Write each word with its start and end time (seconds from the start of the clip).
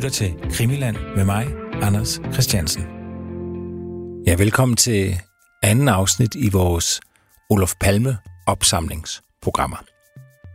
lytter 0.00 0.10
til 0.10 0.50
Krimiland 0.52 0.96
med 1.16 1.24
mig, 1.24 1.46
Anders 1.82 2.20
Christiansen. 2.32 2.82
Ja, 4.26 4.34
velkommen 4.34 4.76
til 4.76 5.20
anden 5.62 5.88
afsnit 5.88 6.34
i 6.34 6.48
vores 6.48 7.00
Olof 7.50 7.74
Palme 7.80 8.18
opsamlingsprogrammer. 8.46 9.76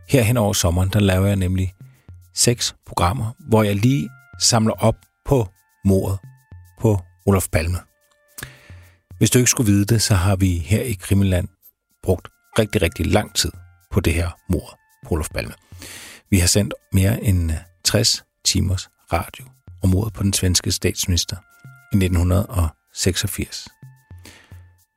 Her 0.08 0.22
hen 0.22 0.36
over 0.36 0.52
sommeren, 0.52 0.88
der 0.92 1.00
laver 1.00 1.26
jeg 1.26 1.36
nemlig 1.36 1.74
seks 2.34 2.74
programmer, 2.86 3.32
hvor 3.48 3.62
jeg 3.62 3.76
lige 3.76 4.08
samler 4.40 4.72
op 4.72 4.94
på 5.26 5.48
mordet 5.84 6.18
på 6.80 7.00
Olof 7.26 7.48
Palme. 7.52 7.78
Hvis 9.18 9.30
du 9.30 9.38
ikke 9.38 9.50
skulle 9.50 9.72
vide 9.72 9.84
det, 9.84 10.02
så 10.02 10.14
har 10.14 10.36
vi 10.36 10.58
her 10.58 10.82
i 10.82 10.92
Krimiland 10.92 11.48
brugt 12.02 12.28
rigtig, 12.58 12.82
rigtig 12.82 13.06
lang 13.06 13.34
tid 13.34 13.52
på 13.90 14.00
det 14.00 14.14
her 14.14 14.30
mord 14.48 14.78
på 15.06 15.14
Olof 15.14 15.28
Palme. 15.28 15.54
Vi 16.30 16.38
har 16.38 16.46
sendt 16.46 16.74
mere 16.92 17.24
end 17.24 17.50
60 17.84 18.24
timers 18.44 18.88
radio 19.12 19.44
om 19.82 19.88
mordet 19.88 20.12
på 20.12 20.22
den 20.22 20.32
svenske 20.32 20.72
statsminister 20.72 21.36
i 21.92 21.96
1986. 21.96 23.68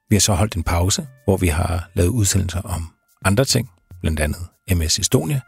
Vi 0.10 0.16
har 0.16 0.20
så 0.20 0.34
holdt 0.34 0.56
en 0.56 0.64
pause, 0.64 1.08
hvor 1.26 1.38
vi 1.38 1.48
har 1.48 1.90
lavet 1.94 2.10
udsendelser 2.10 2.62
om 2.62 2.94
andre 3.26 3.46
ting, 3.46 3.72
blandt 4.02 4.20
andet 4.20 4.48
MS 4.72 5.00
Estonia. 5.00 5.42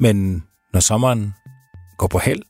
Men 0.00 0.44
når 0.72 0.80
sommeren 0.80 1.34
går 1.98 2.06
på 2.06 2.18
held, 2.18 2.42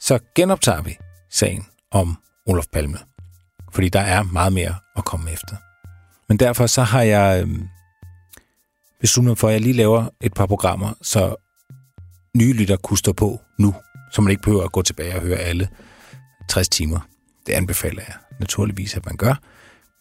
så 0.00 0.18
genoptager 0.34 0.82
vi 0.82 0.96
sagen 1.30 1.66
om 1.90 2.16
Olof 2.46 2.66
Palme. 2.72 2.98
Fordi 3.72 3.88
der 3.88 4.00
er 4.00 4.22
meget 4.22 4.52
mere 4.52 4.74
at 4.96 5.04
komme 5.04 5.30
efter. 5.30 5.56
Men 6.28 6.38
derfor 6.38 6.66
så 6.66 6.82
har 6.82 7.02
jeg 7.02 7.42
øhm, 7.42 7.68
besluttet 9.00 9.38
for, 9.38 9.48
at 9.48 9.52
jeg 9.52 9.60
lige 9.60 9.72
laver 9.72 10.08
et 10.20 10.34
par 10.34 10.46
programmer, 10.46 10.92
så 11.02 11.36
nye 12.36 12.52
lytter 12.52 12.76
kunne 12.76 12.98
stå 12.98 13.12
på 13.12 13.40
nu, 13.58 13.74
så 14.12 14.22
man 14.22 14.30
ikke 14.30 14.42
behøver 14.42 14.64
at 14.64 14.72
gå 14.72 14.82
tilbage 14.82 15.14
og 15.14 15.20
høre 15.20 15.38
alle 15.38 15.68
60 16.48 16.68
timer. 16.68 17.00
Det 17.46 17.52
anbefaler 17.52 18.02
jeg 18.08 18.14
naturligvis, 18.40 18.96
at 18.96 19.06
man 19.06 19.16
gør. 19.16 19.34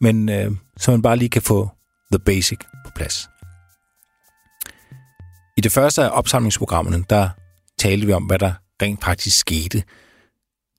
Men 0.01 0.29
øh, 0.29 0.51
så 0.77 0.91
man 0.91 1.01
bare 1.01 1.17
lige 1.17 1.29
kan 1.29 1.41
få 1.41 1.69
the 2.11 2.19
basic 2.19 2.59
på 2.85 2.91
plads. 2.95 3.29
I 5.57 5.61
det 5.61 5.71
første 5.71 6.03
af 6.03 6.09
opsamlingsprogrammerne, 6.17 7.03
der 7.09 7.29
talte 7.77 8.07
vi 8.07 8.13
om, 8.13 8.23
hvad 8.23 8.39
der 8.39 8.53
rent 8.81 9.03
faktisk 9.03 9.37
skete, 9.37 9.83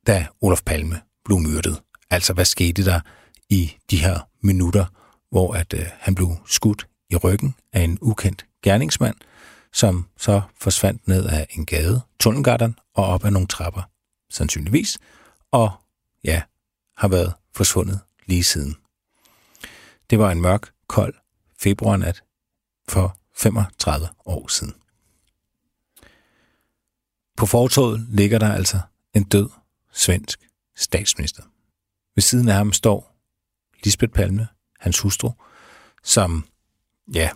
da 0.06 0.27
Olof 0.41 0.62
Palme 0.67 1.01
blev 1.25 1.39
myrdet. 1.39 1.81
Altså, 2.11 2.33
hvad 2.33 2.45
skete 2.45 2.84
der 2.84 3.01
i 3.49 3.77
de 3.91 3.97
her 3.97 4.19
minutter, 4.43 4.84
hvor 5.31 5.55
at 5.55 5.75
øh, 5.75 5.87
han 6.01 6.15
blev 6.15 6.37
skudt 6.47 6.87
i 7.11 7.17
ryggen 7.17 7.55
af 7.73 7.81
en 7.81 7.99
ukendt 8.01 8.47
gerningsmand, 8.65 9.15
som 9.79 10.09
så 10.17 10.43
forsvandt 10.57 11.09
ned 11.09 11.27
ad 11.29 11.47
en 11.51 11.67
gade, 11.67 12.01
Tunnelgarten, 12.21 12.79
og 12.95 13.07
op 13.07 13.25
ad 13.25 13.31
nogle 13.31 13.48
trapper, 13.48 13.83
sandsynligvis, 14.31 14.98
og 15.51 15.73
ja, 16.25 16.43
har 16.97 17.09
været 17.09 17.34
forsvundet 17.55 18.01
lige 18.27 18.45
siden. 18.45 18.77
Det 20.11 20.19
var 20.19 20.31
en 20.31 20.41
mørk, 20.41 20.73
kold 20.87 21.15
februarnat 21.59 22.23
for 22.89 23.17
35 23.37 24.09
år 24.25 24.49
siden. 24.49 24.75
På 27.37 27.47
fortoget 27.47 28.06
ligger 28.09 28.39
der 28.39 28.53
altså 28.53 28.81
en 29.15 29.25
død 29.25 29.51
svensk 29.93 30.49
statsminister. 30.77 31.43
Ved 32.15 32.23
siden 32.23 32.49
af 32.49 32.55
ham 32.55 32.73
står 32.73 33.17
Lisbeth 33.84 34.12
Palme, 34.12 34.49
hans 34.79 35.01
hustru, 35.01 35.31
som, 36.03 36.49
ja, 37.15 37.31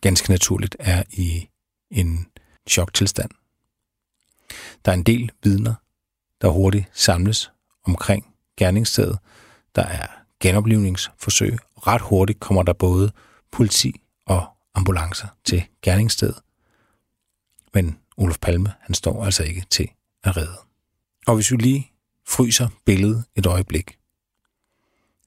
ganske 0.00 0.30
naturligt 0.30 0.76
er 0.78 1.02
i 1.10 1.48
en 1.90 2.26
choktilstand. 2.68 3.30
Der 4.84 4.92
er 4.92 4.96
en 4.96 5.02
del 5.02 5.30
vidner, 5.42 5.74
der 6.40 6.48
hurtigt 6.48 6.86
samles 6.92 7.50
omkring 7.84 8.34
gerningsstedet. 8.56 9.18
Der 9.74 9.82
er 9.82 10.06
genoplivningsforsøg. 10.40 11.58
Ret 11.76 12.02
hurtigt 12.02 12.40
kommer 12.40 12.62
der 12.62 12.72
både 12.72 13.12
politi 13.50 14.00
og 14.26 14.46
ambulancer 14.74 15.28
til 15.44 15.64
gerningsstedet. 15.82 16.40
Men 17.74 17.98
Olof 18.16 18.38
Palme, 18.38 18.72
han 18.80 18.94
står 18.94 19.24
altså 19.24 19.42
ikke 19.42 19.66
til 19.70 19.88
at 20.24 20.36
redde. 20.36 20.58
Og 21.26 21.34
hvis 21.34 21.52
vi 21.52 21.56
lige 21.56 21.92
fryser 22.26 22.68
billedet 22.84 23.24
et 23.34 23.46
øjeblik. 23.46 23.98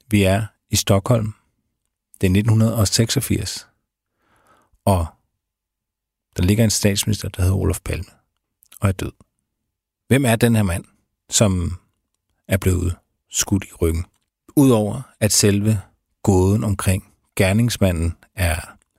Vi 0.08 0.24
er 0.24 0.46
i 0.70 0.76
Stockholm. 0.76 1.34
Det 2.22 2.28
er 2.28 2.32
1986. 2.32 3.68
Og 4.86 5.06
der 6.38 6.44
ligger 6.44 6.64
en 6.64 6.70
statsminister, 6.70 7.30
der 7.30 7.42
hedder 7.42 7.58
Olof 7.58 7.80
Palme, 7.86 8.12
og 8.80 8.88
er 8.88 8.92
død. 8.92 9.12
Hvem 10.08 10.26
er 10.26 10.36
den 10.36 10.56
her 10.56 10.64
mand, 10.64 10.86
som 11.30 11.78
er 12.48 12.58
blevet 12.58 12.96
skudt 13.30 13.64
i 13.64 13.74
ryggen? 13.82 14.06
Udover 14.56 15.02
at 15.20 15.32
selve 15.32 15.82
gåden 16.24 16.64
omkring 16.64 17.14
gerningsmanden 17.36 18.16
er, 18.36 18.56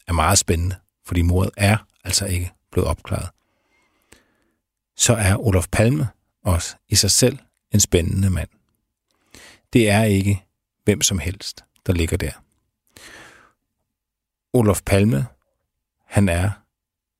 er 0.06 0.12
meget 0.12 0.38
spændende, 0.38 0.76
fordi 1.04 1.22
mordet 1.22 1.50
er 1.56 1.76
altså 2.04 2.26
ikke 2.26 2.52
blevet 2.70 2.88
opklaret, 2.88 3.28
så 4.96 5.14
er 5.14 5.36
Olof 5.36 5.68
Palme 5.72 6.08
også 6.44 6.76
i 6.88 6.94
sig 6.94 7.10
selv 7.10 7.38
en 7.70 7.80
spændende 7.80 8.30
mand. 8.30 8.48
Det 9.72 9.90
er 9.90 10.02
ikke 10.02 10.44
hvem 10.84 11.00
som 11.00 11.18
helst, 11.18 11.64
der 11.86 11.92
ligger 11.92 12.16
der. 12.16 12.32
Olof 14.52 14.82
Palme, 14.86 15.26
han 16.06 16.28
er 16.28 16.50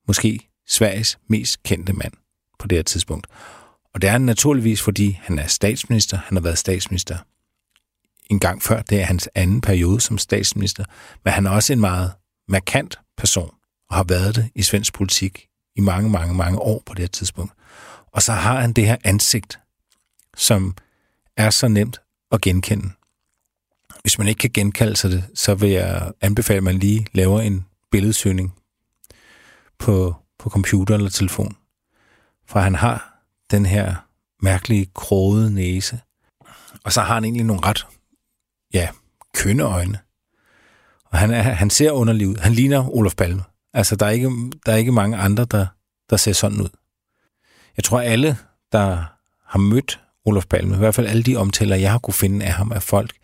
måske 0.07 0.49
Sveriges 0.69 1.19
mest 1.29 1.63
kendte 1.63 1.93
mand 1.93 2.13
på 2.59 2.67
det 2.67 2.79
her 2.79 2.83
tidspunkt. 2.83 3.27
Og 3.95 4.03
det 4.03 4.09
er 4.09 4.13
han 4.13 4.21
naturligvis, 4.21 4.83
fordi 4.83 5.19
han 5.23 5.39
er 5.39 5.47
statsminister. 5.47 6.17
Han 6.17 6.37
har 6.37 6.43
været 6.43 6.59
statsminister 6.59 7.19
en 8.31 8.41
gang 8.41 8.63
før. 8.63 8.83
Det 8.83 9.01
er 9.01 9.05
hans 9.05 9.29
anden 9.35 9.61
periode 9.61 10.01
som 10.01 10.19
statsminister. 10.19 10.85
Men 11.25 11.33
han 11.33 11.47
er 11.47 11.51
også 11.51 11.73
en 11.73 11.81
meget 11.81 12.13
markant 12.49 12.99
person, 13.17 13.55
og 13.91 13.97
har 13.97 14.05
været 14.05 14.37
det 14.37 14.51
i 14.55 14.63
svensk 14.63 14.95
politik 14.95 15.49
i 15.77 15.81
mange, 15.81 16.11
mange, 16.11 16.35
mange 16.35 16.59
år 16.59 16.83
på 16.87 16.95
det 16.95 17.01
her 17.01 17.09
tidspunkt. 17.09 17.53
Og 18.13 18.23
så 18.23 18.33
har 18.33 18.61
han 18.61 18.73
det 18.73 18.87
her 18.87 18.97
ansigt, 19.05 19.59
som 20.37 20.77
er 21.37 21.51
så 21.51 21.69
nemt 21.69 22.01
at 22.33 22.41
genkende. 22.41 22.91
Hvis 24.03 24.19
man 24.19 24.29
ikke 24.29 24.39
kan 24.39 24.51
genkalde 24.51 24.97
sig 24.97 25.11
det, 25.11 25.25
så 25.35 25.55
vil 25.55 25.71
jeg 25.71 26.13
anbefale, 26.21 26.57
at 26.57 26.63
man 26.63 26.79
lige 26.79 27.07
laver 27.13 27.41
en 27.41 27.67
billedsøgning 27.91 28.55
på, 29.83 30.15
på 30.39 30.51
computer 30.51 30.95
eller 30.95 31.11
telefon. 31.11 31.57
For 32.47 32.61
han 32.61 32.75
har 32.75 33.23
den 33.51 33.67
her 33.67 33.95
mærkelige 34.43 34.87
krogede 34.95 35.55
næse. 35.55 36.01
Og 36.85 36.93
så 36.93 37.01
har 37.01 37.15
han 37.15 37.25
egentlig 37.25 37.45
nogle 37.45 37.67
ret, 37.67 37.87
ja, 38.75 38.89
kønne 39.35 39.63
øjne. 39.63 39.99
Og 41.05 41.19
han, 41.19 41.31
er, 41.31 41.43
han 41.43 41.71
ser 41.71 41.91
underlig 41.91 42.29
ud. 42.29 42.37
Han 42.37 42.53
ligner 42.53 42.89
Olof 42.89 43.15
Palme. 43.15 43.45
Altså, 43.73 43.97
der 43.97 44.07
er 44.07 44.11
ikke, 44.11 44.53
der 44.67 44.73
er 44.73 44.77
ikke 44.77 44.93
mange 44.93 45.17
andre, 45.17 45.45
der, 45.45 45.67
der 46.11 46.17
ser 46.17 46.33
sådan 46.33 46.61
ud. 46.61 46.69
Jeg 47.77 47.85
tror, 47.85 48.01
alle, 48.01 48.39
der 48.73 49.05
har 49.47 49.59
mødt 49.59 50.01
Olof 50.25 50.47
Palme, 50.47 50.75
i 50.75 50.79
hvert 50.79 50.95
fald 50.95 51.07
alle 51.07 51.23
de 51.23 51.37
omtaler, 51.37 51.77
jeg 51.77 51.91
har 51.91 51.99
kunne 51.99 52.15
finde 52.15 52.47
af 52.47 52.53
ham, 52.53 52.73
af 52.73 52.83
folk, 52.83 53.17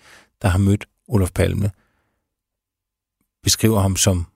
der 0.42 0.48
har 0.48 0.58
mødt 0.58 0.88
Olof 1.08 1.30
Palme, 1.30 1.70
beskriver 3.42 3.80
ham 3.80 3.96
som 3.96 4.26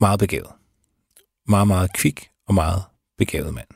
meget 0.00 0.18
begavet 0.18 0.50
meget, 1.48 1.68
meget 1.68 1.92
kvik 1.92 2.30
og 2.46 2.54
meget 2.54 2.84
begavet 3.18 3.54
mand. 3.54 3.68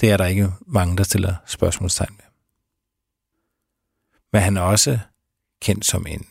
Det 0.00 0.10
er 0.10 0.16
der 0.16 0.26
ikke 0.26 0.52
mange, 0.66 0.96
der 0.96 1.04
stiller 1.04 1.34
spørgsmålstegn 1.46 2.16
ved. 2.16 2.24
Men 4.32 4.42
han 4.42 4.56
er 4.56 4.60
også 4.60 4.98
kendt 5.60 5.86
som 5.86 6.06
en 6.06 6.26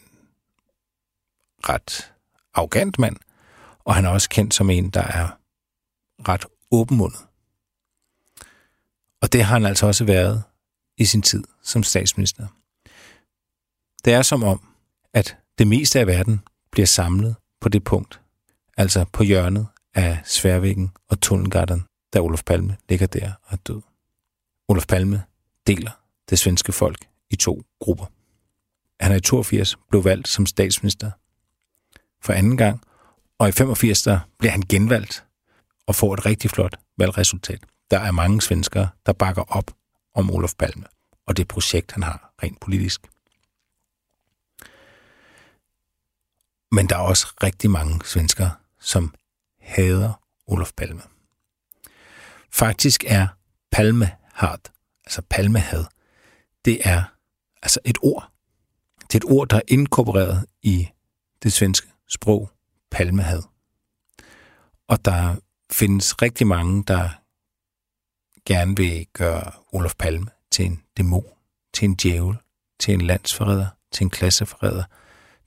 ret 1.70 2.14
arrogant 2.54 3.00
mand, 3.00 3.18
og 3.80 3.96
han 3.96 4.06
er 4.06 4.10
også 4.10 4.30
kendt 4.30 4.54
som 4.54 4.70
en, 4.70 4.90
der 4.90 5.04
er 5.04 5.30
ret 6.28 6.46
åbenmundet. 6.72 7.20
Og 9.22 9.34
det 9.34 9.44
har 9.44 9.54
han 9.54 9.66
altså 9.66 9.86
også 9.88 10.06
været 10.06 10.44
i 10.98 11.06
sin 11.06 11.22
tid 11.22 11.44
som 11.62 11.84
statsminister. 11.84 12.48
Det 14.06 14.14
er 14.14 14.22
som 14.22 14.44
om, 14.44 14.74
at 15.14 15.38
det 15.58 15.68
meste 15.68 16.00
af 16.00 16.08
verden 16.08 16.42
bliver 16.72 16.86
samlet 16.86 17.36
på 17.62 17.70
det 17.70 17.84
punkt, 17.84 18.22
altså 18.78 19.06
på 19.14 19.24
hjørnet 19.24 19.68
af 19.98 20.22
Sværvæggen 20.26 20.92
og 21.08 21.22
Tunnelgarten, 21.22 21.86
da 22.14 22.20
Olof 22.20 22.44
Palme 22.44 22.78
ligger 22.90 23.08
der 23.08 23.32
og 23.44 23.54
er 23.54 23.58
død. 23.58 23.82
Olof 24.68 24.86
Palme 24.88 25.24
deler 25.68 25.92
det 26.30 26.40
svenske 26.40 26.72
folk 26.72 27.08
i 27.30 27.36
to 27.36 27.64
grupper. 27.80 28.06
Han 29.00 29.12
er 29.12 29.16
i 29.16 29.22
82 29.22 29.78
blev 29.90 30.04
valgt 30.04 30.28
som 30.28 30.46
statsminister 30.46 31.12
for 32.22 32.34
anden 32.34 32.58
gang, 32.58 32.82
og 33.40 33.50
i 33.50 33.52
85 33.52 34.02
der 34.02 34.20
bliver 34.40 34.52
han 34.52 34.62
genvalgt 34.62 35.26
og 35.88 35.96
får 35.96 36.14
et 36.14 36.26
rigtig 36.26 36.52
flot 36.52 36.76
valgresultat. 36.98 37.60
Der 37.92 38.00
er 38.00 38.12
mange 38.12 38.42
svenskere, 38.42 38.90
der 39.06 39.14
bakker 39.14 39.44
op 39.48 39.72
om 40.14 40.32
Olof 40.32 40.54
Palme 40.60 40.86
og 41.26 41.38
det 41.38 41.48
projekt, 41.48 41.92
han 41.92 42.04
har 42.04 42.34
rent 42.44 42.60
politisk. 42.60 43.02
Men 46.72 46.90
der 46.90 46.96
er 46.96 47.02
også 47.02 47.28
rigtig 47.44 47.70
mange 47.70 48.06
svenskere, 48.06 48.52
som 48.80 49.14
hader 49.68 50.22
Olof 50.48 50.72
Palme. 50.78 51.02
Faktisk 52.52 53.04
er 53.08 53.28
Palme 53.72 54.12
altså 55.08 55.22
palmehad, 55.30 55.86
det 56.66 56.80
er 56.84 57.04
altså 57.62 57.80
et 57.86 57.98
ord. 58.02 58.32
Det 59.02 59.14
er 59.14 59.28
et 59.28 59.32
ord, 59.32 59.48
der 59.48 59.58
er 59.58 59.62
inkorporeret 59.68 60.46
i 60.62 60.88
det 61.44 61.54
svenske 61.54 61.88
sprog, 62.08 62.52
palmehad. 62.92 63.44
Og 64.88 65.06
der 65.06 65.36
findes 65.72 66.22
rigtig 66.22 66.48
mange, 66.48 66.84
der 66.84 67.10
gerne 68.46 68.78
vil 68.78 69.08
gøre 69.14 69.52
Olof 69.72 69.96
Palme 69.96 70.28
til 70.52 70.66
en 70.66 70.84
dæmon, 70.98 71.26
til 71.74 71.86
en 71.86 71.96
djævel, 71.96 72.38
til 72.80 72.94
en 72.94 73.02
landsforræder, 73.02 73.68
til 73.92 74.04
en 74.04 74.10
klasseforræder, 74.10 74.84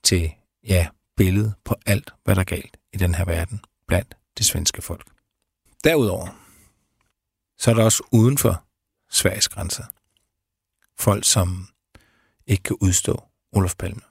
til, 0.03 0.31
ja, 0.67 0.87
billede 1.17 1.53
på 1.63 1.75
alt, 1.85 2.13
hvad 2.23 2.35
der 2.35 2.41
er 2.41 2.45
galt 2.45 2.77
i 2.93 2.97
den 2.97 3.15
her 3.15 3.25
verden 3.25 3.61
blandt 3.91 4.17
det 4.37 4.45
svenske 4.45 4.81
folk. 4.81 5.07
Derudover, 5.83 6.27
så 7.57 7.71
er 7.71 7.75
der 7.75 7.83
også 7.83 8.03
uden 8.11 8.37
for 8.37 8.63
Sveriges 9.09 9.49
grænser 9.49 9.83
folk, 10.99 11.25
som 11.25 11.67
ikke 12.47 12.63
kan 12.63 12.77
udstå 12.81 13.23
Olof 13.51 13.75
Palme. 13.75 14.01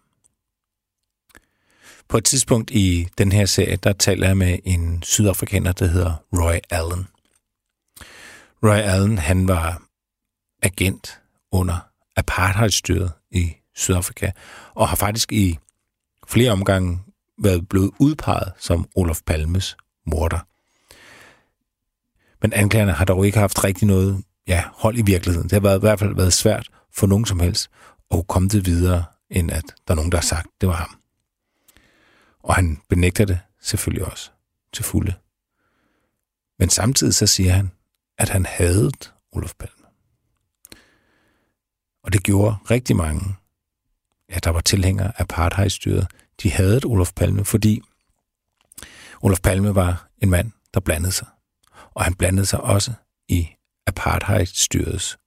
På 2.08 2.16
et 2.16 2.24
tidspunkt 2.24 2.70
i 2.70 3.08
den 3.18 3.32
her 3.32 3.46
serie, 3.46 3.76
der 3.76 3.92
taler 3.92 4.26
jeg 4.26 4.36
med 4.36 4.58
en 4.64 5.02
sydafrikaner, 5.02 5.72
der 5.72 5.86
hedder 5.86 6.14
Roy 6.32 6.58
Allen. 6.70 7.08
Roy 8.62 8.80
Allen, 8.94 9.18
han 9.18 9.48
var 9.48 9.82
agent 10.62 11.20
under 11.52 11.78
apartheidstyret 12.16 13.12
i 13.30 13.54
Sydafrika, 13.74 14.30
og 14.74 14.88
har 14.88 14.96
faktisk 14.96 15.32
i 15.32 15.58
flere 16.28 16.52
omgange 16.52 17.00
været 17.40 17.68
blevet 17.68 17.90
udpeget 17.98 18.52
som 18.58 18.88
Olof 18.96 19.20
Palmes 19.26 19.76
morder. 20.06 20.46
Men 22.42 22.52
anklagerne 22.52 22.92
har 22.92 23.04
dog 23.04 23.26
ikke 23.26 23.38
haft 23.38 23.64
rigtig 23.64 23.88
noget 23.88 24.24
ja, 24.46 24.64
hold 24.72 24.98
i 24.98 25.02
virkeligheden. 25.02 25.48
Det 25.48 25.52
har 25.52 25.60
været, 25.60 25.78
i 25.78 25.80
hvert 25.80 25.98
fald 25.98 26.14
været 26.14 26.32
svært 26.32 26.68
for 26.92 27.06
nogen 27.06 27.26
som 27.26 27.40
helst 27.40 27.70
at 28.10 28.26
komme 28.26 28.48
det 28.48 28.66
videre, 28.66 29.04
end 29.30 29.50
at 29.50 29.64
der 29.88 29.94
er 29.94 29.96
nogen, 29.96 30.12
der 30.12 30.18
har 30.18 30.22
sagt, 30.22 30.48
det 30.60 30.68
var 30.68 30.74
ham. 30.74 30.96
Og 32.42 32.54
han 32.54 32.80
benægter 32.88 33.24
det 33.24 33.40
selvfølgelig 33.60 34.04
også 34.04 34.30
til 34.72 34.84
fulde. 34.84 35.14
Men 36.58 36.68
samtidig 36.68 37.14
så 37.14 37.26
siger 37.26 37.52
han, 37.52 37.70
at 38.18 38.28
han 38.28 38.46
havde 38.46 38.90
Olof 39.32 39.54
Palme. 39.54 39.86
Og 42.04 42.12
det 42.12 42.22
gjorde 42.22 42.56
rigtig 42.70 42.96
mange, 42.96 43.36
ja, 44.30 44.38
der 44.44 44.50
var 44.50 44.60
tilhængere 44.60 45.08
af 45.08 45.20
apartheidstyret, 45.20 46.06
de 46.42 46.50
havde 46.50 46.80
Olof 46.84 47.12
Palme, 47.12 47.44
fordi 47.44 47.82
Olof 49.22 49.40
Palme 49.40 49.74
var 49.74 50.08
en 50.18 50.30
mand, 50.30 50.52
der 50.74 50.80
blandede 50.80 51.12
sig. 51.12 51.26
Og 51.94 52.04
han 52.04 52.14
blandede 52.14 52.46
sig 52.46 52.60
også 52.60 52.92
i 53.28 53.48
apartheidstyrets 53.86 55.18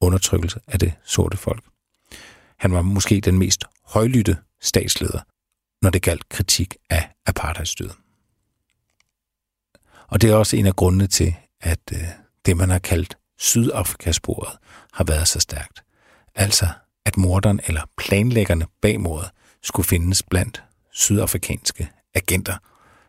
undertrykkelse 0.00 0.60
af 0.66 0.78
det 0.78 0.92
sorte 1.04 1.36
folk. 1.36 1.64
Han 2.56 2.72
var 2.72 2.82
måske 2.82 3.20
den 3.20 3.38
mest 3.38 3.64
højlytte 3.84 4.36
statsleder, 4.60 5.20
når 5.82 5.90
det 5.90 6.02
galt 6.02 6.28
kritik 6.28 6.76
af 6.90 7.10
apartheidstyret. 7.26 7.96
Og 10.08 10.20
det 10.20 10.30
er 10.30 10.34
også 10.34 10.56
en 10.56 10.66
af 10.66 10.76
grundene 10.76 11.06
til, 11.06 11.34
at 11.60 11.80
øh, 11.92 12.04
det, 12.46 12.56
man 12.56 12.70
har 12.70 12.78
kaldt 12.78 13.18
Sydafrikasporet, 13.38 14.58
har 14.92 15.04
været 15.04 15.28
så 15.28 15.40
stærkt. 15.40 15.84
Altså, 16.34 16.68
at 17.04 17.16
morderen 17.16 17.60
eller 17.66 17.82
planlæggerne 17.96 18.66
bag 18.80 19.00
mordet 19.00 19.30
skulle 19.62 19.86
findes 19.86 20.22
blandt 20.22 20.62
sydafrikanske 20.92 21.88
agenter, 22.14 22.56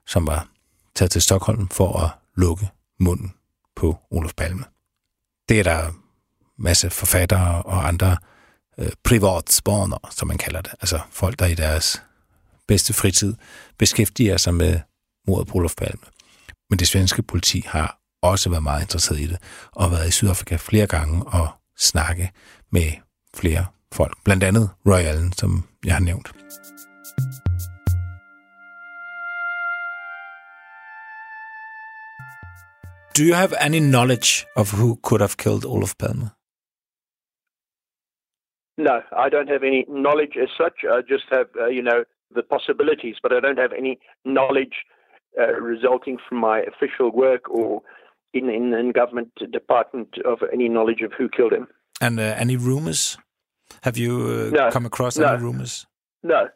som 0.07 0.27
var 0.27 0.47
taget 0.95 1.11
til 1.11 1.21
Stockholm 1.21 1.69
for 1.69 1.99
at 1.99 2.09
lukke 2.35 2.69
munden 2.99 3.33
på 3.75 3.97
Olof 4.11 4.33
Palme. 4.33 4.63
Det 5.49 5.59
er 5.59 5.63
der 5.63 5.91
masse 6.57 6.89
forfattere 6.89 7.63
og 7.63 7.87
andre 7.87 8.17
øh, 8.77 8.91
privatspaner, 9.03 10.09
som 10.11 10.27
man 10.27 10.37
kalder 10.37 10.61
det. 10.61 10.71
Altså 10.81 10.99
folk, 11.11 11.39
der 11.39 11.45
i 11.45 11.55
deres 11.55 12.01
bedste 12.67 12.93
fritid 12.93 13.35
beskæftiger 13.77 14.37
sig 14.37 14.53
med 14.53 14.79
mordet 15.27 15.47
på 15.47 15.57
Olof 15.57 15.75
Palme. 15.75 16.03
Men 16.69 16.79
det 16.79 16.87
svenske 16.87 17.23
politi 17.23 17.63
har 17.67 17.99
også 18.21 18.49
været 18.49 18.63
meget 18.63 18.81
interesseret 18.81 19.19
i 19.19 19.27
det, 19.27 19.37
og 19.71 19.91
været 19.91 20.07
i 20.07 20.11
Sydafrika 20.11 20.55
flere 20.55 20.87
gange 20.87 21.23
og 21.23 21.49
snakke 21.77 22.31
med 22.71 22.91
flere 23.35 23.65
folk. 23.93 24.13
Blandt 24.23 24.43
andet 24.43 24.69
Roy 24.85 25.03
Allen, 25.09 25.31
som 25.31 25.49
jeg 25.85 25.93
har 25.93 26.01
nævnt. 26.01 26.27
Do 33.17 33.23
you 33.23 33.35
have 33.35 33.53
any 33.59 33.79
knowledge 33.79 34.47
of 34.55 34.71
who 34.79 34.95
could 35.07 35.21
have 35.21 35.35
killed 35.37 35.65
Olof 35.65 35.93
Palme? 35.97 36.27
No, 38.77 38.95
I 39.25 39.27
don't 39.29 39.49
have 39.49 39.63
any 39.63 39.85
knowledge 39.89 40.35
as 40.43 40.49
such. 40.61 40.77
I 40.95 41.01
just 41.13 41.27
have, 41.29 41.47
uh, 41.59 41.67
you 41.67 41.83
know, 41.83 41.99
the 42.33 42.43
possibilities, 42.43 43.17
but 43.21 43.31
I 43.33 43.39
don't 43.39 43.59
have 43.59 43.73
any 43.77 43.99
knowledge 44.23 44.75
uh, 45.39 45.53
resulting 45.73 46.17
from 46.27 46.37
my 46.39 46.59
official 46.71 47.11
work 47.11 47.49
or 47.49 47.81
in 48.33 48.49
in, 48.49 48.73
in 48.73 48.91
government 48.91 49.31
department 49.51 50.09
of 50.25 50.39
any 50.53 50.67
knowledge 50.69 51.01
of 51.01 51.11
who 51.17 51.27
killed 51.29 51.53
him. 51.53 51.67
And 51.99 52.19
uh, 52.19 52.33
any 52.37 52.55
rumors? 52.55 53.17
Have 53.81 53.97
you 53.97 54.49
uh, 54.51 54.55
no, 54.55 54.71
come 54.71 54.85
across 54.85 55.17
no, 55.17 55.27
any 55.27 55.43
rumors? 55.43 55.87
No, 56.23 56.49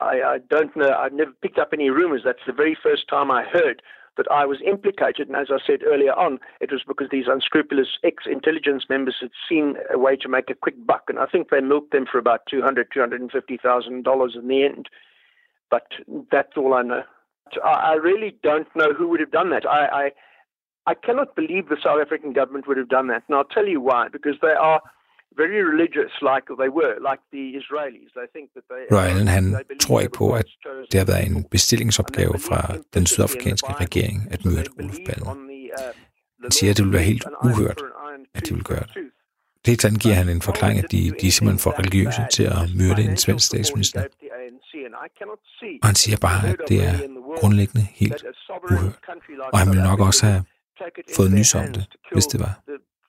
I, 0.00 0.22
I 0.22 0.38
don't 0.48 0.74
know. 0.76 0.90
I've 0.90 1.12
never 1.12 1.32
picked 1.42 1.58
up 1.58 1.70
any 1.72 1.90
rumors. 1.90 2.22
That's 2.24 2.44
the 2.46 2.52
very 2.52 2.76
first 2.82 3.06
time 3.08 3.30
I 3.30 3.44
heard 3.44 3.82
that 4.16 4.30
I 4.30 4.44
was 4.44 4.58
implicated. 4.66 5.28
And 5.28 5.36
as 5.36 5.48
I 5.50 5.58
said 5.66 5.80
earlier 5.82 6.12
on, 6.12 6.38
it 6.60 6.72
was 6.72 6.82
because 6.86 7.08
these 7.10 7.26
unscrupulous 7.28 7.98
ex 8.02 8.24
intelligence 8.26 8.84
members 8.88 9.16
had 9.20 9.30
seen 9.48 9.76
a 9.92 9.98
way 9.98 10.16
to 10.16 10.28
make 10.28 10.50
a 10.50 10.54
quick 10.54 10.74
buck. 10.86 11.04
And 11.08 11.18
I 11.18 11.26
think 11.26 11.50
they 11.50 11.60
milked 11.60 11.92
them 11.92 12.06
for 12.10 12.18
about 12.18 12.42
$200,000, 12.52 12.86
$250,000 12.94 14.36
in 14.36 14.48
the 14.48 14.64
end. 14.64 14.88
But 15.70 15.86
that's 16.32 16.56
all 16.56 16.74
I 16.74 16.82
know. 16.82 17.02
I 17.64 17.94
really 17.94 18.36
don't 18.42 18.68
know 18.74 18.92
who 18.92 19.08
would 19.08 19.20
have 19.20 19.30
done 19.30 19.50
that. 19.50 19.66
I, 19.68 19.86
I, 19.86 20.10
I 20.86 20.94
cannot 20.94 21.36
believe 21.36 21.68
the 21.68 21.76
South 21.82 22.00
African 22.00 22.32
government 22.32 22.66
would 22.68 22.76
have 22.76 22.88
done 22.88 23.08
that. 23.08 23.24
And 23.28 23.36
I'll 23.36 23.44
tell 23.44 23.66
you 23.66 23.80
why. 23.80 24.08
Because 24.08 24.36
they 24.40 24.52
are 24.52 24.80
very 25.36 25.60
religious, 25.72 26.12
like 26.30 26.46
they 26.60 26.70
were, 26.78 26.94
like 27.10 27.22
the 27.34 27.44
Israelis. 27.60 28.10
They 28.18 28.28
think 28.34 28.46
that 28.56 28.64
they, 28.70 28.82
Ryan, 28.96 29.28
han 29.28 29.44
tror 29.80 30.00
ikke 30.00 30.16
på, 30.22 30.32
at 30.32 30.46
det 30.92 30.98
har 31.02 31.06
været 31.06 31.26
en 31.26 31.44
bestillingsopgave 31.44 32.34
fra 32.48 32.60
den 32.94 33.06
sydafrikanske 33.06 33.72
regering 33.84 34.18
at 34.34 34.44
myrde 34.44 34.70
Ulf 34.84 34.98
Palme. 35.06 35.30
Han 36.42 36.50
siger, 36.50 36.70
at 36.70 36.76
det 36.76 36.84
vil 36.84 36.92
være 36.92 37.02
helt 37.02 37.24
uhørt, 37.44 37.82
at 38.34 38.48
de 38.48 38.54
vil 38.54 38.64
gøre 38.64 38.84
det. 39.66 39.84
Andet 39.84 40.02
giver 40.02 40.14
han 40.14 40.28
en 40.28 40.42
forklaring, 40.42 40.78
at 40.84 40.92
de, 40.92 41.10
de 41.20 41.26
er 41.26 41.30
simpelthen 41.30 41.62
for 41.66 41.78
religiøse 41.78 42.22
til 42.36 42.44
at 42.44 42.62
myrde 42.80 43.02
en 43.10 43.16
svensk 43.16 43.46
statsminister. 43.46 44.00
Og 45.82 45.86
han 45.90 45.94
siger 45.94 46.18
bare, 46.20 46.48
at 46.48 46.56
det 46.68 46.78
er 46.90 46.96
grundlæggende 47.40 47.86
helt 47.94 48.24
uhørt. 48.70 48.98
Og 49.52 49.58
han 49.58 49.68
vil 49.72 49.82
nok 49.90 50.00
også 50.00 50.26
have 50.26 50.42
fået 51.16 51.30
nys 51.38 51.54
om 51.54 51.66
det, 51.74 51.84
hvis 52.12 52.26
det 52.26 52.40
var. 52.40 52.54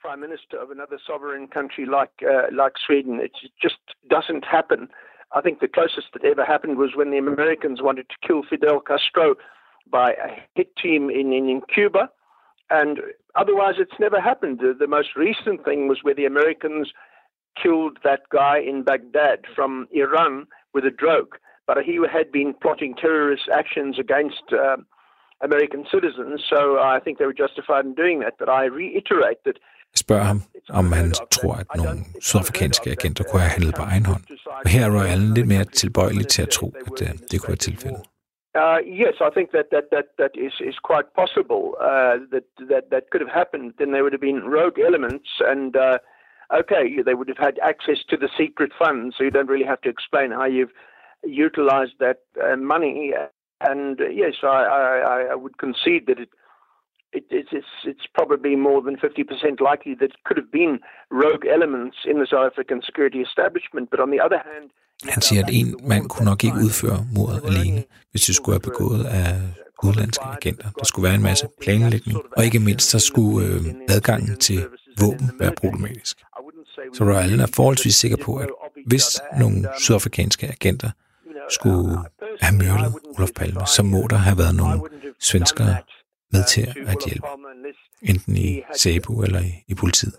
Prime 0.01 0.19
minister 0.19 0.57
of 0.57 0.71
another 0.71 0.97
sovereign 1.05 1.47
country 1.47 1.85
like 1.85 2.11
uh, 2.27 2.47
like 2.51 2.73
Sweden. 2.85 3.19
It 3.21 3.31
just 3.61 3.77
doesn't 4.09 4.45
happen. 4.45 4.89
I 5.33 5.41
think 5.41 5.59
the 5.59 5.67
closest 5.67 6.07
that 6.13 6.25
ever 6.25 6.43
happened 6.43 6.77
was 6.77 6.91
when 6.95 7.11
the 7.11 7.17
Americans 7.17 7.81
wanted 7.81 8.09
to 8.09 8.27
kill 8.27 8.41
Fidel 8.43 8.81
Castro 8.81 9.35
by 9.89 10.11
a 10.11 10.41
hit 10.55 10.75
team 10.75 11.09
in, 11.09 11.31
in, 11.31 11.47
in 11.47 11.61
Cuba. 11.73 12.09
And 12.69 12.99
otherwise, 13.35 13.75
it's 13.77 13.99
never 13.99 14.19
happened. 14.19 14.59
The, 14.59 14.73
the, 14.77 14.87
most 14.87 15.15
recent 15.15 15.63
thing 15.63 15.87
was 15.87 15.99
where 16.01 16.15
the 16.15 16.25
Americans 16.25 16.91
killed 17.61 17.97
that 18.03 18.21
guy 18.29 18.59
in 18.59 18.83
Baghdad 18.83 19.45
from 19.55 19.87
Iran 19.91 20.47
with 20.73 20.85
a 20.85 20.91
drone. 20.91 21.27
But 21.67 21.77
he 21.85 21.99
had 22.11 22.31
been 22.31 22.53
plotting 22.61 22.95
terrorist 22.95 23.43
actions 23.53 23.99
against 23.99 24.43
uh, 24.51 24.77
American 25.41 25.85
citizens, 25.91 26.41
so 26.49 26.79
I 26.79 26.99
think 26.99 27.17
they 27.17 27.25
were 27.25 27.33
justified 27.33 27.85
in 27.85 27.93
doing 27.93 28.19
that. 28.19 28.35
But 28.37 28.49
I 28.49 28.65
reiterate 28.65 29.43
that 29.45 29.59
spørger 29.95 30.23
ham, 30.23 30.41
om 30.69 30.91
han 30.91 31.11
tror, 31.31 31.53
at 31.53 31.67
nogle 31.75 31.99
sydafrikanske 32.19 32.89
agenter 32.89 33.23
kunne 33.23 33.41
have 33.41 33.55
handlet 33.57 33.75
på 33.75 33.83
egen 33.91 34.05
hånd. 34.05 34.23
Og 34.65 34.69
her 34.69 34.85
er 34.85 34.91
Roy 34.97 35.07
Allen 35.13 35.33
lidt 35.33 35.47
mere 35.47 35.63
tilbøjelig 35.63 36.27
til 36.27 36.41
at 36.41 36.49
tro, 36.49 36.67
at 36.85 37.01
uh, 37.01 37.07
det 37.29 37.35
kunne 37.39 37.53
være 37.55 37.65
tilfældet. 37.69 38.01
Uh, 38.53 38.79
yes, 38.85 39.15
I 39.21 39.29
think 39.35 39.51
that 39.51 39.67
that 39.71 39.85
that 39.95 40.07
that 40.21 40.33
is 40.35 40.55
is 40.69 40.77
quite 40.89 41.07
possible. 41.21 41.63
Uh, 41.79 42.15
that 42.33 42.47
that 42.71 42.83
that 42.93 43.03
could 43.09 43.23
have 43.25 43.35
happened. 43.41 43.65
Then 43.79 43.91
there 43.93 44.03
would 44.03 44.15
have 44.17 44.27
been 44.29 44.43
rogue 44.57 44.77
elements, 44.89 45.29
and 45.51 45.71
uh, 45.87 45.97
okay, 46.61 46.85
they 47.07 47.15
would 47.17 47.29
have 47.33 47.43
had 47.47 47.55
access 47.71 47.99
to 48.09 48.17
the 48.17 48.31
secret 48.41 48.71
funds. 48.81 49.15
So 49.15 49.23
you 49.23 49.31
don't 49.31 49.53
really 49.53 49.71
have 49.73 49.83
to 49.83 49.89
explain 49.95 50.31
how 50.39 50.47
you've 50.55 50.75
utilized 51.23 51.95
that 51.99 52.19
uh, 52.45 52.57
money. 52.57 53.13
And 53.71 54.01
uh, 54.01 54.09
yes, 54.23 54.35
I, 54.43 54.61
I 55.15 55.17
I 55.33 55.35
would 55.35 55.57
concede 55.65 56.03
that 56.07 56.19
it 56.19 56.31
it, 57.17 57.25
it's, 57.31 57.53
it's 57.91 58.07
probably 58.17 58.53
more 58.67 58.81
than 58.87 58.95
50% 58.97 59.59
likely 59.69 59.93
that 59.99 60.09
it 60.15 60.21
could 60.25 60.39
have 60.43 60.51
been 60.59 60.73
rogue 61.23 61.45
elements 61.55 61.97
in 62.11 62.15
the 62.21 62.27
South 62.31 62.45
African 62.51 62.79
security 62.89 63.19
establishment. 63.29 63.85
But 63.91 63.99
on 64.05 64.09
the 64.15 64.21
other 64.25 64.41
hand, 64.51 64.65
han 65.15 65.21
siger, 65.21 65.41
at 65.45 65.49
en 65.53 65.75
mand 65.87 66.09
kunne 66.09 66.25
nok 66.25 66.43
ikke 66.43 66.57
udføre 66.65 66.99
mordet 67.15 67.41
alene, 67.49 67.83
hvis 68.11 68.21
det 68.21 68.35
skulle 68.35 68.53
være 68.53 68.67
begået 68.71 69.05
af 69.05 69.33
udlandske 69.83 70.25
agenter. 70.25 70.67
Der 70.79 70.85
skulle 70.85 71.03
være 71.03 71.15
en 71.15 71.23
masse 71.23 71.47
planlægning, 71.61 72.17
og 72.37 72.45
ikke 72.45 72.59
mindst, 72.59 72.89
så 72.89 72.99
skulle 72.99 73.47
øh, 73.47 73.61
adgangen 73.95 74.37
til 74.37 74.59
våben 74.99 75.31
være 75.39 75.51
problematisk. 75.61 76.17
Så 76.93 77.03
Royalen 77.03 77.39
er 77.39 77.47
forholdsvis 77.55 77.95
sikker 77.95 78.17
på, 78.25 78.37
at 78.37 78.49
hvis 78.85 79.05
nogle 79.39 79.67
sydafrikanske 79.79 80.47
agenter 80.47 80.89
skulle 81.49 81.97
have 82.41 82.55
myrdet 82.61 82.93
Olof 83.17 83.29
Palme, 83.35 83.61
så 83.75 83.83
må 83.83 84.07
der 84.09 84.15
have 84.15 84.37
været 84.37 84.55
nogle 84.55 84.81
svenskere 85.19 85.75
med 86.33 86.43
til 86.53 86.61
at 86.91 86.97
hjælpe, 87.07 87.27
enten 88.11 88.33
i 88.47 88.49
SABU 88.81 89.23
eller 89.25 89.39
i, 89.39 89.51
i 89.71 89.75
politiet. 89.81 90.13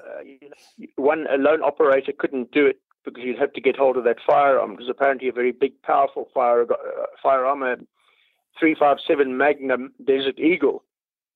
One 0.99 1.23
alone 1.39 1.63
operator 1.71 2.13
couldn't 2.23 2.49
do 2.59 2.65
it 2.73 2.79
because 3.05 3.25
you'd 3.25 3.39
have 3.45 3.53
to 3.55 3.61
get 3.61 3.77
hold 3.77 3.97
of 3.97 4.05
that 4.05 4.21
firearm, 4.31 4.71
because 4.71 4.89
apparently 4.89 5.29
a 5.29 5.33
very 5.33 5.53
big, 5.65 5.75
powerful 5.93 6.25
fire, 6.35 6.63
uh, 6.63 7.07
firearm, 7.23 7.63
a 7.63 7.75
357 8.59 9.37
Magnum 9.37 9.93
Desert 10.07 10.39
Eagle. 10.39 10.85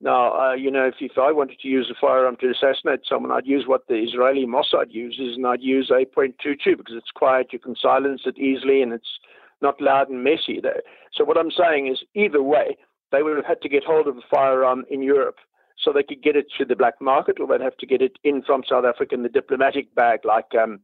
Now, 0.01 0.33
uh, 0.39 0.53
you 0.53 0.71
know, 0.71 0.87
if, 0.87 0.97
if 1.01 1.17
I 1.19 1.33
wanted 1.33 1.59
to 1.61 1.69
use 1.69 1.91
a 1.91 1.99
firearm 1.99 2.37
to 2.41 2.51
assassinate 2.51 3.01
someone, 3.09 3.33
I'd 3.33 3.47
use 3.47 3.65
what 3.67 3.89
the 3.89 3.95
Israeli 3.95 4.47
Mossad 4.47 4.89
uses, 4.91 5.37
and 5.37 5.47
I'd 5.47 5.63
use 5.63 5.91
a 5.91 6.05
.22 6.05 6.77
because 6.77 6.95
it's 6.97 7.11
quiet, 7.15 7.53
you 7.53 7.59
can 7.59 7.75
silence 7.81 8.23
it 8.27 8.39
easily, 8.39 8.83
and 8.83 8.93
it's 8.93 9.19
not 9.63 9.81
loud 9.81 10.11
and 10.11 10.23
messy. 10.23 10.61
Though. 10.63 10.81
So 11.13 11.25
what 11.25 11.39
I'm 11.39 11.51
saying 11.51 11.87
is, 11.87 11.99
either 12.15 12.43
way, 12.43 12.77
they 13.13 13.23
would 13.23 13.37
have 13.37 13.47
had 13.47 13.63
to 13.63 13.69
get 13.69 13.85
hold 13.85 14.09
of 14.09 14.17
a 14.17 14.23
firearm 14.31 14.85
in 14.91 15.03
Europe 15.03 15.39
so 15.79 15.93
they 15.93 16.03
could 16.03 16.23
get 16.23 16.37
it 16.37 16.47
to 16.59 16.65
the 16.65 16.77
black 16.77 17.01
market, 17.01 17.39
or 17.39 17.47
they'd 17.47 17.65
have 17.65 17.77
to 17.79 17.87
get 17.87 18.03
it 18.03 18.19
in 18.25 18.43
from 18.43 18.63
South 18.69 18.85
Africa 18.85 19.15
in 19.15 19.23
the 19.23 19.29
diplomatic 19.29 19.95
bag, 19.95 20.21
like 20.25 20.55
um, 20.61 20.81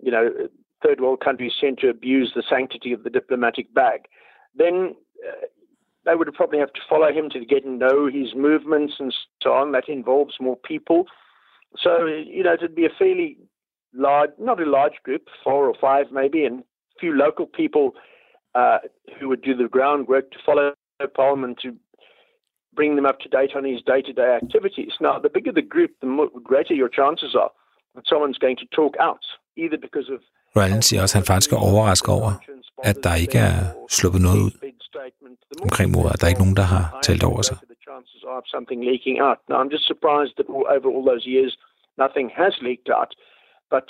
you 0.00 0.10
know, 0.10 0.30
third 0.82 1.00
world 1.00 1.20
countries 1.20 1.52
tend 1.60 1.78
to 1.78 1.88
abuse 1.88 2.32
the 2.34 2.44
sanctity 2.48 2.92
of 2.92 3.02
the 3.02 3.10
diplomatic 3.10 3.72
bag. 3.74 4.02
Then 4.54 4.94
uh, 5.26 5.46
they 6.04 6.14
would 6.14 6.32
probably 6.34 6.60
have 6.60 6.72
to 6.74 6.80
follow 6.88 7.12
him 7.12 7.28
to 7.30 7.44
get 7.44 7.64
and 7.64 7.78
know 7.78 8.06
his 8.06 8.34
movements 8.34 8.94
and 8.98 9.12
so 9.42 9.52
on. 9.52 9.72
That 9.72 9.88
involves 9.88 10.34
more 10.40 10.56
people. 10.56 11.06
So 11.76 12.06
you 12.06 12.44
know, 12.44 12.54
it'd 12.54 12.74
be 12.74 12.86
a 12.86 12.96
fairly 12.96 13.38
large, 13.92 14.30
not 14.38 14.60
a 14.60 14.70
large 14.70 14.94
group, 15.02 15.28
four 15.42 15.66
or 15.66 15.74
five 15.80 16.06
maybe, 16.12 16.44
and 16.44 16.60
a 16.60 17.00
few 17.00 17.12
local 17.14 17.46
people 17.46 17.92
uh, 18.54 18.78
who 19.18 19.28
would 19.28 19.42
do 19.42 19.56
the 19.56 19.68
groundwork 19.68 20.30
to 20.30 20.38
follow 20.46 20.72
Parliament 21.04 21.58
to 21.62 21.76
bring 22.74 22.96
them 22.96 23.06
up 23.06 23.18
to 23.20 23.28
date 23.28 23.52
on 23.58 23.64
his 23.64 23.82
day 23.82 24.00
to 24.02 24.12
day 24.12 24.30
activities. 24.42 24.92
Now, 25.00 25.18
the 25.18 25.30
bigger 25.36 25.52
the 25.52 25.66
group, 25.74 25.92
the 26.00 26.06
more, 26.06 26.30
greater 26.44 26.74
your 26.74 26.88
chances 26.88 27.34
are 27.34 27.52
that 27.94 28.04
someone's 28.06 28.38
going 28.38 28.58
to 28.62 28.66
talk 28.78 28.94
out, 29.08 29.24
either 29.56 29.78
because 29.86 30.08
of. 30.14 30.20
Ryan 30.56 30.82
siger 30.82 31.02
også, 31.02 31.18
at 31.18 31.20
han 31.20 31.26
faktisk 31.26 31.52
er 31.52 31.56
overrasket 31.56 32.10
over, 32.14 32.30
at 32.90 32.96
der 33.02 33.14
ikke 33.14 33.38
er 33.38 33.58
sluppet 33.88 34.20
noget 34.22 34.40
ud 34.46 34.52
omkring 35.62 35.90
mordet, 35.90 36.10
at 36.14 36.20
der 36.20 36.26
er 36.26 36.32
ikke 36.34 36.44
nogen, 36.44 36.56
der 36.56 36.68
har 36.74 36.84
talt 37.02 37.24
over 37.24 37.42
sig. 37.42 37.56
Something 38.56 38.84
leaking 38.84 39.16
out. 39.26 39.38
Now, 39.48 39.58
I'm 39.62 39.72
just 39.76 39.86
surprised 39.92 40.34
that 40.38 40.48
over 40.76 40.88
all 40.94 41.04
those 41.12 41.24
years, 41.34 41.52
nothing 42.04 42.26
has 42.40 42.52
leaked 42.68 42.88
out. 42.98 43.12
But 43.74 43.86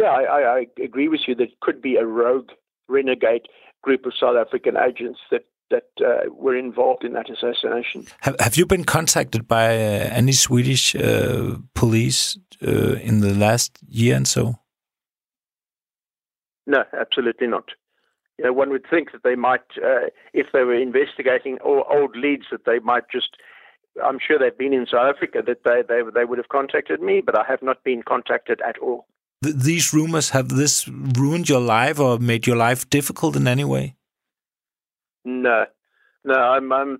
yeah, 0.00 0.12
I, 0.36 0.40
I 0.58 0.60
agree 0.88 1.08
with 1.14 1.22
you 1.26 1.34
that 1.40 1.48
it 1.52 1.60
could 1.66 1.80
be 1.88 1.94
a 2.04 2.06
rogue 2.22 2.50
renegade 2.88 3.44
group 3.86 4.02
of 4.06 4.12
South 4.22 4.36
African 4.44 4.76
agents 4.88 5.20
that 5.30 5.44
that 5.74 5.88
uh, 6.10 6.30
were 6.44 6.58
involved 6.66 7.04
in 7.04 7.12
that 7.18 7.28
assassination. 7.34 7.98
Have 8.20 8.36
Have 8.46 8.56
you 8.58 8.66
been 8.66 8.84
contacted 8.84 9.42
by 9.56 9.66
uh, 9.76 10.20
any 10.20 10.32
Swedish 10.32 10.84
uh, 10.94 11.56
police 11.74 12.38
uh, 12.66 12.94
in 13.08 13.14
the 13.20 13.34
last 13.46 13.70
year 13.88 14.14
and 14.16 14.28
so? 14.28 14.42
No, 16.66 16.80
absolutely 17.04 17.48
not. 17.56 17.66
You 18.38 18.44
know, 18.44 18.52
one 18.52 18.70
would 18.70 18.86
think 18.88 19.12
that 19.12 19.22
they 19.22 19.36
might, 19.36 19.68
uh, 19.90 20.06
if 20.32 20.46
they 20.52 20.64
were 20.64 20.80
investigating 20.90 21.58
old 21.62 22.16
leads, 22.16 22.46
that 22.50 22.64
they 22.64 22.78
might 22.92 23.06
just. 23.16 23.32
I'm 24.04 24.18
sure 24.18 24.36
they've 24.38 24.58
been 24.64 24.72
in 24.72 24.86
South 24.86 25.14
Africa 25.14 25.38
that 25.46 25.60
they 25.66 25.78
they 25.90 26.00
they 26.16 26.24
would 26.28 26.38
have 26.42 26.48
contacted 26.58 27.00
me, 27.00 27.22
but 27.26 27.34
I 27.38 27.44
have 27.52 27.62
not 27.62 27.78
been 27.84 28.02
contacted 28.02 28.58
at 28.70 28.76
all. 28.78 29.00
Th 29.44 29.54
these 29.68 29.86
rumors 29.96 30.30
have 30.36 30.48
this 30.60 30.74
ruined 31.20 31.46
your 31.52 31.64
life 31.76 31.98
or 32.04 32.12
made 32.18 32.42
your 32.48 32.58
life 32.68 32.80
difficult 32.98 33.36
in 33.40 33.46
any 33.46 33.66
way? 33.74 33.86
No, 35.24 35.58
no, 36.24 36.36
I'm 36.54 36.68
I'm 36.80 36.92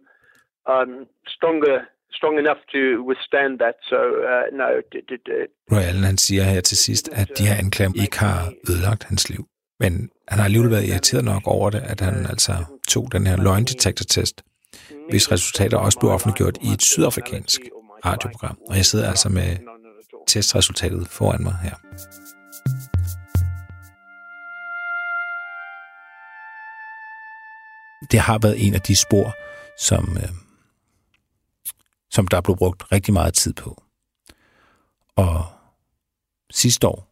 I'm 0.66 0.93
stronger 1.26 1.76
strong 2.19 2.38
enough 2.38 2.61
to 2.75 2.83
withstand 3.09 3.52
that. 3.62 3.76
So 3.90 3.99
uh, 4.33 4.45
no. 4.61 4.69
It, 4.99 5.11
it, 5.16 5.25
Royal 5.73 6.04
han 6.11 6.19
siger 6.19 6.43
her 6.43 6.61
til 6.61 6.76
sidst, 6.76 7.09
at 7.12 7.28
de 7.38 7.47
her 7.47 7.54
anklager 7.54 8.02
ikke 8.02 8.19
har 8.19 8.52
ødelagt 8.71 9.04
hans 9.04 9.28
liv. 9.31 9.45
Men 9.81 10.11
han 10.28 10.38
har 10.38 10.45
alligevel 10.45 10.71
været 10.71 10.88
irriteret 10.88 11.25
nok 11.25 11.43
over 11.47 11.71
det, 11.71 11.83
at 11.93 12.00
han 12.00 12.26
altså 12.26 12.52
tog 12.88 13.12
den 13.12 13.26
her 13.26 13.37
løgndetektortest, 13.37 14.43
hvis 15.11 15.33
resultater 15.33 15.78
også 15.78 15.99
blev 15.99 16.11
offentliggjort 16.11 16.57
i 16.62 16.69
et 16.75 16.83
sydafrikansk 16.83 17.61
radioprogram. 18.07 18.59
Og 18.69 18.76
jeg 18.76 18.85
sidder 18.85 19.09
altså 19.09 19.28
med 19.28 19.57
testresultatet 20.26 21.09
foran 21.09 21.43
mig 21.43 21.57
her. 21.62 21.75
Det 28.14 28.23
har 28.23 28.38
været 28.38 28.66
en 28.66 28.75
af 28.75 28.80
de 28.80 28.97
spor, 28.97 29.35
som, 29.78 30.16
øh, 30.16 30.28
som 32.11 32.28
der 32.28 32.40
blev 32.40 32.56
brugt 32.56 32.92
rigtig 32.92 33.14
meget 33.14 33.35
tid 33.35 33.52
på. 33.52 33.83
Og 35.16 35.47
sidste 36.50 36.87
år, 36.87 37.09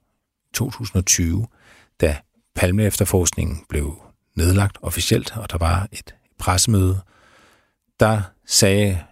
2020, 0.55 1.47
da 2.01 2.17
Palme 2.55 2.85
efterforskningen 2.85 3.65
blev 3.69 4.03
nedlagt 4.35 4.79
officielt, 4.83 5.37
og 5.37 5.51
der 5.51 5.59
var 5.59 5.89
et 5.93 6.15
pressemøde, 6.39 7.01
der 8.01 8.23
sagde 8.47 9.05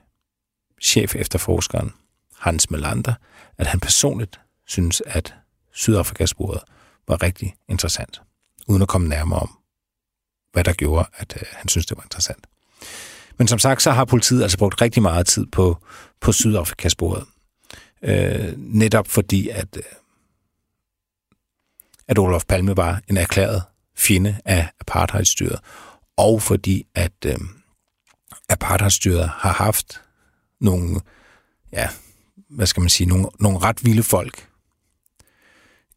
chef 0.82 1.16
efterforskeren 1.16 1.92
Hans 2.38 2.70
Melander, 2.70 3.14
at 3.58 3.66
han 3.66 3.80
personligt 3.80 4.40
synes, 4.66 5.02
at 5.06 5.34
Sydafrikasporet 5.72 6.60
var 7.08 7.22
rigtig 7.22 7.54
interessant, 7.68 8.22
uden 8.68 8.82
at 8.82 8.88
komme 8.88 9.08
nærmere 9.08 9.40
om, 9.40 9.59
hvad 10.52 10.64
der 10.64 10.72
gjorde, 10.72 11.08
at 11.14 11.36
øh, 11.36 11.48
han 11.52 11.68
synes, 11.68 11.86
det 11.86 11.96
var 11.96 12.02
interessant. 12.02 12.46
Men 13.38 13.48
som 13.48 13.58
sagt, 13.58 13.82
så 13.82 13.90
har 13.90 14.04
politiet 14.04 14.42
altså 14.42 14.58
brugt 14.58 14.82
rigtig 14.82 15.02
meget 15.02 15.26
tid 15.26 15.46
på, 15.46 15.78
på 16.20 16.32
Sydafrikasporet. 16.32 17.24
Øh, 18.02 18.54
netop 18.56 19.08
fordi, 19.08 19.48
at, 19.48 19.76
øh, 19.76 19.82
at 22.08 22.18
Olof 22.18 22.44
Palme 22.44 22.76
var 22.76 23.00
en 23.08 23.16
erklæret 23.16 23.62
fjende 23.96 24.38
af 24.44 24.68
apartheidstyret, 24.80 25.60
og 26.16 26.42
fordi, 26.42 26.86
at 26.94 27.12
øh, 27.26 27.38
apartheidstyret 28.48 29.28
har 29.28 29.52
haft 29.52 30.02
nogle, 30.60 31.00
ja, 31.72 31.88
hvad 32.48 32.66
skal 32.66 32.80
man 32.80 32.90
sige, 32.90 33.06
nogle, 33.06 33.26
nogle 33.38 33.58
ret 33.58 33.84
vilde 33.84 34.02
folk 34.02 34.49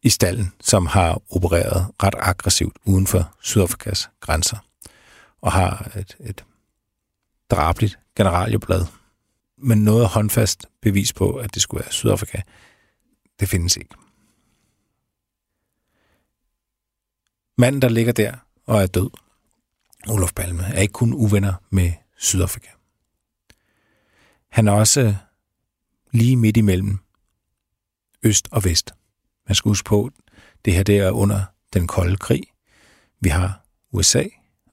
i 0.04 0.08
stallen, 0.08 0.52
som 0.60 0.86
har 0.86 1.22
opereret 1.30 1.94
ret 2.02 2.14
aggressivt 2.18 2.76
uden 2.84 3.06
for 3.06 3.34
Sydafrikas 3.40 4.10
grænser, 4.20 4.56
og 5.40 5.52
har 5.52 5.92
et, 5.96 6.16
et 6.20 6.44
drabligt 7.50 7.98
generalieblad. 8.16 8.86
Men 9.58 9.84
noget 9.84 10.06
håndfast 10.06 10.66
bevis 10.82 11.12
på, 11.12 11.34
at 11.34 11.54
det 11.54 11.62
skulle 11.62 11.80
være 11.80 11.92
Sydafrika, 11.92 12.40
det 13.40 13.48
findes 13.48 13.76
ikke. 13.76 13.94
Manden, 17.58 17.82
der 17.82 17.88
ligger 17.88 18.12
der 18.12 18.36
og 18.66 18.82
er 18.82 18.86
død, 18.86 19.10
Olof 20.08 20.32
Palme, 20.32 20.62
er 20.62 20.80
ikke 20.80 20.92
kun 20.92 21.12
uvenner 21.12 21.54
med 21.70 21.92
Sydafrika. 22.16 22.68
Han 24.48 24.68
er 24.68 24.72
også 24.72 25.00
øh, 25.00 25.14
lige 26.10 26.36
midt 26.36 26.56
imellem 26.56 26.98
øst 28.22 28.48
og 28.50 28.64
vest. 28.64 28.94
Man 29.48 29.54
skal 29.54 29.68
huske 29.68 29.86
på, 29.86 30.10
det 30.64 30.74
her 30.74 30.82
det 30.82 30.98
er 30.98 31.10
under 31.10 31.44
den 31.72 31.86
kolde 31.86 32.16
krig. 32.16 32.42
Vi 33.20 33.28
har 33.28 33.60
USA, 33.92 34.24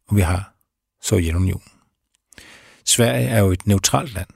og 0.07 0.15
vi 0.15 0.21
har 0.21 0.53
Sovjetunionen. 1.01 1.71
Sverige 2.85 3.27
er 3.27 3.39
jo 3.39 3.51
et 3.51 3.67
neutralt 3.67 4.13
land, 4.13 4.27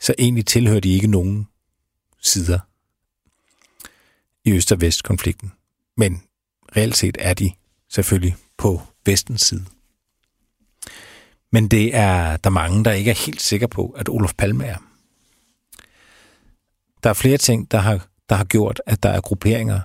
så 0.00 0.14
egentlig 0.18 0.46
tilhører 0.46 0.80
de 0.80 0.94
ikke 0.94 1.06
nogen 1.06 1.48
sider 2.20 2.58
i 4.44 4.52
Øst- 4.52 4.72
og 4.72 4.80
Vest-konflikten. 4.80 5.52
Men 5.96 6.22
reelt 6.76 6.96
set 6.96 7.16
er 7.20 7.34
de 7.34 7.52
selvfølgelig 7.88 8.36
på 8.56 8.82
vestens 9.06 9.42
side. 9.42 9.64
Men 11.50 11.68
det 11.68 11.94
er 11.94 12.36
der 12.36 12.50
mange, 12.50 12.84
der 12.84 12.92
ikke 12.92 13.10
er 13.10 13.24
helt 13.26 13.42
sikre 13.42 13.68
på, 13.68 13.90
at 13.90 14.08
Olof 14.08 14.34
Palme 14.34 14.64
er. 14.64 14.76
Der 17.02 17.10
er 17.10 17.14
flere 17.14 17.38
ting, 17.38 17.70
der 17.70 17.78
har, 17.78 18.06
der 18.34 18.38
har 18.38 18.44
gjort, 18.44 18.80
at 18.86 19.02
der 19.02 19.08
er 19.08 19.20
grupperinger 19.20 19.80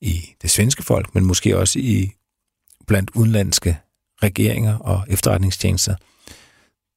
i 0.00 0.34
det 0.42 0.50
svenske 0.50 0.82
folk, 0.82 1.14
men 1.14 1.24
måske 1.24 1.58
også 1.58 1.78
i 1.78 2.12
blandt 2.86 3.10
udenlandske 3.14 3.78
regeringer 4.22 4.78
og 4.78 5.04
efterretningstjenester, 5.08 5.96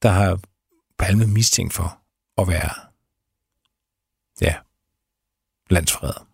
der 0.02 0.08
har 0.08 0.40
Palme 0.98 1.26
mistænkt 1.26 1.74
for 1.74 1.98
at 2.38 2.48
være 2.48 2.70
ja, 4.40 4.54
landsforræder. 5.70 6.26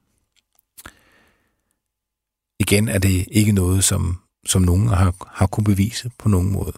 Igen 2.58 2.88
er 2.88 2.98
det 2.98 3.28
ikke 3.30 3.52
noget, 3.52 3.84
som, 3.84 4.22
som 4.46 4.62
nogen 4.62 4.88
har, 4.88 5.14
har 5.28 5.46
kunne 5.46 5.64
bevise 5.64 6.10
på 6.18 6.28
nogen 6.28 6.52
måde. 6.52 6.72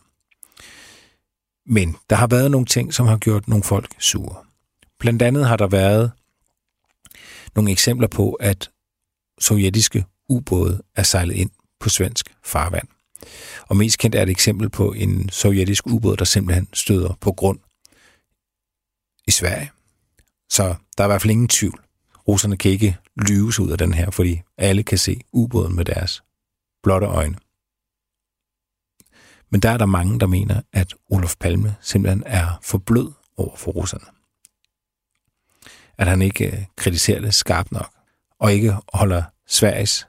Men 1.67 1.97
der 2.11 2.17
har 2.17 2.27
været 2.27 2.51
nogle 2.51 2.67
ting, 2.67 2.95
som 2.95 3.07
har 3.07 3.19
gjort 3.19 3.49
nogle 3.49 3.65
folk 3.65 3.95
sure. 3.99 4.45
Blandt 4.99 5.23
andet 5.23 5.47
har 5.47 5.57
der 5.57 5.67
været 5.67 6.13
nogle 7.55 7.71
eksempler 7.71 8.09
på, 8.09 8.33
at 8.33 8.71
sovjetiske 9.41 10.05
ubåde 10.29 10.83
er 10.97 11.03
sejlet 11.03 11.35
ind 11.35 11.51
på 11.81 11.89
svensk 11.89 12.37
farvand. 12.45 12.89
Og 13.69 13.77
mest 13.77 13.99
kendt 13.99 14.17
er 14.17 14.23
et 14.23 14.29
eksempel 14.29 14.71
på 14.71 14.93
en 14.93 15.29
sovjetisk 15.29 15.87
ubåd, 15.87 16.17
der 16.17 16.25
simpelthen 16.25 16.69
støder 16.73 17.15
på 17.21 17.33
grund 17.33 17.59
i 19.27 19.31
Sverige. 19.31 19.71
Så 20.51 20.75
der 20.99 21.05
er 21.05 21.09
i 21.09 21.11
hvert 21.11 21.23
fald 21.23 21.31
ingen 21.31 21.49
tvivl. 21.49 21.81
Russerne 22.29 22.57
kan 22.57 22.71
ikke 22.71 22.97
lyves 23.17 23.59
ud 23.59 23.71
af 23.71 23.79
den 23.79 23.95
her, 23.95 24.11
fordi 24.11 24.43
alle 24.59 24.83
kan 24.83 24.99
se 24.99 25.21
ubåden 25.33 25.77
med 25.77 25.85
deres 25.85 26.23
blotte 26.83 27.07
øjne. 27.07 27.37
Men 29.51 29.61
der 29.61 29.71
er 29.71 29.77
der 29.77 29.87
mange, 29.87 30.21
der 30.21 30.27
mener, 30.27 30.63
at 30.73 30.95
Olof 31.11 31.37
Palme 31.41 31.77
simpelthen 31.81 32.23
er 32.27 32.59
for 32.63 32.79
blød 32.79 33.13
over 33.37 33.57
for 33.57 33.73
russerne. 33.73 34.18
At 35.99 36.07
han 36.07 36.23
ikke 36.23 36.47
øh, 36.47 36.65
kritiserer 36.77 37.21
det 37.21 37.35
skarpt 37.35 37.73
nok, 37.73 37.91
og 38.39 38.53
ikke 38.53 38.77
holder 38.93 39.23
Sveriges 39.47 40.09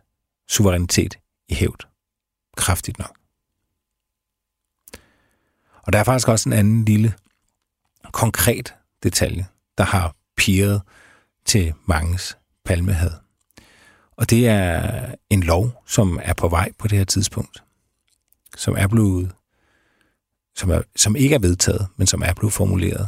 suverænitet 0.50 1.20
i 1.48 1.54
hævd 1.54 1.88
kraftigt 2.58 3.00
nok. 3.00 3.18
Og 5.84 5.94
der 5.94 6.00
er 6.00 6.04
faktisk 6.04 6.28
også 6.28 6.50
en 6.50 6.54
anden 6.54 6.86
lille 6.86 7.14
konkret 8.12 8.74
detalje, 9.04 9.48
der 9.78 9.84
har 9.84 10.16
piret 10.38 10.82
til 11.46 11.74
manges 11.86 12.38
palmehad. 12.66 13.12
Og 14.12 14.30
det 14.30 14.48
er 14.48 15.06
en 15.30 15.44
lov, 15.44 15.84
som 15.88 16.20
er 16.22 16.34
på 16.34 16.48
vej 16.48 16.72
på 16.78 16.88
det 16.88 16.98
her 16.98 17.06
tidspunkt, 17.06 17.64
som 18.58 18.76
er 18.78 18.88
blevet, 18.88 19.32
som, 20.56 20.70
er, 20.70 20.82
som 20.96 21.16
ikke 21.16 21.36
er 21.36 21.40
vedtaget, 21.40 21.88
men 21.96 22.08
som 22.08 22.22
er 22.22 22.34
blevet 22.34 22.54
formuleret. 22.54 23.08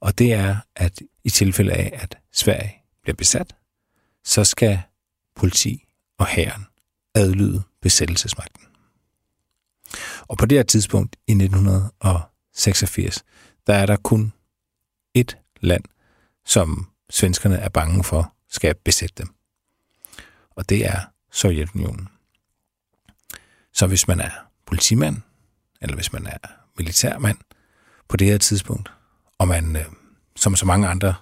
Og 0.00 0.18
det 0.18 0.32
er, 0.32 0.56
at 0.76 1.02
i 1.24 1.30
tilfælde 1.30 1.72
af, 1.72 1.90
at 2.02 2.18
Sverige 2.32 2.74
bliver 3.02 3.16
besat, 3.16 3.56
så 4.24 4.44
skal 4.44 4.82
politi 5.34 5.88
og 6.18 6.26
hæren 6.26 6.66
adlyde 7.14 7.62
besættelsesmagten. 7.82 8.66
Og 10.28 10.38
på 10.38 10.46
det 10.46 10.58
her 10.58 10.62
tidspunkt 10.62 11.16
i 11.26 11.32
1986, 11.32 13.24
der 13.66 13.74
er 13.74 13.86
der 13.86 13.96
kun 13.96 14.32
et 15.14 15.38
land, 15.60 15.84
som 16.44 16.90
svenskerne 17.10 17.56
er 17.56 17.68
bange 17.68 18.04
for 18.04 18.34
skal 18.48 18.74
besætte 18.74 19.14
dem. 19.18 19.34
Og 20.50 20.68
det 20.68 20.86
er 20.86 21.00
Sovjetunionen. 21.32 22.08
Så 23.72 23.86
hvis 23.86 24.08
man 24.08 24.20
er 24.20 24.30
politimand, 24.66 25.16
eller 25.80 25.94
hvis 25.94 26.12
man 26.12 26.26
er 26.26 26.38
militærmand 26.78 27.38
på 28.08 28.16
det 28.16 28.26
her 28.26 28.38
tidspunkt, 28.38 28.90
og 29.38 29.48
man, 29.48 29.76
øh, 29.76 29.84
som 30.36 30.56
så 30.56 30.66
mange 30.66 30.88
andre, 30.88 31.14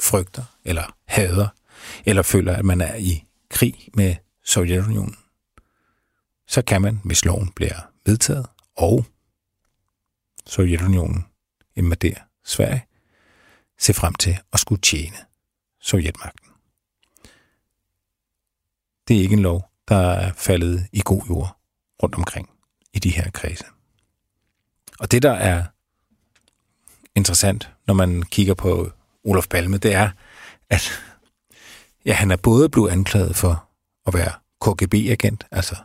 frygter 0.00 0.44
eller 0.64 0.96
hader, 1.04 1.48
eller 2.04 2.22
føler, 2.22 2.56
at 2.56 2.64
man 2.64 2.80
er 2.80 2.94
i 2.94 3.24
krig 3.50 3.88
med 3.94 4.16
Sovjetunionen, 4.44 5.16
så 6.46 6.62
kan 6.62 6.82
man, 6.82 7.00
hvis 7.04 7.24
loven 7.24 7.52
bliver 7.52 7.90
vedtaget, 8.06 8.46
og 8.76 9.06
Sovjetunionen 10.46 11.26
invaderer 11.76 12.20
Sverige, 12.44 12.86
se 13.78 13.94
frem 13.94 14.14
til 14.14 14.38
at 14.52 14.60
skulle 14.60 14.80
tjene 14.80 15.16
Sovjetmagten. 15.80 16.50
Det 19.08 19.16
er 19.16 19.20
ikke 19.20 19.32
en 19.32 19.42
lov, 19.42 19.70
der 19.88 19.96
er 19.96 20.32
faldet 20.32 20.88
i 20.92 21.02
god 21.04 21.22
jord 21.28 21.58
rundt 22.02 22.14
omkring 22.14 22.50
i 22.92 22.98
de 22.98 23.10
her 23.10 23.30
kredse. 23.30 23.64
Og 25.00 25.10
det, 25.10 25.22
der 25.22 25.32
er 25.32 25.64
interessant, 27.16 27.70
når 27.86 27.94
man 27.94 28.22
kigger 28.22 28.54
på 28.54 28.90
Olof 29.24 29.48
Palme, 29.48 29.78
det 29.78 29.94
er, 29.94 30.10
at 30.70 31.02
ja, 32.04 32.12
han 32.12 32.30
er 32.30 32.36
både 32.36 32.68
blevet 32.68 32.90
anklaget 32.90 33.36
for 33.36 33.68
at 34.06 34.14
være 34.14 34.32
KGB-agent, 34.60 35.46
altså, 35.50 35.76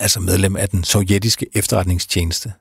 altså 0.00 0.20
medlem 0.20 0.56
af 0.56 0.68
den 0.68 0.84
sovjetiske 0.84 1.46
efterretningstjeneste, 1.54 2.52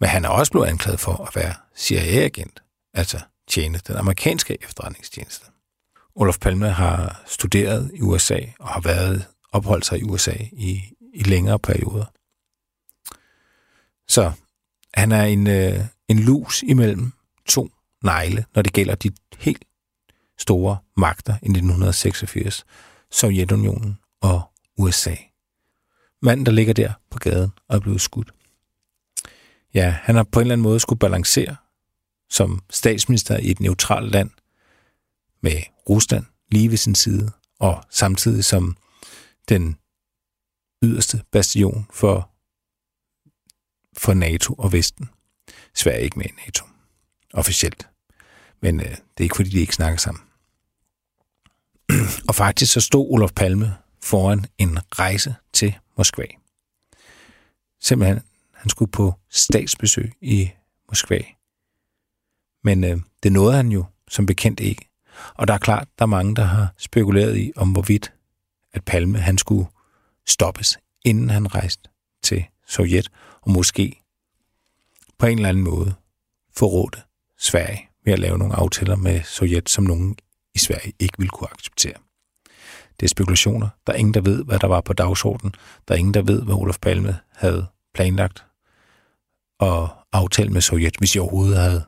men 0.00 0.08
han 0.08 0.24
er 0.24 0.28
også 0.28 0.52
blevet 0.52 0.66
anklaget 0.66 1.00
for 1.00 1.24
at 1.24 1.36
være 1.36 1.54
CIA-agent, 1.76 2.62
altså 2.94 3.20
tjene 3.48 3.80
den 3.86 3.96
amerikanske 3.96 4.58
efterretningstjeneste. 4.62 5.46
Olof 6.14 6.38
Palme 6.38 6.70
har 6.70 7.22
studeret 7.26 7.90
i 7.94 8.02
USA 8.02 8.38
og 8.58 8.68
har 8.68 8.80
været 8.80 9.26
opholdt 9.52 9.86
sig 9.86 9.98
i 9.98 10.02
USA 10.02 10.34
i, 10.52 10.82
i 11.14 11.22
længere 11.22 11.58
perioder. 11.58 12.04
Så 14.08 14.32
han 14.94 15.12
er 15.12 15.22
en, 15.22 15.46
øh, 15.46 15.84
en 16.10 16.18
lus 16.18 16.62
imellem 16.62 17.12
to 17.46 17.70
negle, 18.02 18.44
når 18.54 18.62
det 18.62 18.72
gælder 18.72 18.94
de 18.94 19.10
helt 19.38 19.64
store 20.38 20.78
magter 20.96 21.32
i 21.32 21.48
1986, 21.48 22.64
Sovjetunionen 23.10 23.98
og 24.20 24.42
USA. 24.78 25.14
Manden, 26.22 26.46
der 26.46 26.52
ligger 26.52 26.74
der 26.74 26.92
på 27.10 27.18
gaden 27.18 27.50
og 27.68 27.76
er 27.76 27.80
blevet 27.80 28.00
skudt. 28.00 28.32
Ja, 29.74 29.90
han 30.02 30.16
har 30.16 30.22
på 30.22 30.40
en 30.40 30.44
eller 30.44 30.52
anden 30.52 30.62
måde 30.62 30.80
skulle 30.80 30.98
balancere 30.98 31.56
som 32.30 32.62
statsminister 32.70 33.36
i 33.36 33.50
et 33.50 33.60
neutralt 33.60 34.12
land 34.12 34.30
med 35.40 35.62
Rusland 35.88 36.24
lige 36.48 36.70
ved 36.70 36.76
sin 36.76 36.94
side, 36.94 37.32
og 37.58 37.84
samtidig 37.90 38.44
som 38.44 38.76
den 39.48 39.78
yderste 40.82 41.24
bastion 41.32 41.86
for, 41.92 42.30
for 43.98 44.14
NATO 44.14 44.54
og 44.54 44.72
Vesten. 44.72 45.10
Sverige 45.74 46.02
ikke 46.02 46.18
med 46.18 46.26
i 46.26 46.32
NATO, 46.46 46.64
officielt. 47.32 47.88
Men 48.60 48.80
øh, 48.80 48.86
det 48.86 48.96
er 49.18 49.22
ikke, 49.22 49.36
fordi 49.36 49.50
de 49.50 49.60
ikke 49.60 49.74
snakker 49.74 49.98
sammen. 49.98 50.22
og 52.28 52.34
faktisk 52.34 52.72
så 52.72 52.80
stod 52.80 53.06
Olof 53.10 53.32
Palme 53.32 53.76
foran 54.02 54.46
en 54.58 54.78
rejse 54.98 55.34
til 55.52 55.74
Moskva. 55.96 56.26
Simpelthen, 57.80 58.20
han 58.54 58.70
skulle 58.70 58.92
på 58.92 59.14
statsbesøg 59.30 60.12
i 60.20 60.50
Moskva. 60.88 61.20
Men 62.64 62.84
øh, 62.84 63.00
det 63.22 63.32
nåede 63.32 63.56
han 63.56 63.68
jo 63.68 63.84
som 64.08 64.26
bekendt 64.26 64.60
ikke. 64.60 64.88
Og 65.34 65.48
der 65.48 65.54
er 65.54 65.58
klart, 65.58 65.88
der 65.98 66.04
er 66.04 66.06
mange, 66.06 66.36
der 66.36 66.44
har 66.44 66.74
spekuleret 66.76 67.36
i, 67.36 67.52
om 67.56 67.72
hvorvidt 67.72 68.12
at 68.72 68.84
Palme 68.84 69.18
han 69.18 69.38
skulle 69.38 69.66
stoppes, 70.26 70.78
inden 71.04 71.30
han 71.30 71.54
rejste 71.54 71.88
til 72.22 72.44
Sovjet, 72.66 73.08
og 73.40 73.50
måske 73.50 73.99
på 75.20 75.26
en 75.26 75.38
eller 75.38 75.48
anden 75.48 75.64
måde 75.64 75.94
forrådte 76.56 76.98
Sverige 77.38 77.88
ved 78.04 78.12
at 78.12 78.18
lave 78.18 78.38
nogle 78.38 78.54
aftaler 78.54 78.96
med 78.96 79.22
Sovjet, 79.22 79.68
som 79.68 79.84
nogen 79.84 80.16
i 80.54 80.58
Sverige 80.58 80.92
ikke 80.98 81.18
ville 81.18 81.30
kunne 81.30 81.52
acceptere. 81.52 81.94
Det 83.00 83.06
er 83.06 83.08
spekulationer. 83.08 83.68
Der 83.86 83.92
er 83.92 83.96
ingen, 83.96 84.14
der 84.14 84.20
ved, 84.20 84.44
hvad 84.44 84.58
der 84.58 84.66
var 84.66 84.80
på 84.80 84.92
dagsordenen. 84.92 85.54
Der 85.88 85.94
er 85.94 85.98
ingen, 85.98 86.14
der 86.14 86.22
ved, 86.22 86.42
hvad 86.42 86.54
Olof 86.54 86.78
Palme 86.78 87.18
havde 87.32 87.66
planlagt 87.94 88.44
og 89.58 89.88
aftale 90.12 90.50
med 90.50 90.60
Sovjet, 90.60 90.96
hvis 90.96 91.10
de 91.10 91.20
overhovedet 91.20 91.58
havde 91.58 91.84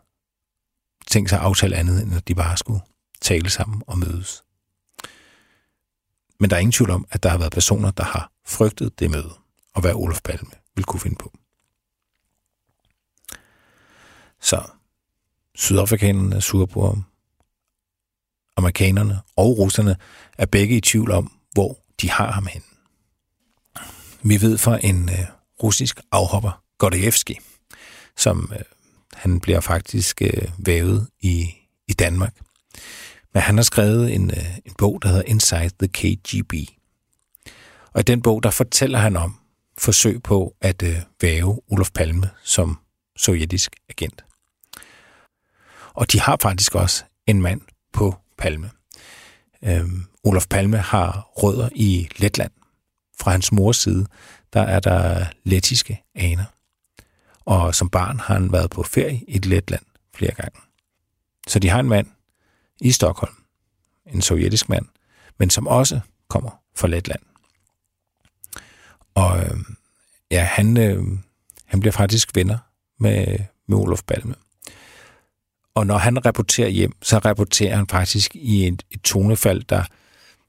tænkt 1.06 1.30
sig 1.30 1.38
at 1.38 1.44
aftale 1.44 1.76
andet, 1.76 2.02
end 2.02 2.14
at 2.14 2.28
de 2.28 2.34
bare 2.34 2.56
skulle 2.56 2.80
tale 3.20 3.50
sammen 3.50 3.82
og 3.86 3.98
mødes. 3.98 4.44
Men 6.40 6.50
der 6.50 6.56
er 6.56 6.60
ingen 6.60 6.72
tvivl 6.72 6.90
om, 6.90 7.06
at 7.10 7.22
der 7.22 7.28
har 7.28 7.38
været 7.38 7.52
personer, 7.52 7.90
der 7.90 8.04
har 8.04 8.32
frygtet 8.46 8.98
det 8.98 9.10
møde, 9.10 9.32
og 9.74 9.80
hvad 9.80 9.94
Olof 9.94 10.20
Palme 10.24 10.50
vil 10.76 10.84
kunne 10.84 11.00
finde 11.00 11.16
på. 11.16 11.32
Så 14.42 14.62
sydafrikanerne 15.54 16.36
er 16.36 16.40
sure 16.40 16.66
på 16.66 16.86
ham. 16.86 17.04
Amerikanerne 18.56 19.20
og 19.36 19.58
russerne 19.58 19.96
er 20.38 20.46
begge 20.46 20.76
i 20.76 20.80
tvivl 20.80 21.10
om, 21.10 21.32
hvor 21.52 21.78
de 22.00 22.10
har 22.10 22.32
ham 22.32 22.46
hen. 22.46 22.62
Vi 24.22 24.40
ved 24.40 24.58
fra 24.58 24.78
en 24.82 25.08
øh, 25.08 25.26
russisk 25.62 26.00
afhopper, 26.12 26.62
Gordievski, 26.78 27.38
som 28.16 28.52
øh, 28.52 28.62
han 29.12 29.40
bliver 29.40 29.60
faktisk 29.60 30.22
øh, 30.22 30.48
vævet 30.58 31.08
i, 31.20 31.50
i 31.88 31.92
Danmark. 31.92 32.34
Men 33.34 33.42
han 33.42 33.56
har 33.56 33.62
skrevet 33.62 34.14
en, 34.14 34.30
øh, 34.30 34.58
en 34.64 34.74
bog, 34.78 35.02
der 35.02 35.08
hedder 35.08 35.22
Inside 35.22 35.70
the 35.78 35.88
KGB. 35.88 36.54
Og 37.92 38.00
i 38.00 38.02
den 38.02 38.22
bog, 38.22 38.42
der 38.42 38.50
fortæller 38.50 38.98
han 38.98 39.16
om 39.16 39.38
forsøg 39.78 40.22
på 40.22 40.56
at 40.60 40.82
øh, 40.82 40.96
væve 41.20 41.60
Olof 41.70 41.90
Palme 41.90 42.30
som 42.44 42.78
sovjetisk 43.16 43.76
agent. 43.88 44.24
Og 45.94 46.12
de 46.12 46.20
har 46.20 46.36
faktisk 46.42 46.74
også 46.74 47.04
en 47.26 47.42
mand 47.42 47.60
på 47.92 48.16
Palme. 48.38 48.70
Øhm, 49.62 50.06
Olof 50.24 50.46
Palme 50.46 50.78
har 50.78 51.30
rødder 51.36 51.68
i 51.74 52.08
Letland. 52.16 52.50
Fra 53.20 53.30
hans 53.30 53.52
mors 53.52 53.76
side, 53.76 54.06
der 54.52 54.60
er 54.62 54.80
der 54.80 55.26
lettiske 55.44 56.02
aner. 56.14 56.44
Og 57.44 57.74
som 57.74 57.90
barn 57.90 58.20
har 58.20 58.34
han 58.34 58.52
været 58.52 58.70
på 58.70 58.82
ferie 58.82 59.24
i 59.28 59.38
Letland 59.38 59.82
flere 60.14 60.34
gange. 60.34 60.60
Så 61.46 61.58
de 61.58 61.68
har 61.68 61.80
en 61.80 61.88
mand 61.88 62.06
i 62.80 62.92
Stockholm, 62.92 63.34
en 64.06 64.22
sovjetisk 64.22 64.68
mand, 64.68 64.86
men 65.38 65.50
som 65.50 65.66
også 65.66 66.00
kommer 66.28 66.50
fra 66.76 66.88
Letland. 66.88 67.22
Og 69.14 69.40
øh, 69.40 69.56
ja, 70.30 70.42
han, 70.42 70.76
øh, 70.76 71.04
han 71.66 71.80
bliver 71.80 71.92
faktisk 71.92 72.30
venner 72.34 72.58
med, 72.98 73.38
med 73.66 73.78
Olof 73.78 74.02
Palme. 74.02 74.34
Og 75.74 75.86
når 75.86 75.98
han 75.98 76.26
rapporterer 76.26 76.68
hjem, 76.68 76.92
så 77.02 77.18
rapporterer 77.18 77.76
han 77.76 77.86
faktisk 77.86 78.36
i 78.36 78.66
et, 78.66 78.82
et 78.90 79.02
tonefald, 79.02 79.62
der 79.62 79.84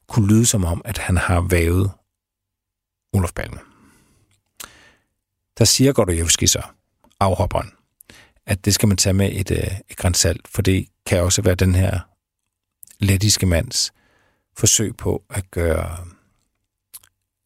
kunne 0.07 0.27
lyde 0.27 0.45
som 0.45 0.65
om, 0.65 0.81
at 0.85 0.97
han 0.97 1.17
har 1.17 1.41
vævet 1.41 1.91
Olof 3.13 3.33
Palme. 3.33 3.59
Der 5.57 5.65
siger 5.65 5.93
Gordojevski 5.93 6.47
så, 6.47 6.61
afhopperen, 7.19 7.71
at 8.45 8.65
det 8.65 8.73
skal 8.73 8.87
man 8.87 8.97
tage 8.97 9.13
med 9.13 9.31
et, 9.33 9.51
øh, 9.51 9.79
et 9.89 9.97
grænsalt, 9.97 10.47
for 10.47 10.61
det 10.61 10.87
kan 11.05 11.21
også 11.21 11.41
være 11.41 11.55
den 11.55 11.75
her 11.75 11.99
lettiske 12.99 13.45
mands 13.45 13.93
forsøg 14.57 14.97
på 14.97 15.23
at 15.29 15.51
gøre 15.51 15.97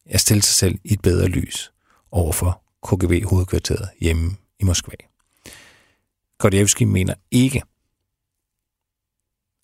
at 0.06 0.20
stille 0.20 0.42
sig 0.42 0.54
selv 0.54 0.78
i 0.84 0.92
et 0.92 1.02
bedre 1.02 1.26
lys 1.26 1.72
overfor 2.10 2.62
KGB-hovedkvarteret 2.86 3.88
hjemme 4.00 4.36
i 4.58 4.64
Moskva. 4.64 5.07
Gordievski 6.38 6.84
mener 6.84 7.14
ikke, 7.30 7.62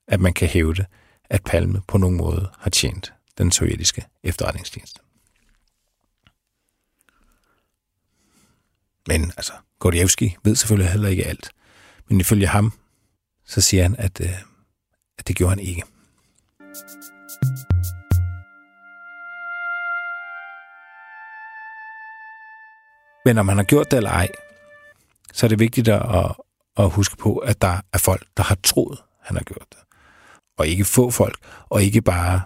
at 0.09 0.21
man 0.21 0.33
kan 0.35 0.49
hævde, 0.49 0.87
at 1.25 1.45
Palme 1.45 1.83
på 1.89 1.99
nogen 1.99 2.17
måde 2.17 2.51
har 2.59 2.71
tjent 2.71 3.13
den 3.39 3.53
sovjetiske 3.53 4.07
efterretningstjeneste. 4.23 5.01
Men 9.09 9.33
altså, 9.37 9.53
Gordievski 9.79 10.37
ved 10.45 10.57
selvfølgelig 10.57 10.91
heller 10.91 11.09
ikke 11.09 11.25
alt. 11.25 11.51
Men 12.09 12.21
ifølge 12.21 12.47
ham, 12.47 12.73
så 13.45 13.61
siger 13.61 13.83
han, 13.83 13.97
at, 13.99 14.21
øh, 14.21 14.43
at 15.19 15.29
det 15.29 15.37
gjorde 15.37 15.51
han 15.51 15.61
ikke. 15.61 15.83
Men 23.25 23.39
om 23.39 23.47
man 23.47 23.57
har 23.57 23.65
gjort 23.65 23.91
det 23.91 23.97
eller 23.97 24.11
ej, 24.11 24.29
så 25.33 25.47
er 25.47 25.49
det 25.49 25.59
vigtigt 25.59 25.89
at, 25.89 26.37
at 26.77 26.91
huske 26.91 27.17
på, 27.17 27.37
at 27.37 27.63
der 27.63 27.81
er 27.93 27.99
folk, 27.99 28.27
der 28.37 28.43
har 28.43 28.59
troet, 28.63 28.99
han 29.21 29.37
har 29.37 29.45
gjort 29.45 29.67
det. 29.71 29.79
Og 30.59 30.67
ikke 30.67 30.85
få 30.85 31.11
folk, 31.11 31.39
og 31.69 31.83
ikke 31.83 32.03
bare, 32.03 32.43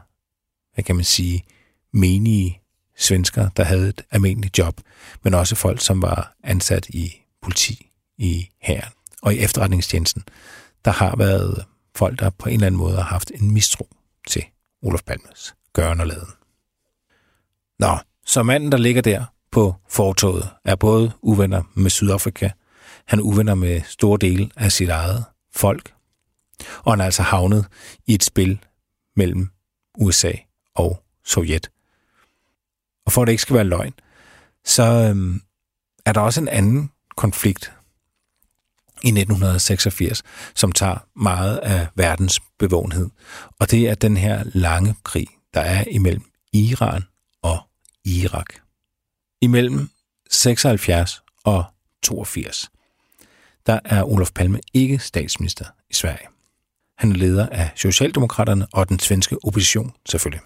hvad 0.75 0.85
kan 0.85 0.97
man 0.97 1.05
sige, 1.05 1.45
menige 1.93 2.61
svensker, 2.97 3.49
der 3.49 3.65
havde 3.65 3.89
et 3.89 4.03
almindeligt 4.11 4.59
job, 4.59 4.81
men 5.23 5.35
også 5.35 5.55
folk, 5.55 5.81
som 5.81 6.03
var 6.03 6.35
ansat 6.45 6.89
i 6.89 7.13
politi, 7.43 7.91
i 8.19 8.49
hæren 8.63 8.93
og 9.23 9.35
i 9.35 9.39
efterretningstjenesten. 9.39 10.23
Der 10.85 10.91
har 10.91 11.17
været 11.17 11.65
folk, 11.97 12.21
der 12.21 12.31
på 12.31 12.49
en 12.49 12.55
eller 12.55 12.67
anden 12.67 12.79
måde 12.79 12.97
har 12.97 13.03
haft 13.03 13.33
en 13.35 13.51
mistro 13.51 13.89
til 14.29 14.45
Olof 14.83 15.03
Palmes 15.03 15.55
gøren 15.73 16.01
og 16.01 16.07
laden. 16.07 16.29
Nå, 17.79 17.99
så 18.27 18.43
manden, 18.43 18.73
der 18.73 18.79
ligger 18.79 19.03
der 19.03 19.25
på 19.51 19.75
fortoget, 19.89 20.49
er 20.65 20.77
både 20.77 21.13
uvenner 21.23 21.63
med 21.75 21.91
Sydafrika, 21.91 22.51
han 23.09 23.19
er 23.19 23.23
uvenner 23.23 23.55
med 23.55 23.81
store 23.87 24.19
dele 24.21 24.51
af 24.57 24.73
sit 24.73 24.89
eget 24.89 25.25
folk, 25.55 25.95
og 26.79 26.93
han 26.93 27.01
er 27.01 27.05
altså 27.05 27.23
havnet 27.23 27.67
i 28.07 28.15
et 28.15 28.25
spil 28.25 28.65
mellem 29.17 29.51
USA 29.99 30.33
og 30.75 31.03
Sovjet. 31.25 31.71
Og 33.07 33.13
for 33.13 33.23
at 33.23 33.27
det 33.27 33.33
ikke 33.33 33.43
skal 33.43 33.57
være 33.57 33.65
løgn, 33.65 33.95
så 34.65 34.83
øhm, 34.83 35.43
er 36.07 36.13
der 36.13 36.21
også 36.21 36.41
en 36.41 36.49
anden 36.49 36.91
konflikt 37.17 37.73
i 39.03 39.09
1986, 39.09 40.23
som 40.55 40.73
tager 40.73 40.99
meget 41.17 41.57
af 41.57 41.87
verdens 41.95 42.41
bevågenhed. 42.59 43.11
Og 43.61 43.71
det 43.71 43.89
er 43.89 43.95
den 43.95 44.17
her 44.17 44.43
lange 44.45 44.95
krig, 45.05 45.27
der 45.55 45.61
er 45.61 45.85
imellem 45.91 46.25
Iran 46.53 47.03
og 47.43 47.59
Irak. 48.05 48.55
Imellem 49.41 49.91
76 50.31 51.23
og 51.45 51.65
82, 52.03 52.71
der 53.69 53.81
er 53.85 54.05
Olof 54.05 54.33
Palme 54.33 54.61
ikke 54.75 54.99
statsminister 54.99 55.65
i 55.91 55.95
Sverige. 55.95 56.29
Han 56.99 57.13
er 57.13 57.17
leder 57.17 57.49
af 57.49 57.71
Socialdemokraterne 57.77 58.67
og 58.73 58.89
den 58.89 58.99
svenske 58.99 59.37
opposition 59.45 59.95
selvfølgelig. 60.09 60.41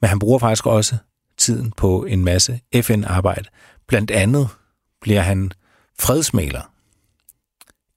Men 0.00 0.08
han 0.08 0.18
bruger 0.18 0.38
faktisk 0.38 0.66
også 0.66 0.96
tiden 1.36 1.72
på 1.72 2.04
en 2.04 2.24
masse 2.24 2.60
FN-arbejde. 2.82 3.48
Blandt 3.86 4.10
andet 4.10 4.48
bliver 5.00 5.20
han 5.20 5.52
fredsmaler 5.98 6.72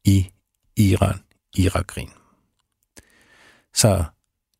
i 0.03 0.31
Iran-Irak-krigen. 0.75 2.13
Så 3.73 4.03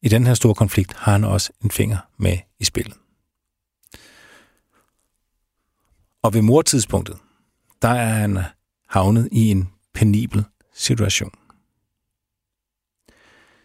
i 0.01 0.09
den 0.09 0.27
her 0.27 0.33
store 0.33 0.55
konflikt 0.55 0.93
har 0.93 1.11
han 1.11 1.23
også 1.23 1.51
en 1.63 1.71
finger 1.71 1.97
med 2.17 2.37
i 2.59 2.63
spillet. 2.63 2.97
Og 6.23 6.33
ved 6.33 6.41
mortidspunktet, 6.41 7.17
der 7.81 7.89
er 7.89 8.13
han 8.13 8.39
havnet 8.89 9.29
i 9.31 9.51
en 9.51 9.73
penibel 9.93 10.45
situation. 10.73 11.31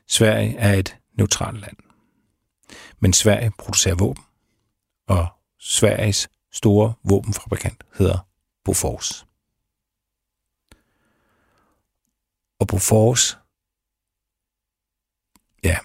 Sverige 0.06 0.56
er 0.56 0.74
et 0.74 0.96
neutralt 1.12 1.60
land. 1.60 1.76
Men 2.98 3.12
Sverige 3.12 3.52
producerer 3.58 3.94
våben, 3.94 4.24
og 5.06 5.28
Sveriges 5.58 6.28
store 6.52 6.94
våbenfabrikant 7.02 7.84
hedder 7.98 8.18
Bofors. 8.64 9.26
Og 12.58 12.66
Bofors, 12.66 13.38
ja, 15.64 15.78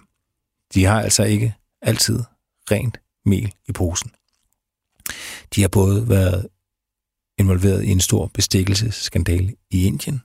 de 0.73 0.85
har 0.85 1.01
altså 1.01 1.23
ikke 1.23 1.55
altid 1.81 2.23
rent 2.71 2.97
mel 3.25 3.55
i 3.67 3.71
posen. 3.71 4.11
De 5.55 5.61
har 5.61 5.69
både 5.69 6.09
været 6.09 6.49
involveret 7.39 7.83
i 7.83 7.89
en 7.89 7.99
stor 7.99 8.27
bestikkelsesskandale 8.27 9.55
i 9.69 9.85
Indien, 9.85 10.21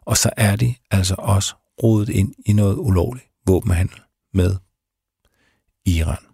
og 0.00 0.16
så 0.16 0.30
er 0.36 0.56
de 0.56 0.74
altså 0.90 1.14
også 1.18 1.54
rodet 1.82 2.08
ind 2.08 2.34
i 2.46 2.52
noget 2.52 2.76
ulovlig 2.76 3.22
våbenhandel 3.46 4.00
med 4.34 4.56
Iran. 5.84 6.24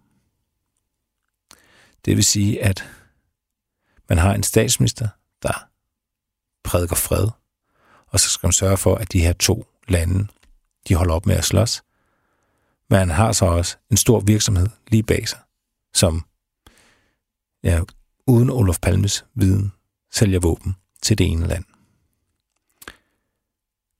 Det 2.04 2.16
vil 2.16 2.24
sige, 2.24 2.64
at 2.64 2.84
man 4.08 4.18
har 4.18 4.34
en 4.34 4.42
statsminister, 4.42 5.08
der 5.42 5.68
prædiker 6.64 6.96
fred, 6.96 7.28
og 8.06 8.20
så 8.20 8.28
skal 8.28 8.46
man 8.46 8.52
sørge 8.52 8.76
for, 8.76 8.94
at 8.94 9.12
de 9.12 9.20
her 9.20 9.32
to 9.32 9.66
lande, 9.88 10.28
de 10.88 10.94
holder 10.94 11.14
op 11.14 11.26
med 11.26 11.36
at 11.36 11.44
slås. 11.44 11.82
Men 12.90 12.98
han 12.98 13.10
har 13.10 13.32
så 13.32 13.44
også 13.44 13.76
en 13.90 13.96
stor 13.96 14.20
virksomhed 14.20 14.68
lige 14.88 15.02
bag 15.02 15.28
sig, 15.28 15.38
som 15.94 16.24
ja, 17.62 17.80
uden 18.26 18.50
Olof 18.50 18.78
Palmes 18.78 19.24
viden 19.34 19.72
sælger 20.10 20.40
våben 20.40 20.76
til 21.02 21.18
det 21.18 21.26
ene 21.26 21.46
land. 21.46 21.64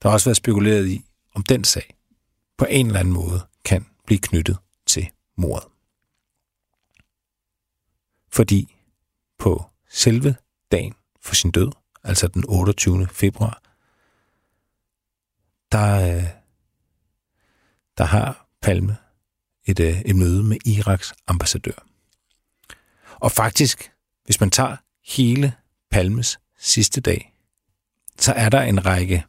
Der 0.02 0.08
har 0.08 0.12
også 0.12 0.28
været 0.28 0.36
spekuleret 0.36 0.88
i, 0.88 1.04
om 1.34 1.42
den 1.42 1.64
sag 1.64 1.96
på 2.58 2.66
en 2.70 2.86
eller 2.86 3.00
anden 3.00 3.14
måde 3.14 3.40
kan 3.64 3.86
blive 4.06 4.18
knyttet 4.18 4.58
til 4.86 5.10
mordet. 5.36 5.68
Fordi 8.28 8.76
på 9.38 9.64
selve 9.88 10.36
dagen 10.72 10.94
for 11.20 11.34
sin 11.34 11.50
død, 11.50 11.72
altså 12.04 12.28
den 12.28 12.44
28. 12.48 13.06
februar, 13.06 13.62
der, 15.72 16.16
øh, 16.16 16.24
der 17.98 18.04
har 18.04 18.48
Palme 18.62 18.96
et, 19.64 19.80
øh, 19.80 20.00
et 20.00 20.16
møde 20.16 20.42
med 20.42 20.66
Iraks 20.66 21.14
ambassadør. 21.26 21.86
Og 23.14 23.32
faktisk, 23.32 23.92
hvis 24.24 24.40
man 24.40 24.50
tager 24.50 24.76
hele 25.06 25.54
Palmes 25.90 26.38
sidste 26.58 27.00
dag, 27.00 27.34
så 28.18 28.32
er 28.32 28.48
der 28.48 28.62
en 28.62 28.86
række 28.86 29.24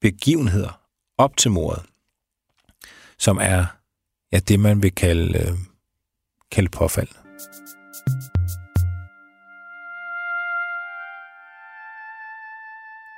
begivenheder 0.00 0.80
op 1.18 1.36
til 1.36 1.50
mordet, 1.50 1.82
som 3.18 3.38
er 3.40 3.66
ja, 4.32 4.38
det, 4.38 4.60
man 4.60 4.82
vil 4.82 4.94
kalde, 4.94 5.38
øh, 5.38 5.58
kalde 6.50 6.68
påfaldende. 6.68 7.20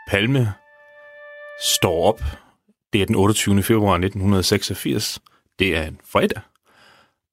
Palme 0.09 0.53
står 1.63 2.05
op. 2.05 2.23
Det 2.93 3.03
er 3.03 3.07
den 3.07 3.15
28. 3.15 3.63
februar 3.63 3.95
1986. 3.95 5.21
Det 5.59 5.77
er 5.77 5.83
en 5.83 6.01
fredag. 6.05 6.43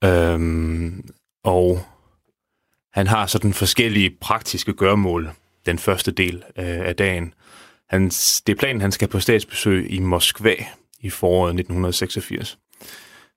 Øhm, 0.04 1.10
og 1.44 1.86
han 2.94 3.08
har 3.08 3.26
sådan 3.26 3.54
forskellige 3.54 4.18
praktiske 4.22 4.74
gørmål 4.74 5.32
den 5.70 5.80
første 5.80 6.12
del 6.12 6.36
øh, 6.36 6.80
af 6.80 6.96
dagen. 6.96 7.34
Hans, 7.90 8.42
det 8.42 8.54
er 8.54 8.58
planen, 8.58 8.82
han 8.82 8.92
skal 8.92 9.08
på 9.08 9.20
statsbesøg 9.20 9.92
i 9.92 10.00
Moskva 10.00 10.56
i 11.02 11.10
foråret 11.10 11.50
1986. 11.50 12.58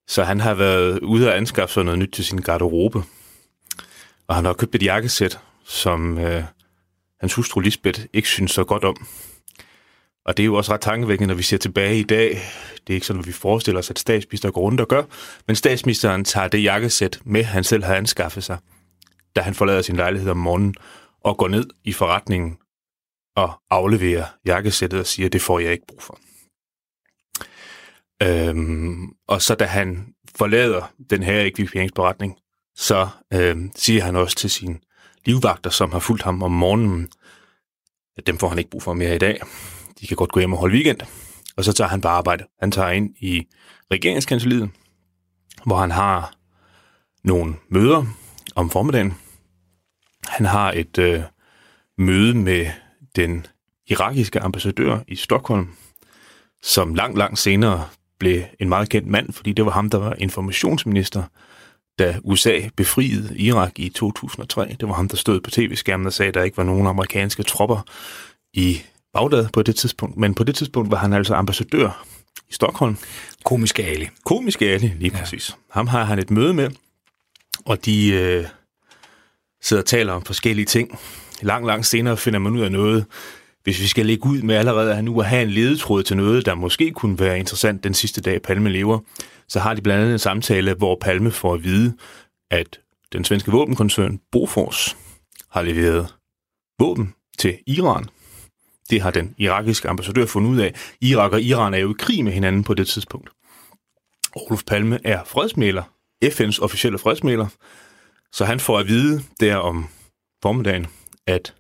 Så 0.09 0.25
han 0.25 0.41
har 0.41 0.55
været 0.55 0.99
ude 1.01 1.29
og 1.29 1.37
anskaffe 1.37 1.75
sig 1.75 1.85
noget 1.85 1.99
nyt 1.99 2.11
til 2.13 2.25
sin 2.25 2.39
garderobe. 2.39 3.03
Og 4.29 4.35
han 4.35 4.45
har 4.45 4.53
købt 4.53 4.75
et 4.75 4.83
jakkesæt, 4.83 5.39
som 5.65 6.19
øh, 6.19 6.43
hans 7.21 7.35
hustru 7.35 7.61
Lisbeth 7.61 8.01
ikke 8.13 8.29
synes 8.29 8.51
så 8.51 8.65
godt 8.65 8.85
om. 8.85 9.07
Og 10.25 10.37
det 10.37 10.43
er 10.43 10.47
jo 10.47 10.55
også 10.55 10.73
ret 10.73 10.81
tankevækkende, 10.81 11.29
når 11.29 11.35
vi 11.35 11.43
ser 11.43 11.59
tilbage 11.59 11.99
i 11.99 12.03
dag. 12.03 12.29
Det 12.87 12.93
er 12.93 12.95
ikke 12.95 13.07
sådan, 13.07 13.21
at 13.21 13.27
vi 13.27 13.33
forestiller 13.33 13.79
os, 13.79 13.91
at 13.91 13.99
statsminister 13.99 14.51
går 14.51 14.61
rundt 14.61 14.81
og 14.81 14.89
gør. 14.89 15.03
Men 15.47 15.57
statsministeren 15.57 16.25
tager 16.25 16.49
det 16.49 16.63
jakkesæt 16.63 17.21
med, 17.25 17.45
han 17.45 17.65
selv 17.65 17.85
har 17.85 17.95
anskaffet 17.95 18.45
sig, 18.45 18.59
da 19.37 19.41
han 19.41 19.55
forlader 19.55 19.83
sin 19.83 19.97
lejlighed 19.97 20.31
om 20.31 20.37
morgenen, 20.37 20.75
og 21.25 21.37
går 21.37 21.49
ned 21.49 21.67
i 21.85 21.93
forretningen 21.93 22.59
og 23.37 23.53
afleverer 23.71 24.27
jakkesættet 24.45 25.01
og 25.01 25.07
siger, 25.07 25.29
det 25.29 25.43
får 25.43 25.59
jeg 25.59 25.73
ikke 25.73 25.87
brug 25.89 26.03
for. 26.03 26.19
Øhm, 28.23 29.13
og 29.29 29.43
så 29.43 29.55
da 29.55 29.65
han 29.65 30.15
forlader 30.37 30.93
den 31.11 31.23
her 31.23 31.41
ekviperingsberetning, 31.41 32.37
så 32.77 33.09
øhm, 33.33 33.71
siger 33.77 34.03
han 34.03 34.17
også 34.17 34.37
til 34.37 34.51
sine 34.51 34.79
livvagter, 35.25 35.71
som 35.71 35.93
har 35.93 35.99
fulgt 35.99 36.23
ham 36.23 36.43
om 36.43 36.53
morgenen, 36.53 37.09
at 38.17 38.27
dem 38.27 38.39
får 38.39 38.49
han 38.49 38.59
ikke 38.59 38.71
brug 38.71 38.83
for 38.83 38.95
mere 38.95 39.15
i 39.15 39.19
dag. 39.19 39.41
De 40.01 40.07
kan 40.07 40.17
godt 40.17 40.33
gå 40.33 40.41
hjem 40.41 40.53
og 40.53 40.59
holde 40.59 40.75
weekend. 40.75 41.01
Og 41.57 41.65
så 41.65 41.73
tager 41.73 41.89
han 41.89 42.01
på 42.01 42.09
arbejde. 42.09 42.45
Han 42.61 42.71
tager 42.71 42.91
ind 42.91 43.17
i 43.21 43.47
regeringskanseliet, 43.91 44.71
hvor 45.65 45.77
han 45.77 45.91
har 45.91 46.35
nogle 47.25 47.55
møder 47.69 48.05
om 48.55 48.71
formiddagen. 48.71 49.15
Han 50.29 50.47
har 50.47 50.73
et 50.73 50.99
øh, 50.99 51.23
møde 51.99 52.35
med 52.35 52.67
den 53.17 53.47
irakiske 53.87 54.41
ambassadør 54.41 54.99
i 55.09 55.17
Stockholm, 55.17 55.69
som 56.63 56.95
langt, 56.95 57.19
langt 57.19 57.39
senere 57.39 57.89
blev 58.19 58.43
en 58.61 58.69
meget 58.69 58.89
kendt 58.89 59.09
mand, 59.09 59.33
fordi 59.33 59.53
det 59.53 59.65
var 59.65 59.71
ham, 59.71 59.91
der 59.91 59.99
var 59.99 60.15
informationsminister, 60.19 61.23
da 61.99 62.19
USA 62.25 62.61
befriede 62.77 63.39
Irak 63.39 63.73
i 63.79 63.89
2003. 63.89 64.77
Det 64.81 64.89
var 64.89 64.95
ham, 64.95 65.09
der 65.09 65.17
stod 65.17 65.41
på 65.41 65.51
tv-skærmen 65.51 66.07
og 66.07 66.13
sagde, 66.13 66.29
at 66.29 66.35
der 66.35 66.43
ikke 66.43 66.57
var 66.57 66.65
nogen 66.65 66.87
amerikanske 66.87 67.43
tropper 67.43 67.81
i 68.53 68.83
Bagdad 69.13 69.49
på 69.53 69.63
det 69.63 69.77
tidspunkt. 69.77 70.17
Men 70.17 70.35
på 70.35 70.45
det 70.45 70.55
tidspunkt 70.55 70.91
var 70.91 70.97
han 70.97 71.13
altså 71.13 71.35
ambassadør 71.35 72.05
i 72.49 72.53
Stockholm. 72.53 72.97
Komisk 73.45 73.79
Ali. 73.79 74.09
Komisk 74.25 74.63
Ali, 74.63 74.93
lige 74.99 75.11
præcis. 75.11 75.51
Ja. 75.51 75.55
Ham 75.71 75.87
har 75.87 76.05
han 76.05 76.19
et 76.19 76.31
møde 76.31 76.55
med, 76.55 76.71
og 77.65 77.85
de 77.85 78.13
øh, 78.13 78.45
sidder 79.63 79.83
og 79.83 79.87
taler 79.87 80.13
om 80.13 80.25
forskellige 80.25 80.67
ting. 80.67 80.99
Langt, 81.43 81.67
langt 81.67 81.87
senere 81.87 82.17
finder 82.17 82.39
man 82.39 82.53
ud 82.53 82.61
af 82.61 82.73
noget, 82.73 83.07
hvis 83.65 83.81
vi 83.81 83.87
skal 83.87 84.07
lægge 84.07 84.27
ud 84.27 84.43
med 84.43 84.55
allerede 84.55 84.95
at 84.95 85.05
nu 85.05 85.21
at 85.21 85.27
have 85.27 85.43
en 85.43 85.51
ledetråd 85.51 86.03
til 86.03 86.17
noget, 86.17 86.47
der 86.47 86.55
måske 86.55 86.91
kunne 86.91 87.19
være 87.19 87.39
interessant 87.39 87.85
den 87.85 87.95
sidste 87.95 88.21
dag, 88.21 88.43
Palme 88.43 88.71
lever, 88.71 88.99
så 89.49 89.61
har 89.61 89.75
de 89.75 89.83
blandt 89.83 90.01
andet 90.01 90.13
en 90.13 90.19
samtale, 90.19 90.75
hvor 90.75 90.99
Palme 91.01 91.31
får 91.31 91.55
at 91.55 91.65
vide, 91.65 91.95
at 92.51 92.81
den 93.13 93.25
svenske 93.25 93.51
våbenkoncern 93.51 94.21
Bofors 94.33 94.97
har 95.51 95.63
leveret 95.63 96.15
våben 96.79 97.15
til 97.39 97.59
Iran. 97.67 98.07
Det 98.91 99.03
har 99.03 99.11
den 99.11 99.35
irakiske 99.39 99.89
ambassadør 99.89 100.27
fundet 100.27 100.51
ud 100.51 100.59
af. 100.59 100.75
Irak 101.01 101.33
og 101.33 101.43
Iran 101.43 101.75
er 101.75 101.79
jo 101.79 101.91
i 101.91 101.95
krig 101.99 102.25
med 102.25 102.33
hinanden 102.33 102.65
på 102.65 102.75
det 102.75 102.89
tidspunkt. 102.89 103.31
Olof 104.37 104.63
Palme 104.67 104.99
er 105.05 105.25
fredsmæler, 105.25 105.83
FN's 106.25 106.63
officielle 106.63 106.99
fredsmæler, 106.99 107.47
så 108.33 108.45
han 108.45 108.61
får 108.61 108.79
at 108.79 108.89
vide 108.89 109.23
der 109.41 109.57
om 109.57 109.89
formiddagen, 110.43 110.87
at 111.27 111.55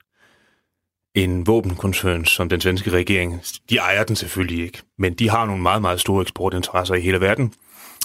en 1.15 1.47
våbenkoncern 1.47 2.25
som 2.25 2.49
den 2.49 2.61
svenske 2.61 2.91
regering, 2.91 3.43
de 3.71 3.77
ejer 3.77 4.05
den 4.05 4.17
selvfølgelig 4.17 4.65
ikke, 4.65 4.83
men 4.99 5.15
de 5.15 5.31
har 5.31 5.47
nogle 5.47 5.63
meget, 5.63 5.83
meget 5.83 6.01
store 6.01 6.23
eksportinteresser 6.23 6.95
i 6.95 7.01
hele 7.01 7.21
verden, 7.21 7.55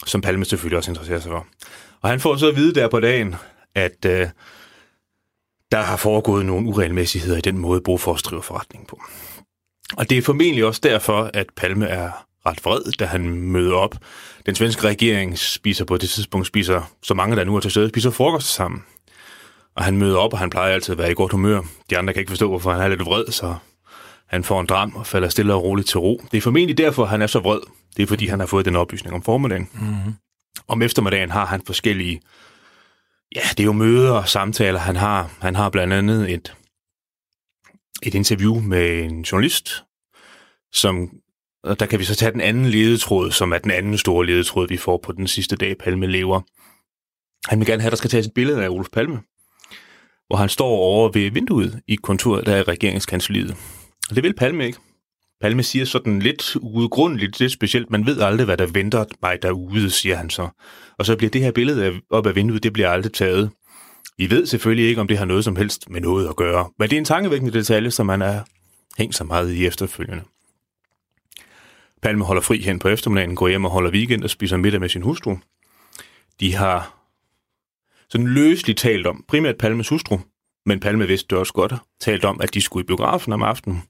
som 0.06 0.22
Palme 0.22 0.46
selvfølgelig 0.46 0.78
også 0.78 0.92
interesserer 0.92 1.20
sig 1.20 1.32
for. 1.32 1.48
Og 2.02 2.10
han 2.10 2.20
får 2.20 2.36
så 2.36 2.48
at 2.50 2.56
vide 2.56 2.76
der 2.76 2.88
på 2.88 3.00
dagen, 3.00 3.36
at 3.76 4.06
øh, 4.06 4.30
der 5.72 5.82
har 5.82 5.98
foregået 5.98 6.46
nogle 6.46 6.68
uregelmæssigheder 6.68 7.38
i 7.38 7.42
den 7.42 7.58
måde, 7.58 7.82
Bofors 7.82 8.24
driver 8.24 8.42
forretning 8.42 8.88
på. 8.88 9.02
Og 9.98 10.10
det 10.10 10.18
er 10.18 10.22
formentlig 10.22 10.66
også 10.66 10.82
derfor, 10.84 11.32
at 11.34 11.48
Palme 11.56 11.88
er 11.88 12.27
ret 12.48 12.66
vred, 12.66 12.92
da 13.00 13.06
han 13.06 13.30
møder 13.30 13.76
op. 13.76 13.96
Den 14.46 14.56
svenske 14.56 14.88
regering 14.88 15.40
spiser 15.40 15.86
på 15.86 15.98
det 15.98 16.10
tidspunkt, 16.10 16.48
spiser 16.48 16.94
så 17.04 17.14
mange, 17.14 17.36
der 17.36 17.44
nu 17.44 17.56
er 17.56 17.60
til 17.60 17.72
stede, 17.72 17.90
spiser 17.90 18.10
frokost 18.10 18.48
sammen. 18.48 18.84
Og 19.76 19.84
han 19.84 19.98
møder 19.98 20.18
op, 20.18 20.34
og 20.34 20.40
han 20.40 20.50
plejer 20.50 20.74
altid 20.74 20.92
at 20.92 20.98
være 20.98 21.12
i 21.12 21.14
godt 21.14 21.32
humør. 21.32 21.62
De 21.90 21.98
andre 21.98 22.14
kan 22.14 22.20
ikke 22.20 22.30
forstå, 22.30 22.50
hvorfor 22.50 22.72
han 22.72 22.82
er 22.82 22.88
lidt 22.88 23.06
vred, 23.06 23.32
så 23.32 23.56
han 24.28 24.44
får 24.44 24.62
en 24.62 24.66
dram 24.66 24.96
og 24.96 25.08
falder 25.08 25.30
stille 25.30 25.54
og 25.54 25.64
roligt 25.64 25.88
til 25.88 26.00
ro. 26.00 26.22
Det 26.32 26.38
er 26.38 26.42
formentlig 26.42 26.78
derfor, 26.78 27.06
han 27.06 27.22
er 27.22 27.28
så 27.28 27.40
vred. 27.40 27.60
Det 27.98 28.04
er 28.04 28.08
fordi, 28.08 28.28
han 28.28 28.40
har 28.40 28.48
fået 28.48 28.66
den 28.66 28.76
oplysning 28.76 29.16
om 29.16 29.24
formiddagen. 29.24 29.70
Mm-hmm. 29.74 30.14
Om 30.68 30.82
eftermiddagen 30.82 31.32
har 31.32 31.46
han 31.46 31.62
forskellige... 31.66 32.22
Ja, 33.36 33.42
det 33.50 33.60
er 33.60 33.64
jo 33.64 33.72
møder 33.72 34.12
og 34.12 34.30
samtaler, 34.30 34.80
han 34.80 34.96
har. 34.96 35.30
Han 35.42 35.56
har 35.56 35.70
blandt 35.70 35.94
andet 35.94 36.34
et, 36.34 36.54
et 38.04 38.14
interview 38.14 38.60
med 38.60 39.04
en 39.04 39.22
journalist, 39.22 39.84
som 40.74 41.10
og 41.68 41.80
der 41.80 41.86
kan 41.86 42.00
vi 42.00 42.04
så 42.04 42.16
tage 42.16 42.32
den 42.32 42.42
anden 42.42 42.66
ledetråd, 42.66 43.32
som 43.32 43.52
er 43.52 43.58
den 43.58 43.72
anden 43.72 43.98
store 43.98 44.26
ledetråd, 44.26 44.68
vi 44.68 44.78
får 44.78 45.00
på 45.04 45.12
den 45.12 45.28
sidste 45.28 45.56
dag, 45.56 45.78
Palme 45.78 46.08
lever. 46.08 46.42
Han 47.50 47.60
vil 47.60 47.68
gerne 47.68 47.82
have, 47.82 47.88
at 47.88 47.92
der 47.92 47.98
skal 47.98 48.10
tages 48.10 48.26
et 48.26 48.34
billede 48.34 48.64
af 48.64 48.70
Olof 48.70 48.88
Palme 48.94 49.20
hvor 50.28 50.38
han 50.38 50.50
står 50.50 50.70
over 50.70 51.10
ved 51.12 51.32
vinduet 51.32 51.82
i 51.88 51.96
kontoret, 51.96 52.46
der 52.46 52.56
er 52.56 52.60
i 52.60 52.64
regeringskanseliet. 52.64 53.56
Og 54.10 54.16
det 54.16 54.24
vil 54.24 54.34
Palme 54.34 54.66
ikke. 54.66 54.80
Palme 55.42 55.64
siger 55.64 55.86
sådan 55.86 56.20
lidt 56.20 56.56
uudgrundeligt, 56.56 57.40
lidt 57.40 57.52
specielt, 57.52 57.92
man 57.92 58.06
ved 58.06 58.22
aldrig, 58.22 58.46
hvad 58.46 58.58
der 58.58 58.66
venter 58.66 59.06
mig 59.22 59.42
derude, 59.42 59.90
siger 59.90 60.16
han 60.16 60.30
så. 60.30 60.48
Og 61.00 61.06
så 61.06 61.16
bliver 61.16 61.30
det 61.32 61.42
her 61.42 61.52
billede 61.52 62.02
op 62.10 62.28
af 62.28 62.36
vinduet, 62.36 62.64
det 62.64 62.74
bliver 62.74 62.90
aldrig 62.90 63.14
taget. 63.14 63.50
Vi 64.18 64.30
ved 64.30 64.46
selvfølgelig 64.46 64.90
ikke, 64.90 65.02
om 65.02 65.08
det 65.08 65.18
har 65.18 65.26
noget 65.26 65.44
som 65.44 65.56
helst 65.56 65.90
med 65.90 66.02
noget 66.02 66.28
at 66.28 66.36
gøre, 66.36 66.70
men 66.80 66.90
det 66.90 66.96
er 66.96 67.00
en 67.00 67.06
tankevækkende 67.06 67.54
detalje, 67.54 67.92
som 67.92 68.06
man 68.06 68.22
er 68.22 68.42
hængt 68.98 69.16
så 69.16 69.24
meget 69.24 69.54
i 69.54 69.66
efterfølgende. 69.66 70.24
Palme 72.02 72.26
holder 72.26 72.42
fri 72.42 72.62
hen 72.62 72.80
på 72.80 72.88
eftermiddagen, 72.88 73.36
går 73.36 73.48
hjem 73.48 73.66
og 73.66 73.72
holder 73.72 73.92
weekend 73.92 74.24
og 74.24 74.30
spiser 74.30 74.58
middag 74.58 74.80
med 74.80 74.90
sin 74.90 75.02
hustru. 75.02 75.38
De 76.40 76.56
har 76.56 76.94
sådan 78.10 78.28
løsligt 78.28 78.80
talt 78.80 79.08
om, 79.08 79.26
primært 79.28 79.58
Palmes 79.58 79.90
hustru, 79.90 80.20
men 80.66 80.80
Palme 80.80 81.08
vidste 81.08 81.28
det 81.30 81.38
også 81.38 81.54
godt, 81.54 81.74
talt 82.00 82.26
om, 82.26 82.42
at 82.42 82.54
de 82.54 82.62
skulle 82.62 82.84
i 82.84 82.88
biografen 82.88 83.34
om 83.34 83.44
aftenen. 83.44 83.84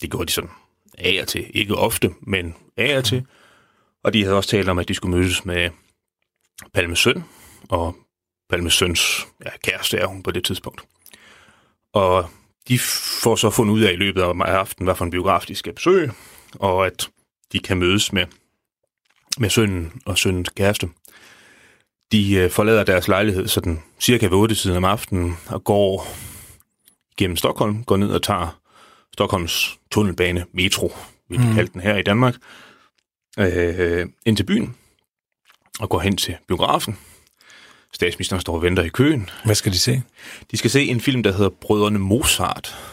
Det 0.00 0.10
gjorde 0.10 0.26
de 0.26 0.32
sådan 0.32 0.50
af 0.98 1.18
og 1.22 1.28
til. 1.28 1.46
Ikke 1.54 1.74
ofte, 1.74 2.14
men 2.20 2.54
af 2.76 2.96
og 2.96 3.04
til. 3.04 3.26
Og 4.04 4.12
de 4.12 4.22
havde 4.22 4.36
også 4.36 4.50
talt 4.50 4.68
om, 4.68 4.78
at 4.78 4.88
de 4.88 4.94
skulle 4.94 5.18
mødes 5.18 5.44
med 5.44 5.70
Palmes 6.74 6.98
søn, 6.98 7.24
og 7.68 7.96
Palmes 8.50 8.74
søns 8.74 9.26
ja, 9.44 9.50
kæreste 9.64 9.98
er 9.98 10.06
hun 10.06 10.22
på 10.22 10.30
det 10.30 10.44
tidspunkt. 10.44 10.82
Og 11.92 12.30
de 12.68 12.78
får 13.22 13.36
så 13.36 13.50
fundet 13.50 13.74
ud 13.74 13.80
af 13.80 13.92
i 13.92 13.96
løbet 13.96 14.22
af 14.22 14.32
aftenen, 14.38 14.86
hvad 14.86 14.94
for 14.94 15.04
en 15.04 15.10
biograf 15.10 15.44
de 15.48 15.54
skal 15.54 15.74
besøge, 15.74 16.12
og 16.54 16.86
at 16.86 17.10
de 17.52 17.58
kan 17.58 17.78
mødes 17.78 18.12
med, 18.12 18.26
med 19.38 19.50
sønnen 19.50 20.02
og 20.06 20.18
sønnens 20.18 20.48
kæreste. 20.48 20.88
De 22.12 22.34
øh, 22.34 22.50
forlader 22.50 22.84
deres 22.84 23.08
lejlighed 23.08 23.48
sådan 23.48 23.82
cirka 24.00 24.26
ved 24.26 24.36
8 24.36 24.54
tiden 24.54 24.76
om 24.76 24.84
aftenen 24.84 25.36
og 25.46 25.64
går 25.64 26.06
gennem 27.16 27.36
Stockholm, 27.36 27.84
går 27.84 27.96
ned 27.96 28.10
og 28.10 28.22
tager 28.22 28.60
Stockholms 29.12 29.78
tunnelbane, 29.90 30.46
metro, 30.52 30.92
vi 31.28 31.36
mm. 31.36 31.54
kalde 31.54 31.72
den 31.72 31.80
her 31.80 31.96
i 31.96 32.02
Danmark, 32.02 32.34
øh, 33.38 34.06
ind 34.26 34.36
til 34.36 34.44
byen 34.44 34.76
og 35.80 35.88
går 35.88 36.00
hen 36.00 36.16
til 36.16 36.36
biografen. 36.48 36.98
Statsministeren 37.92 38.40
står 38.40 38.54
og 38.54 38.62
venter 38.62 38.82
i 38.82 38.88
køen. 38.88 39.30
Hvad 39.44 39.54
skal 39.54 39.72
de 39.72 39.78
se? 39.78 40.02
De 40.50 40.56
skal 40.56 40.70
se 40.70 40.84
en 40.84 41.00
film, 41.00 41.22
der 41.22 41.32
hedder 41.32 41.50
Brødrene 41.60 41.98
Mozart. 41.98 42.91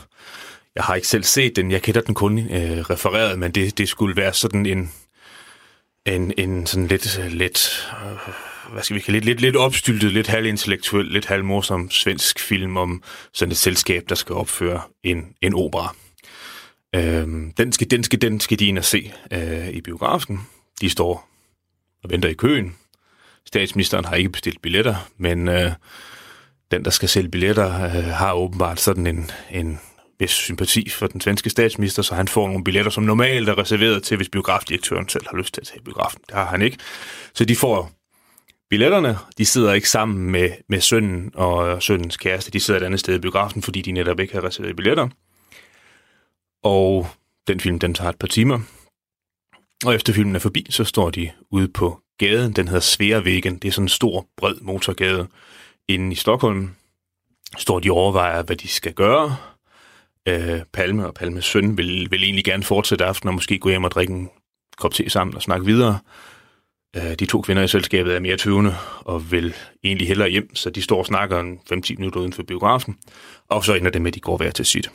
Jeg 0.76 0.84
har 0.84 0.96
ikke 0.96 1.08
selv 1.08 1.24
set 1.24 1.56
den, 1.56 1.72
jeg 1.72 1.82
kender 1.82 2.02
den 2.02 2.16
kun 2.16 2.40
øh, 2.40 2.80
refereret, 2.80 3.40
men 3.40 3.52
det, 3.52 3.78
det 3.78 3.90
skulle 3.90 4.16
være 4.16 4.34
sådan 4.34 4.66
en, 4.66 4.92
en, 6.06 6.34
en 6.38 6.66
sådan 6.66 6.88
lidt, 6.88 7.34
lidt 7.34 7.90
øh, 8.06 8.34
hvad 8.74 8.84
skal 8.84 8.96
vi 8.96 9.02
kalde 9.02 9.20
lidt, 9.20 9.26
lidt, 9.26 9.42
lidt 9.42 9.56
opstyltet, 9.56 10.12
lidt 10.12 10.28
halvintellektuel, 10.28 11.06
lidt 11.06 11.26
halvmorsom 11.26 11.92
svensk 11.92 12.40
film 12.40 12.78
om 12.78 13.04
sådan 13.34 13.52
et 13.52 13.58
selskab, 13.58 14.04
der 14.10 14.16
skal 14.16 14.36
opføre 14.36 14.82
en, 15.04 15.36
en 15.42 15.54
opera. 15.54 15.96
Øhm, 16.96 17.54
den, 17.58 17.72
skal, 17.72 17.92
den, 17.92 18.04
skal, 18.04 18.22
den 18.22 18.40
skal 18.40 18.60
de 18.60 18.66
ind 18.66 18.78
og 18.78 18.86
se 18.86 19.14
øh, 19.32 19.70
i 19.70 19.82
biografen. 19.82 20.40
De 20.82 20.90
står 20.90 21.30
og 22.04 22.10
venter 22.10 22.30
i 22.30 22.34
køen. 22.34 22.76
Statsministeren 23.46 24.06
har 24.06 24.16
ikke 24.16 24.30
bestilt 24.30 24.62
billetter, 24.62 24.96
men 25.18 25.48
øh, 25.48 25.72
den, 26.72 26.86
der 26.86 26.92
skal 26.92 27.10
sælge 27.10 27.30
billetter, 27.30 27.84
øh, 27.84 28.04
har 28.04 28.34
åbenbart 28.34 28.80
sådan 28.80 29.08
en, 29.08 29.32
en 29.52 29.80
vis 30.20 30.32
sympati 30.32 30.90
for 30.90 31.08
den 31.08 31.22
svenske 31.22 31.50
statsminister, 31.50 32.02
så 32.02 32.16
han 32.16 32.28
får 32.28 32.48
nogle 32.48 32.64
billetter, 32.64 32.92
som 32.92 33.04
normalt 33.04 33.50
er 33.50 33.58
reserveret 33.58 34.04
til, 34.04 34.18
hvis 34.18 34.30
biografdirektøren 34.30 35.10
selv 35.10 35.26
har 35.30 35.38
lyst 35.38 35.54
til 35.54 35.62
at 35.62 35.68
tage 35.68 35.82
biografen. 35.82 36.22
Det 36.28 36.36
har 36.36 36.46
han 36.46 36.62
ikke. 36.62 36.78
Så 37.34 37.46
de 37.46 37.56
får 37.56 37.92
billetterne. 38.70 39.18
De 39.38 39.46
sidder 39.46 39.74
ikke 39.74 39.90
sammen 39.90 40.32
med, 40.32 40.50
med 40.70 40.82
sønnen 40.82 41.32
og 41.36 41.84
sønnens 41.84 42.18
kæreste. 42.18 42.52
De 42.52 42.60
sidder 42.60 42.80
et 42.80 42.84
andet 42.86 43.00
sted 43.00 43.16
i 43.16 43.20
biografen, 43.20 43.62
fordi 43.62 43.82
de 43.82 43.92
netop 43.92 44.20
ikke 44.20 44.34
har 44.34 44.44
reserveret 44.44 44.76
billetter. 44.76 45.10
Og 46.64 47.08
den 47.48 47.60
film, 47.60 47.80
den 47.80 47.94
tager 47.94 48.10
et 48.10 48.20
par 48.20 48.28
timer. 48.28 48.60
Og 49.86 49.96
efter 49.96 50.14
filmen 50.14 50.36
er 50.36 50.40
forbi, 50.40 50.66
så 50.70 50.84
står 50.84 51.10
de 51.10 51.32
ude 51.52 51.68
på 51.68 52.00
gaden. 52.18 52.54
Den 52.54 52.68
hedder 52.68 52.82
Sveavägen. 52.82 53.60
Det 53.60 53.68
er 53.68 53.72
sådan 53.72 53.86
en 53.86 53.90
stor, 53.90 54.28
bred 54.38 54.56
motorgade 54.62 55.28
inde 55.88 56.12
i 56.12 56.16
Stockholm. 56.16 56.76
Står 57.58 57.80
de 57.80 57.92
og 57.92 57.98
overvejer, 57.98 58.44
hvad 58.44 58.56
de 58.56 58.68
skal 58.68 58.94
gøre. 58.94 59.36
Øh, 60.30 60.62
Palme 60.74 61.08
og 61.08 61.14
Palmes 61.14 61.46
søn 61.46 61.78
vil, 61.78 62.08
vil 62.12 62.24
egentlig 62.24 62.46
gerne 62.46 62.64
fortsætte 62.64 63.06
aftenen 63.06 63.30
og 63.30 63.34
måske 63.34 63.60
gå 63.60 63.70
hjem 63.70 63.84
og 63.84 63.92
drikke 63.92 64.14
en 64.14 64.30
kop 64.78 64.94
te 64.94 65.10
sammen 65.10 65.36
og 65.36 65.42
snakke 65.42 65.66
videre. 65.66 66.00
Øh, 66.96 67.14
de 67.20 67.26
to 67.26 67.42
kvinder 67.42 67.64
i 67.64 67.68
selskabet 67.68 68.16
er 68.16 68.20
mere 68.20 68.38
tøvende 68.38 68.76
og 69.00 69.32
vil 69.32 69.56
egentlig 69.84 70.08
hellere 70.08 70.30
hjem, 70.30 70.56
så 70.56 70.70
de 70.70 70.82
står 70.82 71.00
og 71.00 71.06
snakker 71.06 71.40
en 71.40 71.60
5-10 71.74 71.96
minutter 71.98 72.20
uden 72.20 72.34
for 72.34 72.44
biografen, 72.44 72.98
og 73.48 73.66
så 73.66 73.74
ender 73.74 73.92
det 73.92 74.02
med, 74.02 74.12
at 74.12 74.16
de 74.16 74.20
går 74.20 74.38
hver 74.38 74.52
til 74.52 74.66
sit. 74.66 74.92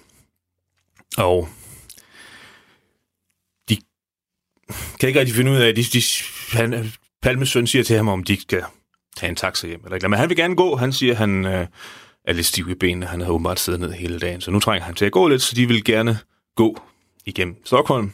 Og 1.19 1.49
de 3.69 3.77
kan 5.01 5.09
ikke 5.09 5.21
rigtig 5.21 5.35
finde 5.35 5.51
ud 5.51 5.57
af, 5.57 5.75
de, 5.75 5.83
de, 5.83 6.03
han, 6.53 6.93
Palmes 7.23 7.49
søn 7.49 7.67
siger 7.67 7.83
til 7.83 7.97
ham, 7.97 8.09
om 8.09 8.25
de 8.25 8.41
skal 8.41 8.63
tage 9.17 9.31
en 9.31 9.37
taxa 9.37 9.67
hjem. 9.67 9.81
Eller 9.85 9.95
ikke. 9.95 10.09
Men 10.09 10.19
han 10.19 10.29
vil 10.29 10.37
gerne 10.37 10.57
gå. 10.57 10.77
Han 10.77 10.93
siger, 10.93 11.15
han 11.15 11.47
øh, 11.47 11.67
er 12.25 12.33
lidt 12.33 12.47
stiv 12.47 12.69
i 12.69 12.75
benene. 12.75 13.07
Han 13.07 13.21
har 13.21 13.31
åbenbart 13.31 13.61
siddet 13.61 13.81
ned 13.81 13.93
hele 13.93 14.19
dagen. 14.19 14.41
Så 14.41 14.51
nu 14.51 14.61
trænger 14.61 14.85
han 14.85 14.95
til 14.95 15.05
at 15.05 15.13
gå 15.13 15.29
lidt, 15.29 15.43
så 15.43 15.55
de 15.55 15.69
vil 15.69 15.85
gerne 15.85 16.19
gå 16.57 16.83
igennem 17.27 17.57
Stockholm. 17.65 18.13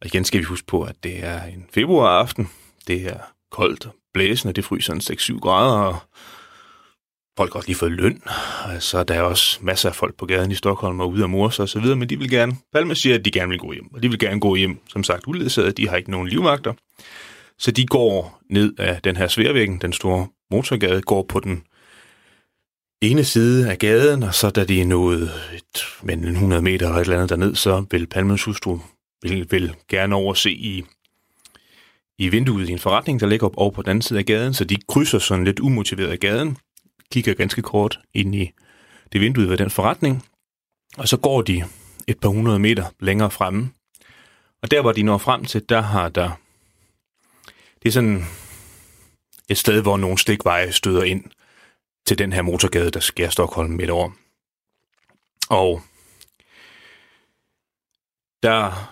Og 0.00 0.06
igen 0.06 0.24
skal 0.24 0.40
vi 0.40 0.44
huske 0.44 0.66
på, 0.66 0.82
at 0.82 0.96
det 1.02 1.24
er 1.24 1.42
en 1.42 1.66
februaraften. 1.74 2.48
Det 2.86 3.06
er 3.06 3.18
koldt 3.50 3.86
og 3.86 3.94
blæsende. 4.14 4.54
Det 4.54 4.64
fryser 4.64 4.92
en 4.94 5.00
6-7 5.00 5.38
grader, 5.38 5.78
og 5.78 5.96
folk 7.36 7.52
har 7.52 7.56
også 7.56 7.68
lige 7.68 7.76
fået 7.76 7.92
løn. 7.92 8.22
Altså, 8.66 9.02
der 9.02 9.14
er 9.14 9.22
også 9.22 9.58
masser 9.62 9.88
af 9.88 9.94
folk 9.94 10.16
på 10.16 10.26
gaden 10.26 10.50
i 10.50 10.54
Stockholm 10.54 11.00
og 11.00 11.10
ude 11.10 11.22
af 11.22 11.28
mors 11.28 11.58
og 11.58 11.68
så 11.68 11.80
videre, 11.80 11.96
men 11.96 12.08
de 12.08 12.18
vil 12.18 12.30
gerne, 12.30 12.56
Palme 12.72 12.94
siger, 12.94 13.14
at 13.14 13.24
de 13.24 13.30
gerne 13.30 13.48
vil 13.48 13.58
gå 13.58 13.72
hjem. 13.72 13.94
Og 13.94 14.02
de 14.02 14.08
vil 14.08 14.18
gerne 14.18 14.40
gå 14.40 14.54
hjem, 14.54 14.78
som 14.88 15.04
sagt, 15.04 15.26
uledsaget. 15.26 15.76
De 15.76 15.88
har 15.88 15.96
ikke 15.96 16.10
nogen 16.10 16.28
livvagter. 16.28 16.72
Så 17.58 17.70
de 17.70 17.86
går 17.86 18.40
ned 18.50 18.74
af 18.78 19.02
den 19.02 19.16
her 19.16 19.28
sværvæggen, 19.28 19.78
den 19.78 19.92
store 19.92 20.26
motorgade, 20.50 21.02
går 21.02 21.26
på 21.28 21.40
den 21.40 21.62
ene 23.02 23.24
side 23.24 23.70
af 23.70 23.78
gaden, 23.78 24.22
og 24.22 24.34
så 24.34 24.50
da 24.50 24.64
de 24.64 24.80
er 24.80 24.86
nået 24.86 25.32
et, 25.54 25.84
men 26.02 26.24
100 26.24 26.62
meter 26.62 26.86
eller 26.86 26.98
et 26.98 27.00
eller 27.00 27.16
andet 27.16 27.30
derned, 27.30 27.54
så 27.54 27.84
vil 27.90 28.06
Palmes 28.06 28.44
hustru 28.44 28.78
vil, 29.22 29.46
vil 29.50 29.74
gerne 29.88 30.14
overse 30.14 30.50
i, 30.50 30.84
i 32.18 32.28
vinduet 32.28 32.68
i 32.68 32.72
en 32.72 32.78
forretning, 32.78 33.20
der 33.20 33.26
ligger 33.26 33.46
op 33.46 33.56
over 33.56 33.70
på 33.70 33.82
den 33.82 33.90
anden 33.90 34.02
side 34.02 34.18
af 34.18 34.26
gaden, 34.26 34.54
så 34.54 34.64
de 34.64 34.76
krydser 34.88 35.18
sådan 35.18 35.44
lidt 35.44 35.60
umotiveret 35.60 36.10
af 36.10 36.20
gaden, 36.20 36.56
kigger 37.12 37.34
ganske 37.34 37.62
kort 37.62 38.00
ind 38.14 38.34
i 38.34 38.50
det 39.12 39.20
vindue 39.20 39.48
ved 39.48 39.58
den 39.58 39.70
forretning, 39.70 40.24
og 40.98 41.08
så 41.08 41.16
går 41.16 41.42
de 41.42 41.64
et 42.06 42.20
par 42.20 42.28
hundrede 42.28 42.58
meter 42.58 42.84
længere 43.00 43.30
fremme. 43.30 43.70
Og 44.62 44.70
der, 44.70 44.80
hvor 44.80 44.92
de 44.92 45.02
når 45.02 45.18
frem 45.18 45.44
til, 45.44 45.68
der 45.68 45.80
har 45.80 46.08
der... 46.08 46.30
Det 47.82 47.88
er 47.88 47.92
sådan 47.92 48.24
et 49.48 49.58
sted, 49.58 49.82
hvor 49.82 49.96
nogle 49.96 50.18
stikveje 50.18 50.72
støder 50.72 51.02
ind 51.02 51.24
til 52.06 52.18
den 52.18 52.32
her 52.32 52.42
motorgade, 52.42 52.90
der 52.90 53.00
skærer 53.00 53.30
Stockholm 53.30 53.70
midt 53.70 53.90
over. 53.90 54.10
Og 55.50 55.82
der 58.42 58.88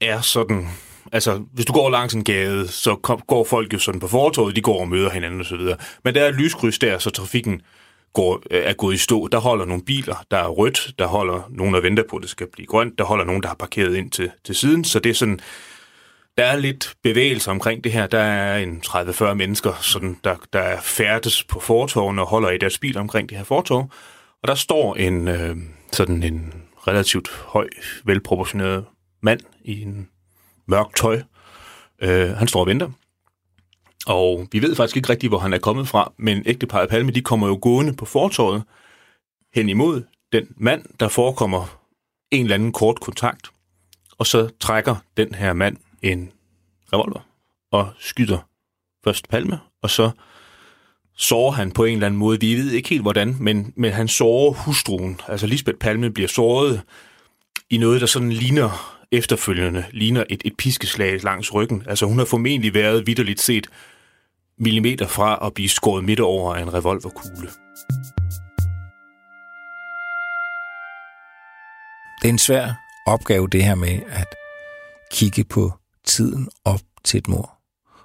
er 0.00 0.20
sådan... 0.20 0.68
Altså, 1.12 1.44
hvis 1.52 1.66
du 1.66 1.72
går 1.72 1.90
langs 1.90 2.14
en 2.14 2.24
gade, 2.24 2.68
så 2.68 2.96
går 3.26 3.44
folk 3.44 3.72
jo 3.72 3.78
sådan 3.78 4.00
på 4.00 4.08
fortorvet, 4.08 4.56
de 4.56 4.60
går 4.60 4.80
og 4.80 4.88
møder 4.88 5.10
hinanden 5.10 5.40
osv. 5.40 5.60
Men 6.04 6.14
der 6.14 6.24
er 6.24 6.28
et 6.28 6.34
lyskryds 6.34 6.78
der, 6.78 6.98
så 6.98 7.10
trafikken 7.10 7.62
går, 8.12 8.42
øh, 8.50 8.62
er 8.64 8.72
gået 8.72 8.94
i 8.94 8.98
stå. 8.98 9.28
Der 9.28 9.38
holder 9.38 9.64
nogle 9.64 9.84
biler, 9.84 10.24
der 10.30 10.36
er 10.36 10.48
rødt, 10.48 10.94
der 10.98 11.06
holder 11.06 11.42
nogen, 11.50 11.74
der 11.74 11.80
venter 11.80 12.02
på, 12.10 12.16
at 12.16 12.22
det 12.22 12.30
skal 12.30 12.46
blive 12.52 12.66
grønt, 12.66 12.98
der 12.98 13.04
holder 13.04 13.24
nogen, 13.24 13.42
der 13.42 13.48
har 13.48 13.54
parkeret 13.54 13.96
ind 13.96 14.10
til, 14.10 14.30
til 14.44 14.54
siden. 14.54 14.84
Så 14.84 14.98
det 14.98 15.10
er 15.10 15.14
sådan, 15.14 15.40
der 16.40 16.46
er 16.46 16.56
lidt 16.56 16.94
bevægelse 17.02 17.50
omkring 17.50 17.84
det 17.84 17.92
her. 17.92 18.06
Der 18.06 18.18
er 18.18 18.58
en 18.58 18.82
30-40 18.86 19.34
mennesker, 19.34 19.72
sådan, 19.80 20.16
der, 20.24 20.36
der 20.52 20.58
er 20.58 20.80
færdes 20.80 21.44
på 21.44 21.60
fortorven 21.60 22.18
og 22.18 22.26
holder 22.26 22.50
i 22.50 22.58
deres 22.58 22.78
bil 22.78 22.98
omkring 22.98 23.28
det 23.28 23.36
her 23.36 23.44
fortorv. 23.44 23.90
Og 24.42 24.48
der 24.48 24.54
står 24.54 24.94
en, 24.94 25.28
øh, 25.28 25.56
sådan 25.92 26.22
en 26.22 26.54
relativt 26.88 27.28
høj, 27.46 27.68
velproportioneret 28.04 28.84
mand 29.22 29.40
i 29.64 29.82
en 29.82 30.08
mørk 30.66 30.96
tøj. 30.96 31.22
Øh, 32.02 32.30
han 32.30 32.48
står 32.48 32.60
og 32.60 32.66
venter. 32.66 32.90
Og 34.06 34.46
vi 34.52 34.62
ved 34.62 34.76
faktisk 34.76 34.96
ikke 34.96 35.08
rigtigt, 35.08 35.30
hvor 35.30 35.38
han 35.38 35.52
er 35.52 35.58
kommet 35.58 35.88
fra, 35.88 36.12
men 36.18 36.42
ægteparet 36.46 36.88
Palme, 36.88 37.12
de 37.12 37.22
kommer 37.22 37.46
jo 37.46 37.58
gående 37.62 37.92
på 37.92 38.04
fortorvet 38.04 38.62
hen 39.54 39.68
imod 39.68 40.02
den 40.32 40.48
mand, 40.56 40.84
der 41.00 41.08
forekommer 41.08 41.80
en 42.30 42.44
eller 42.44 42.54
anden 42.54 42.72
kort 42.72 43.00
kontakt, 43.00 43.50
og 44.18 44.26
så 44.26 44.48
trækker 44.60 44.96
den 45.16 45.34
her 45.34 45.52
mand 45.52 45.76
en 46.02 46.32
revolver 46.92 47.20
og 47.72 47.88
skyder 47.98 48.38
først 49.04 49.28
Palme, 49.28 49.58
og 49.82 49.90
så 49.90 50.10
sårer 51.16 51.52
han 51.52 51.70
på 51.70 51.84
en 51.84 51.92
eller 51.92 52.06
anden 52.06 52.18
måde. 52.18 52.40
Vi 52.40 52.54
ved 52.54 52.70
ikke 52.70 52.88
helt 52.88 53.02
hvordan, 53.02 53.36
men, 53.40 53.72
men 53.76 53.92
han 53.92 54.08
sårer 54.08 54.52
hustruen. 54.52 55.20
Altså 55.28 55.46
Lisbeth 55.46 55.78
Palme 55.78 56.10
bliver 56.10 56.28
såret 56.28 56.82
i 57.70 57.78
noget, 57.78 58.00
der 58.00 58.06
sådan 58.06 58.32
ligner 58.32 58.98
efterfølgende, 59.12 59.84
ligner 59.90 60.24
et, 60.30 60.42
et 60.44 60.56
piskeslag 60.56 61.22
langs 61.22 61.54
ryggen. 61.54 61.82
Altså 61.86 62.06
hun 62.06 62.18
har 62.18 62.24
formentlig 62.24 62.74
været 62.74 63.06
vidderligt 63.06 63.40
set 63.40 63.66
millimeter 64.58 65.06
fra 65.06 65.46
at 65.46 65.54
blive 65.54 65.68
skåret 65.68 66.04
midt 66.04 66.20
over 66.20 66.54
af 66.54 66.62
en 66.62 66.74
revolverkugle. 66.74 67.48
Det 72.22 72.28
er 72.28 72.32
en 72.32 72.38
svær 72.38 72.72
opgave, 73.06 73.48
det 73.48 73.64
her 73.64 73.74
med 73.74 74.00
at 74.08 74.34
kigge 75.10 75.44
på 75.44 75.79
tiden 76.04 76.48
op 76.64 76.80
til 77.04 77.18
et 77.18 77.28
mor, 77.28 77.58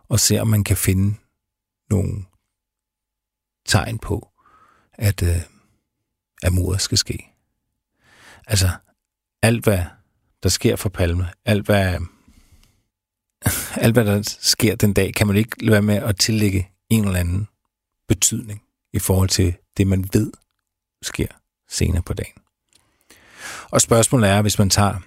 og 0.07 0.19
ser, 0.19 0.41
om 0.41 0.47
man 0.47 0.63
kan 0.63 0.77
finde 0.77 1.15
nogle 1.89 2.25
tegn 3.65 3.99
på, 3.99 4.31
at, 4.93 5.23
øh, 5.23 5.41
at 6.43 6.53
mordet 6.53 6.81
skal 6.81 6.97
ske. 6.97 7.31
Altså, 8.47 8.69
alt 9.41 9.63
hvad 9.63 9.83
der 10.43 10.49
sker 10.49 10.75
for 10.75 10.89
Palme, 10.89 11.29
alt 11.45 11.65
hvad, 11.65 11.99
alt 13.75 13.93
hvad 13.93 14.05
der 14.05 14.21
sker 14.41 14.75
den 14.75 14.93
dag, 14.93 15.13
kan 15.13 15.27
man 15.27 15.35
ikke 15.35 15.65
lade 15.65 15.71
være 15.71 15.81
med 15.81 15.95
at 15.95 16.17
tillægge 16.17 16.69
en 16.89 17.05
eller 17.05 17.19
anden 17.19 17.47
betydning 18.07 18.63
i 18.93 18.99
forhold 18.99 19.29
til 19.29 19.55
det, 19.77 19.87
man 19.87 20.09
ved 20.13 20.31
sker 21.01 21.27
senere 21.69 22.01
på 22.01 22.13
dagen. 22.13 22.41
Og 23.69 23.81
spørgsmålet 23.81 24.29
er, 24.29 24.41
hvis 24.41 24.59
man 24.59 24.69
tager 24.69 24.99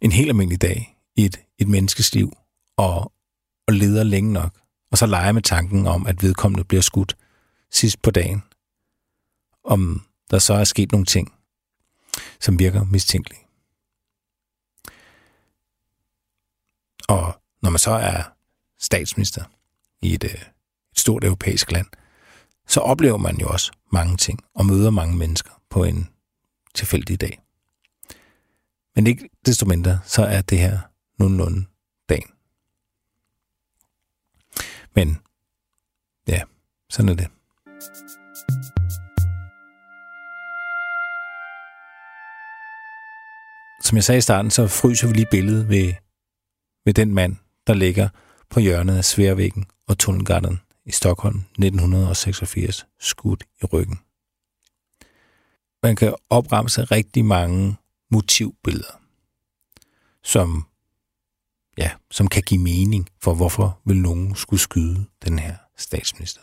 en 0.00 0.12
helt 0.12 0.28
almindelig 0.28 0.62
dag 0.62 0.96
i 1.16 1.24
et, 1.24 1.40
et 1.58 1.68
menneskes 1.68 2.14
liv 2.14 2.32
og, 2.76 3.12
og 3.66 3.74
leder 3.74 4.02
længe 4.02 4.32
nok, 4.32 4.60
og 4.90 4.98
så 4.98 5.06
leger 5.06 5.32
med 5.32 5.42
tanken 5.42 5.86
om, 5.86 6.06
at 6.06 6.22
vedkommende 6.22 6.64
bliver 6.64 6.82
skudt 6.82 7.16
sidst 7.70 8.02
på 8.02 8.10
dagen, 8.10 8.42
om 9.64 10.06
der 10.30 10.38
så 10.38 10.54
er 10.54 10.64
sket 10.64 10.92
nogle 10.92 11.06
ting, 11.06 11.32
som 12.40 12.58
virker 12.58 12.84
mistænkelige. 12.84 13.40
Og 17.08 17.40
når 17.62 17.70
man 17.70 17.78
så 17.78 17.90
er 17.90 18.22
statsminister 18.78 19.44
i 20.02 20.14
et, 20.14 20.24
øh, 20.24 20.30
et 20.30 20.98
stort 20.98 21.24
europæisk 21.24 21.72
land, 21.72 21.86
så 22.66 22.80
oplever 22.80 23.16
man 23.16 23.36
jo 23.36 23.48
også 23.48 23.72
mange 23.92 24.16
ting 24.16 24.44
og 24.54 24.66
møder 24.66 24.90
mange 24.90 25.16
mennesker 25.16 25.50
på 25.70 25.84
en 25.84 26.08
tilfældig 26.74 27.20
dag. 27.20 27.45
Men 28.96 29.06
ikke 29.06 29.28
desto 29.46 29.66
mindre, 29.66 30.00
så 30.04 30.22
er 30.22 30.42
det 30.42 30.58
her 30.58 30.78
nogenlunde 31.18 31.64
dagen. 32.08 32.30
Men 34.94 35.18
ja, 36.28 36.42
sådan 36.90 37.08
er 37.08 37.14
det. 37.14 37.28
Som 43.84 43.96
jeg 43.96 44.04
sagde 44.04 44.18
i 44.18 44.20
starten, 44.20 44.50
så 44.50 44.66
fryser 44.66 45.08
vi 45.08 45.12
lige 45.12 45.26
billedet 45.30 45.68
ved, 45.68 45.94
ved 46.84 46.94
den 46.94 47.14
mand, 47.14 47.36
der 47.66 47.74
ligger 47.74 48.08
på 48.50 48.60
hjørnet 48.60 48.96
af 48.96 49.04
Sværvæggen 49.04 49.66
og 49.86 49.98
Tunnelgarden 49.98 50.60
i 50.84 50.90
Stockholm 50.90 51.38
1986, 51.38 52.86
skudt 53.00 53.44
i 53.62 53.64
ryggen. 53.64 53.98
Man 55.82 55.96
kan 55.96 56.14
opremse 56.30 56.84
rigtig 56.84 57.24
mange 57.24 57.76
motivbilleder, 58.16 59.00
som, 60.22 60.66
ja, 61.78 61.90
som 62.10 62.28
kan 62.28 62.42
give 62.42 62.60
mening 62.60 63.08
for, 63.22 63.34
hvorfor 63.34 63.80
vil 63.84 63.96
nogen 63.96 64.34
skulle 64.34 64.60
skyde 64.60 65.06
den 65.24 65.38
her 65.38 65.56
statsminister. 65.76 66.40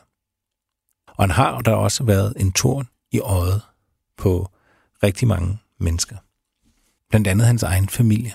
Og 1.08 1.24
han 1.24 1.30
har 1.30 1.62
der 1.62 1.72
også 1.72 2.04
været 2.04 2.34
en 2.38 2.52
torn 2.52 2.88
i 3.12 3.20
øjet 3.20 3.62
på 4.18 4.50
rigtig 5.04 5.28
mange 5.28 5.58
mennesker. 5.80 6.18
Blandt 7.10 7.28
andet 7.28 7.48
hans 7.48 7.64
egen 7.64 7.90
familie. 7.90 8.34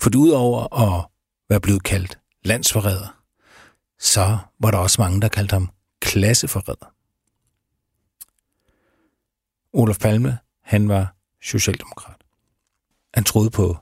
For 0.00 0.10
udover 0.16 0.74
at 0.74 1.06
være 1.48 1.60
blevet 1.60 1.82
kaldt 1.82 2.18
landsforræder, 2.44 3.22
så 3.98 4.38
var 4.60 4.70
der 4.70 4.78
også 4.78 5.02
mange, 5.02 5.20
der 5.20 5.28
kaldte 5.28 5.52
ham 5.52 5.70
klasseforræder. 6.00 6.94
Olof 9.72 9.98
Palme, 9.98 10.38
han 10.62 10.88
var 10.88 11.14
socialdemokrat. 11.42 12.17
Han 13.14 13.24
troede 13.24 13.50
på 13.50 13.76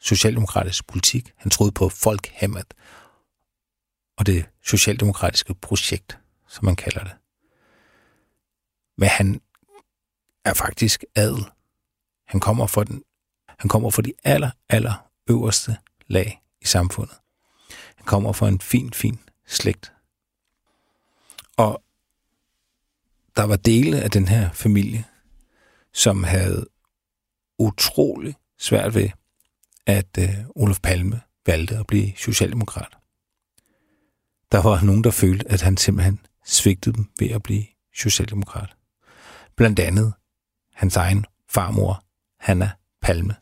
socialdemokratisk 0.00 0.86
politik. 0.86 1.32
Han 1.36 1.50
troede 1.50 1.72
på 1.72 1.88
folkhemmet 1.88 2.74
og 4.16 4.26
det 4.26 4.46
socialdemokratiske 4.64 5.54
projekt, 5.54 6.18
som 6.48 6.64
man 6.64 6.76
kalder 6.76 7.04
det. 7.04 7.12
Men 8.98 9.08
han 9.08 9.40
er 10.44 10.54
faktisk 10.54 11.04
adel. 11.14 11.44
Han 12.26 12.40
kommer 12.40 12.66
fra 12.66 12.84
den 12.84 13.02
han 13.58 13.68
kommer 13.68 13.90
fra 13.90 14.02
de 14.02 14.12
aller, 14.24 14.50
aller 14.68 15.10
øverste 15.30 15.76
lag 16.06 16.42
i 16.60 16.64
samfundet. 16.64 17.16
Han 17.96 18.04
kommer 18.04 18.32
fra 18.32 18.48
en 18.48 18.60
fin, 18.60 18.92
fin 18.92 19.18
slægt. 19.46 19.92
Og 21.56 21.82
der 23.36 23.42
var 23.44 23.56
dele 23.56 24.02
af 24.02 24.10
den 24.10 24.28
her 24.28 24.52
familie, 24.52 25.04
som 25.92 26.24
havde 26.24 26.66
utrolig 27.58 28.36
svært 28.58 28.94
ved 28.94 29.10
at 29.86 30.18
øh, 30.18 30.28
Olof 30.54 30.80
Palme 30.80 31.20
valgte 31.46 31.76
at 31.76 31.86
blive 31.86 32.12
socialdemokrat. 32.16 32.96
Der 34.52 34.62
var 34.62 34.80
nogen, 34.82 35.04
der 35.04 35.10
følte, 35.10 35.50
at 35.50 35.60
han 35.60 35.76
simpelthen 35.76 36.20
svigtede 36.44 36.96
dem 36.96 37.10
ved 37.18 37.30
at 37.30 37.42
blive 37.42 37.66
socialdemokrat. 37.94 38.76
Blandt 39.56 39.78
andet 39.78 40.14
hans 40.74 40.96
egen 40.96 41.26
farmor, 41.50 42.04
Hanna 42.40 42.70
Palme, 43.02 43.36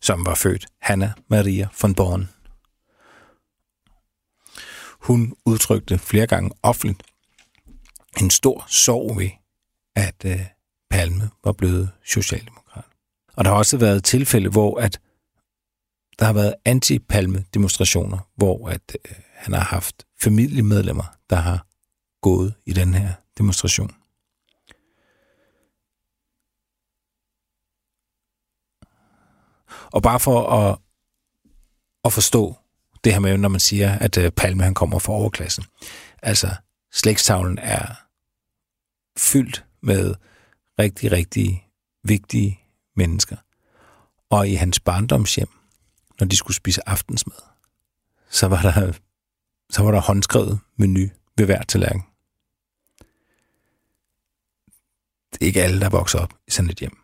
som 0.00 0.26
var 0.26 0.34
født 0.34 0.66
Hanna 0.80 1.12
Maria 1.28 1.68
von 1.82 1.94
Born. 1.94 2.28
Hun 5.00 5.36
udtrykte 5.44 5.98
flere 5.98 6.26
gange 6.26 6.50
offentligt 6.62 7.02
en 8.20 8.30
stor 8.30 8.64
sorg 8.68 9.16
ved, 9.16 9.30
at 9.94 10.24
øh, 10.24 10.40
Palme 10.90 11.30
var 11.44 11.52
blevet 11.52 11.90
socialdemokrat. 12.04 12.63
Og 13.36 13.44
der 13.44 13.50
har 13.50 13.58
også 13.58 13.76
været 13.76 14.04
tilfælde, 14.04 14.50
hvor 14.50 14.80
at 14.80 15.00
der 16.18 16.24
har 16.24 16.32
været 16.32 16.54
anti-Palme-demonstrationer, 16.64 18.18
hvor 18.36 18.68
at 18.68 18.96
øh, 19.08 19.16
han 19.34 19.54
har 19.54 19.60
haft 19.60 20.06
familiemedlemmer, 20.22 21.04
der 21.30 21.36
har 21.36 21.66
gået 22.22 22.54
i 22.66 22.72
den 22.72 22.94
her 22.94 23.12
demonstration. 23.38 23.94
Og 29.92 30.02
bare 30.02 30.20
for 30.20 30.50
at, 30.50 30.78
at 32.04 32.12
forstå 32.12 32.56
det 33.04 33.12
her 33.12 33.20
med, 33.20 33.38
når 33.38 33.48
man 33.48 33.60
siger, 33.60 33.98
at 33.98 34.18
øh, 34.18 34.30
Palme 34.30 34.62
han 34.62 34.74
kommer 34.74 34.98
fra 34.98 35.12
overklassen. 35.12 35.64
Altså, 36.22 36.54
slægtstavlen 36.92 37.58
er 37.58 37.86
fyldt 39.18 39.64
med 39.82 40.14
rigtig, 40.78 41.12
rigtig 41.12 41.68
vigtige 42.04 42.63
mennesker. 42.96 43.36
Og 44.30 44.48
i 44.48 44.54
hans 44.54 44.80
barndomshjem, 44.80 45.48
når 46.20 46.26
de 46.26 46.36
skulle 46.36 46.56
spise 46.56 46.88
aftensmad, 46.88 47.36
så 48.30 48.48
var 48.48 48.62
der, 48.62 48.92
så 49.70 49.82
var 49.82 49.90
der 49.90 50.00
håndskrevet 50.00 50.60
menu 50.76 51.08
ved 51.36 51.46
hver 51.46 51.62
tallerken. 51.62 52.02
Det 55.32 55.42
er 55.42 55.46
ikke 55.46 55.62
alle, 55.62 55.80
der 55.80 55.88
vokser 55.88 56.18
op 56.18 56.34
i 56.46 56.50
sådan 56.50 56.70
et 56.70 56.78
hjem. 56.78 56.98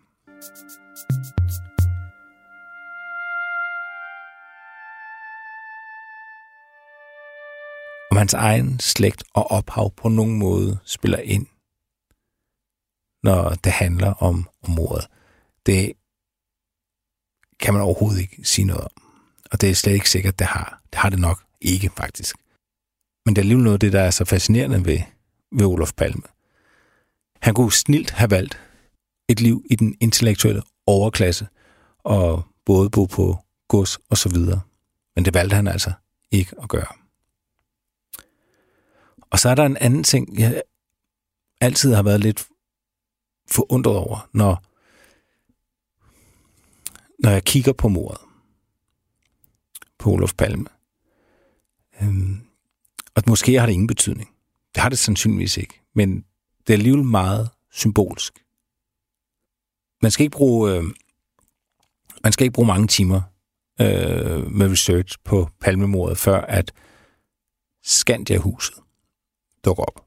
Om 8.11 8.17
hans 8.17 8.35
egen 8.35 8.81
slægt 8.81 9.25
og 9.35 9.51
ophav 9.51 9.91
på 9.97 10.09
nogen 10.09 10.39
måde 10.39 10.79
spiller 10.85 11.19
ind, 11.19 11.47
når 13.23 13.51
det 13.51 13.73
handler 13.73 14.13
om, 14.13 14.49
om 14.63 14.71
mordet. 14.71 15.07
Det 15.67 15.93
kan 17.61 17.75
man 17.75 17.83
overhovedet 17.83 18.21
ikke 18.21 18.45
sige 18.45 18.65
noget 18.65 18.85
om. 18.85 18.91
Og 19.51 19.61
det 19.61 19.71
er 19.71 19.75
slet 19.75 19.93
ikke 19.93 20.11
sikkert, 20.11 20.39
det 20.39 20.47
har. 20.47 20.83
Det 20.93 20.99
har 20.99 21.11
det 21.11 21.19
nok 21.19 21.45
ikke, 21.61 21.91
faktisk. 21.97 22.37
Men 23.27 23.37
det 23.37 23.41
er 23.41 23.43
alligevel 23.43 23.65
noget 23.65 23.75
af 23.75 23.81
det, 23.81 23.93
der 23.93 24.01
er 24.01 24.11
så 24.11 24.25
fascinerende 24.25 24.85
ved, 24.85 24.99
ved 25.53 25.67
Olof 25.67 25.93
Palme. 25.93 26.23
Han 27.43 27.55
kunne 27.55 27.73
snilt 27.73 28.11
have 28.11 28.31
valgt 28.31 28.61
et 29.29 29.41
liv 29.41 29.65
i 29.71 29.75
den 29.77 29.97
intellektuelle 30.01 30.63
overklasse, 30.87 31.49
og 31.99 32.43
både 32.65 32.91
bo 32.91 33.05
på 33.05 33.39
gods 33.69 33.99
og 34.11 34.19
så 34.19 34.29
videre. 34.29 34.61
Men 35.17 35.25
det 35.25 35.35
valgte 35.35 35.57
han 35.57 35.69
altså 35.69 35.93
ikke 36.31 36.55
at 36.63 36.69
gøre. 36.69 36.93
Og 39.31 39.39
så 39.39 39.49
er 39.49 39.55
der 39.55 39.65
en 39.65 39.77
anden 39.77 40.05
ting, 40.05 40.39
jeg 40.39 40.63
altid 41.61 41.95
har 41.95 42.03
været 42.03 42.21
lidt 42.21 42.47
forundret 43.51 43.97
over, 43.97 44.29
når, 44.33 44.63
når 47.23 47.31
jeg 47.31 47.45
kigger 47.45 47.73
på 47.73 47.89
mordet 47.89 48.21
på 49.99 50.11
Olof 50.11 50.35
Palme. 50.35 50.67
Øhm, 52.03 52.47
og 53.15 53.23
måske 53.29 53.59
har 53.59 53.67
det 53.67 53.73
ingen 53.73 53.87
betydning. 53.87 54.31
Det 54.75 54.83
har 54.83 54.89
det 54.89 54.99
sandsynligvis 54.99 55.57
ikke. 55.57 55.81
Men 55.95 56.25
det 56.67 56.73
er 56.73 56.79
alligevel 56.79 57.05
meget 57.05 57.51
symbolsk. 57.71 58.45
Man 60.03 60.11
skal 60.11 60.25
ikke 60.25 60.37
bruge, 60.37 60.73
øh, 60.73 60.85
man 62.23 62.33
skal 62.33 62.45
ikke 62.45 62.55
bruge 62.55 62.67
mange 62.67 62.87
timer 62.87 63.23
øh, 63.81 64.53
med 64.53 64.71
research 64.71 65.19
på 65.25 65.49
Palmemordet, 65.61 66.19
før 66.19 66.41
at 66.41 66.73
Skandia-huset 67.83 68.75
dukker 69.65 69.83
op. 69.83 70.07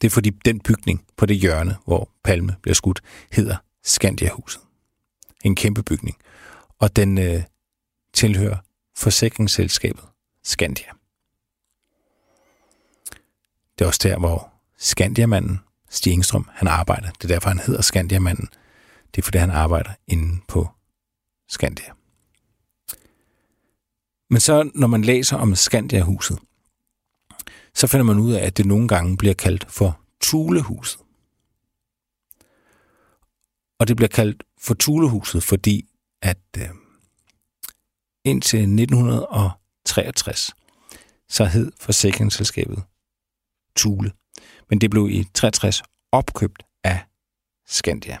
Det 0.00 0.06
er 0.06 0.10
fordi 0.10 0.30
den 0.30 0.60
bygning 0.60 1.06
på 1.16 1.26
det 1.26 1.36
hjørne, 1.36 1.76
hvor 1.84 2.10
Palme 2.24 2.56
bliver 2.62 2.74
skudt, 2.74 3.00
hedder 3.32 3.56
Skandia-huset. 3.82 4.60
En 5.42 5.56
kæmpe 5.56 5.82
bygning. 5.82 6.16
Og 6.78 6.96
den 6.96 7.18
øh, 7.18 7.42
tilhører 8.12 8.56
forsikringsselskabet 8.96 10.04
Skandia. 10.42 10.88
Det 13.78 13.84
er 13.84 13.86
også 13.86 14.00
der, 14.02 14.18
hvor 14.18 14.52
Skandiamanden, 14.78 15.60
Stig 15.90 16.12
Engstrøm, 16.12 16.48
han 16.52 16.68
arbejder. 16.68 17.10
Det 17.10 17.24
er 17.24 17.28
derfor, 17.28 17.48
han 17.48 17.58
hedder 17.58 17.82
Skandiamanden. 17.82 18.48
Det 19.14 19.22
er 19.22 19.22
fordi, 19.22 19.38
han 19.38 19.50
arbejder 19.50 19.90
inde 20.08 20.40
på 20.48 20.68
Skandia. 21.48 21.92
Men 24.30 24.40
så, 24.40 24.70
når 24.74 24.86
man 24.86 25.02
læser 25.02 25.36
om 25.36 25.54
Skandia-huset, 25.54 26.38
så 27.74 27.86
finder 27.86 28.04
man 28.04 28.18
ud 28.18 28.32
af, 28.32 28.46
at 28.46 28.56
det 28.56 28.66
nogle 28.66 28.88
gange 28.88 29.16
bliver 29.16 29.34
kaldt 29.34 29.66
for 29.68 30.00
Tulehuset. 30.20 31.00
Og 33.78 33.88
det 33.88 33.96
bliver 33.96 34.08
kaldt 34.08 34.42
for 34.62 34.74
Tulehuset, 34.74 35.42
fordi 35.42 35.88
at 36.22 36.38
øh, 36.58 36.68
indtil 38.24 38.60
1963, 38.60 40.50
så 41.28 41.44
hed 41.44 41.72
forsikringsselskabet 41.80 42.84
Tule. 43.76 44.12
Men 44.70 44.80
det 44.80 44.90
blev 44.90 45.08
i 45.10 45.24
63 45.34 45.82
opkøbt 46.12 46.62
af 46.84 47.04
Skandia. 47.66 48.18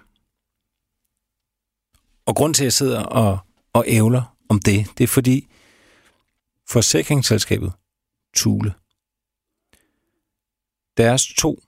Og 2.26 2.36
grund 2.36 2.54
til, 2.54 2.62
at 2.62 2.66
jeg 2.66 2.72
sidder 2.72 3.02
og, 3.02 3.38
og 3.72 3.84
ævler 3.86 4.36
om 4.48 4.58
det, 4.58 4.88
det 4.98 5.04
er 5.04 5.08
fordi 5.08 5.48
forsikringsselskabet 6.68 7.72
Tule, 8.34 8.74
deres 10.96 11.26
to 11.38 11.62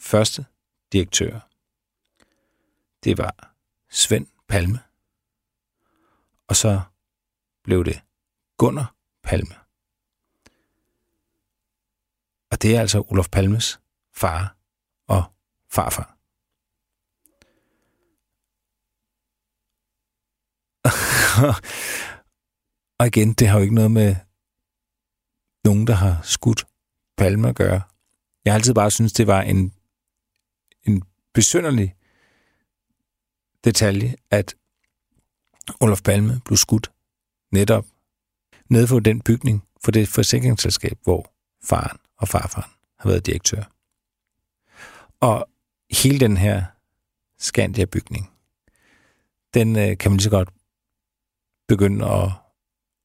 første 0.00 0.44
direktører, 0.92 1.40
det 3.04 3.18
var 3.18 3.51
Svend 3.92 4.26
Palme, 4.48 4.80
og 6.48 6.56
så 6.56 6.80
blev 7.64 7.84
det 7.84 8.02
Gunnar 8.56 8.94
Palme. 9.22 9.54
Og 12.50 12.62
det 12.62 12.76
er 12.76 12.80
altså 12.80 13.04
Olof 13.08 13.28
Palmes 13.28 13.80
far 14.14 14.56
og 15.06 15.24
farfar. 15.70 16.18
og 22.98 23.06
igen, 23.06 23.32
det 23.32 23.48
har 23.48 23.58
jo 23.58 23.62
ikke 23.62 23.74
noget 23.74 23.90
med 23.90 24.16
nogen, 25.64 25.86
der 25.86 25.94
har 25.94 26.20
skudt 26.22 26.66
Palme 27.16 27.48
at 27.48 27.56
gøre. 27.56 27.82
Jeg 28.44 28.52
har 28.52 28.58
altid 28.58 28.74
bare 28.74 28.90
synes 28.90 29.12
det 29.12 29.26
var 29.26 29.42
en, 29.42 29.74
en 30.82 31.02
besynderlig 31.34 31.96
detalje, 33.64 34.14
at 34.30 34.54
Olof 35.80 36.02
Palme 36.02 36.40
blev 36.44 36.56
skudt 36.56 36.92
netop 37.52 37.86
nede 38.68 38.86
for 38.86 38.98
den 38.98 39.20
bygning 39.20 39.64
for 39.84 39.90
det 39.90 40.08
forsikringsselskab, 40.08 40.98
hvor 41.02 41.32
faren 41.64 41.98
og 42.16 42.28
farfaren 42.28 42.70
har 42.98 43.08
været 43.08 43.26
direktør. 43.26 43.62
Og 45.20 45.48
hele 45.90 46.20
den 46.20 46.36
her 46.36 46.64
Skandia-bygning, 47.38 48.30
den 49.54 49.76
øh, 49.76 49.98
kan 49.98 50.10
man 50.10 50.16
lige 50.16 50.24
så 50.24 50.30
godt 50.30 50.48
begynde 51.68 52.06
at, 52.06 52.30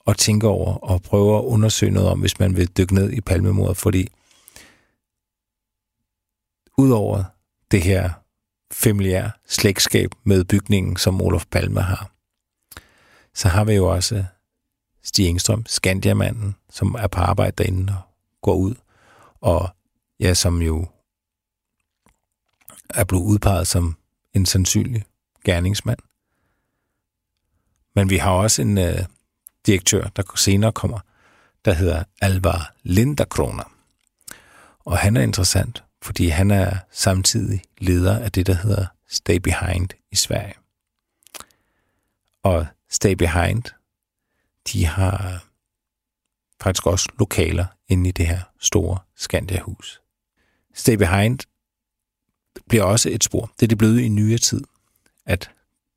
at 0.08 0.18
tænke 0.18 0.47
over 0.47 0.74
og 0.74 1.01
prøve 1.01 1.38
at 1.38 1.43
undersøge 1.43 1.91
noget 1.91 2.10
om, 2.10 2.20
hvis 2.20 2.39
man 2.39 2.55
vil 2.55 2.78
dykke 2.78 2.95
ned 2.95 3.12
i 3.12 3.22
palmemordet, 3.22 3.78
fordi 3.78 4.08
udover 6.78 7.24
det 7.72 7.82
her 7.82 8.14
familiær 8.72 9.30
slægtskab 9.47 10.11
med 10.24 10.43
bygningen, 10.43 10.97
som 10.97 11.22
Olof 11.22 11.45
Palme 11.51 11.82
har, 11.82 12.11
så 13.34 13.47
har 13.47 13.63
vi 13.63 13.74
jo 13.74 13.86
også 13.86 14.26
Stig 15.03 15.28
Engstrøm, 15.28 15.65
Skandiamanden, 15.65 16.55
som 16.70 16.95
er 16.99 17.07
på 17.07 17.20
arbejde 17.20 17.63
derinde 17.63 17.93
og 17.93 18.01
går 18.41 18.55
ud, 18.55 18.76
og 19.41 19.70
ja, 20.20 20.34
som 20.34 20.61
jo 20.61 20.88
er 22.89 23.03
blevet 23.03 23.24
udpeget 23.24 23.68
som 23.68 23.97
en 24.34 24.45
sandsynlig 24.45 25.05
gerningsmand. 25.45 25.99
Men 27.95 28.09
vi 28.09 28.18
har 28.18 28.32
også 28.32 28.61
en 28.61 28.78
øh, 28.78 29.05
direktør, 29.65 30.07
der 30.07 30.24
senere 30.36 30.72
kommer, 30.72 30.99
der 31.65 31.74
hedder 31.74 32.03
Alvar 32.22 32.74
Linderkroner. 32.84 33.72
Og 34.80 34.97
han 34.97 35.18
er 35.18 35.22
interessant, 35.22 35.84
fordi 36.08 36.28
han 36.28 36.51
er 36.51 36.78
samtidig 36.91 37.62
leder 37.78 38.20
af 38.20 38.32
det, 38.32 38.47
der 38.47 38.53
hedder 38.53 38.86
Stay 39.08 39.36
Behind 39.36 39.89
i 40.12 40.16
Sverige. 40.16 40.53
Og 42.43 42.68
Stay 42.89 43.12
Behind, 43.12 43.64
de 44.74 44.86
har 44.86 45.45
faktisk 46.62 46.88
også 46.88 47.10
lokaler 47.20 47.66
inde 47.88 48.10
i 48.10 48.12
det 48.12 48.28
her 48.28 48.41
store 48.60 48.99
Skandia-hus. 49.16 50.01
Stay 50.74 50.93
Behind 50.93 51.39
bliver 52.70 52.84
også 52.84 53.10
et 53.10 53.24
spor. 53.24 53.51
Det 53.60 53.64
er 53.64 53.68
det 53.68 53.78
blevet 53.78 53.99
i 53.99 54.10
nyere 54.10 54.38
tid, 54.38 54.62
at 55.26 55.51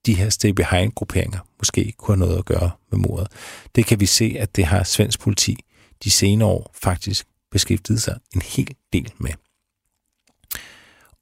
de 0.06 0.14
her 0.14 0.28
Stay 0.28 0.50
Behind-grupperinger 0.50 1.40
måske 1.58 1.92
kunne 1.92 2.16
have 2.16 2.26
noget 2.26 2.38
at 2.38 2.44
gøre 2.44 2.70
med 2.90 2.98
mordet. 2.98 3.28
Det 3.74 3.86
kan 3.86 4.00
vi 4.00 4.06
se, 4.06 4.36
at 4.38 4.56
det 4.56 4.64
har 4.64 4.82
svensk 4.82 5.20
politi 5.20 5.56
de 6.04 6.10
senere 6.10 6.48
år 6.48 6.70
faktisk 6.74 7.26
beskæftiget 7.50 8.02
sig 8.02 8.20
en 8.34 8.42
hel 8.42 8.76
del 8.92 9.12
med. 9.18 9.30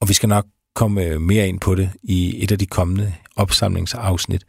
Og 0.00 0.08
vi 0.08 0.14
skal 0.14 0.28
nok 0.28 0.46
komme 0.74 1.02
øh, 1.04 1.20
mere 1.20 1.48
ind 1.48 1.60
på 1.60 1.74
det 1.74 1.90
i 2.02 2.42
et 2.44 2.52
af 2.52 2.58
de 2.58 2.66
kommende 2.66 3.14
opsamlingsafsnit. 3.36 4.44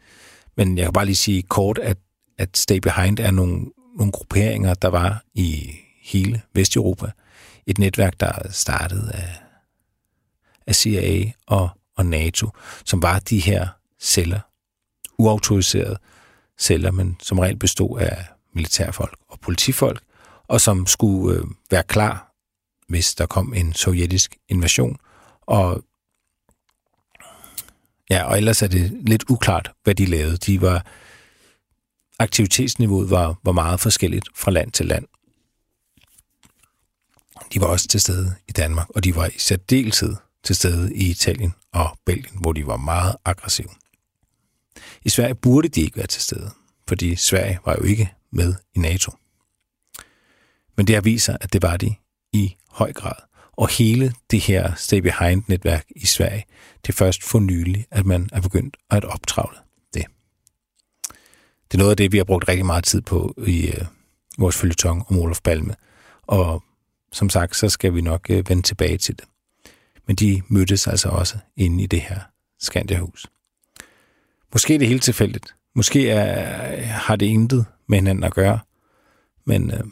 Men 0.56 0.78
jeg 0.78 0.86
kan 0.86 0.92
bare 0.92 1.04
lige 1.06 1.16
sige 1.16 1.42
kort, 1.42 1.78
at, 1.78 1.98
at 2.38 2.56
Stay 2.56 2.76
Behind 2.76 3.18
er 3.18 3.30
nogle, 3.30 3.66
nogle 3.98 4.12
grupperinger, 4.12 4.74
der 4.74 4.88
var 4.88 5.24
i 5.34 5.70
hele 6.02 6.42
Vesteuropa. 6.54 7.10
Et 7.66 7.78
netværk, 7.78 8.20
der 8.20 8.32
startede 8.50 9.12
af, 9.12 9.40
af 10.66 10.74
CIA 10.74 11.32
og, 11.46 11.68
og 11.96 12.06
NATO, 12.06 12.48
som 12.84 13.02
var 13.02 13.18
de 13.18 13.38
her 13.38 13.68
celler, 14.00 14.40
uautoriserede 15.18 15.96
celler, 16.58 16.90
men 16.90 17.16
som 17.22 17.38
reelt 17.38 17.60
bestod 17.60 18.00
af 18.00 18.24
militærfolk 18.54 19.18
og 19.28 19.40
politifolk, 19.40 20.02
og 20.48 20.60
som 20.60 20.86
skulle 20.86 21.38
øh, 21.38 21.44
være 21.70 21.82
klar, 21.82 22.34
hvis 22.88 23.14
der 23.14 23.26
kom 23.26 23.54
en 23.54 23.72
sovjetisk 23.72 24.36
invasion. 24.48 24.96
Og 25.50 25.84
ja, 28.10 28.24
og 28.24 28.36
ellers 28.36 28.62
er 28.62 28.66
det 28.66 28.92
lidt 29.02 29.24
uklart, 29.28 29.72
hvad 29.82 29.94
de 29.94 30.06
lavede. 30.06 30.36
De 30.36 30.60
var 30.60 30.86
aktivitetsniveauet 32.18 33.10
var, 33.10 33.38
var 33.44 33.52
meget 33.52 33.80
forskelligt 33.80 34.28
fra 34.34 34.50
land 34.50 34.72
til 34.72 34.86
land. 34.86 35.06
De 37.52 37.60
var 37.60 37.66
også 37.66 37.88
til 37.88 38.00
stede 38.00 38.34
i 38.48 38.52
Danmark, 38.52 38.90
og 38.90 39.04
de 39.04 39.16
var 39.16 39.26
i 39.26 39.38
særdeleshed 39.38 40.16
til 40.44 40.56
stede 40.56 40.94
i 40.94 41.10
Italien 41.10 41.54
og 41.72 41.98
Belgien, 42.06 42.40
hvor 42.40 42.52
de 42.52 42.66
var 42.66 42.76
meget 42.76 43.16
aggressive. 43.24 43.68
I 45.02 45.08
Sverige 45.08 45.34
burde 45.34 45.68
de 45.68 45.80
ikke 45.80 45.96
være 45.96 46.06
til 46.06 46.22
stede, 46.22 46.50
fordi 46.88 47.16
Sverige 47.16 47.58
var 47.64 47.76
jo 47.78 47.82
ikke 47.82 48.14
med 48.32 48.54
i 48.74 48.78
NATO. 48.78 49.12
Men 50.76 50.86
det 50.86 50.94
har 50.94 51.02
vist 51.02 51.24
sig, 51.24 51.38
at 51.40 51.52
det 51.52 51.62
var 51.62 51.76
de 51.76 51.94
i 52.32 52.56
høj 52.68 52.92
grad. 52.92 53.29
Og 53.60 53.68
hele 53.68 54.14
det 54.30 54.40
her 54.40 54.74
Stay 54.74 54.98
Behind-netværk 54.98 55.84
i 55.96 56.06
Sverige, 56.06 56.44
det 56.86 56.88
er 56.88 56.96
først 56.96 57.22
for 57.22 57.38
nylig, 57.38 57.86
at 57.90 58.06
man 58.06 58.28
er 58.32 58.40
begyndt 58.40 58.76
at 58.90 59.04
optravle 59.04 59.56
det. 59.94 60.04
Det 61.68 61.74
er 61.74 61.78
noget 61.78 61.90
af 61.90 61.96
det, 61.96 62.12
vi 62.12 62.16
har 62.16 62.24
brugt 62.24 62.48
rigtig 62.48 62.66
meget 62.66 62.84
tid 62.84 63.00
på 63.00 63.34
i 63.46 63.66
øh, 63.66 63.84
vores 64.38 64.56
følgetong 64.56 65.04
om 65.08 65.18
Olof 65.18 65.40
Palme. 65.44 65.74
Og 66.22 66.62
som 67.12 67.30
sagt, 67.30 67.56
så 67.56 67.68
skal 67.68 67.94
vi 67.94 68.00
nok 68.00 68.30
øh, 68.30 68.48
vende 68.48 68.62
tilbage 68.62 68.98
til 68.98 69.16
det. 69.16 69.24
Men 70.06 70.16
de 70.16 70.42
mødtes 70.48 70.86
altså 70.86 71.08
også 71.08 71.38
inde 71.56 71.84
i 71.84 71.86
det 71.86 72.00
her 72.00 72.20
Skandiahus. 72.58 73.26
Måske 74.52 74.74
er 74.74 74.78
det 74.78 74.88
helt 74.88 75.02
tilfældigt. 75.02 75.54
Måske 75.74 76.10
er, 76.10 76.82
har 76.82 77.16
det 77.16 77.26
intet 77.26 77.66
med 77.86 77.98
hinanden 77.98 78.24
at 78.24 78.34
gøre. 78.34 78.58
Men 79.44 79.70
øh, 79.70 79.84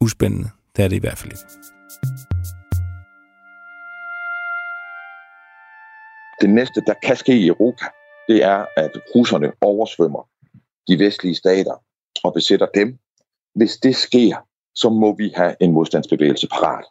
uspændende, 0.00 0.50
det 0.76 0.84
er 0.84 0.88
det 0.88 0.96
i 0.96 1.00
hvert 1.00 1.18
fald 1.18 1.32
ikke. 1.32 1.77
Det 6.40 6.50
næste, 6.50 6.80
der 6.86 6.94
kan 7.02 7.16
ske 7.16 7.38
i 7.38 7.48
Europa, 7.48 7.84
det 8.28 8.44
er, 8.44 8.66
at 8.76 8.90
russerne 9.14 9.52
oversvømmer 9.60 10.28
de 10.88 10.98
vestlige 10.98 11.34
stater 11.34 11.84
og 12.24 12.34
besætter 12.34 12.66
dem. 12.74 12.98
Hvis 13.54 13.76
det 13.76 13.96
sker, 13.96 14.46
så 14.74 14.90
må 14.90 15.16
vi 15.16 15.32
have 15.36 15.56
en 15.60 15.72
modstandsbevægelse 15.72 16.48
parat. 16.48 16.84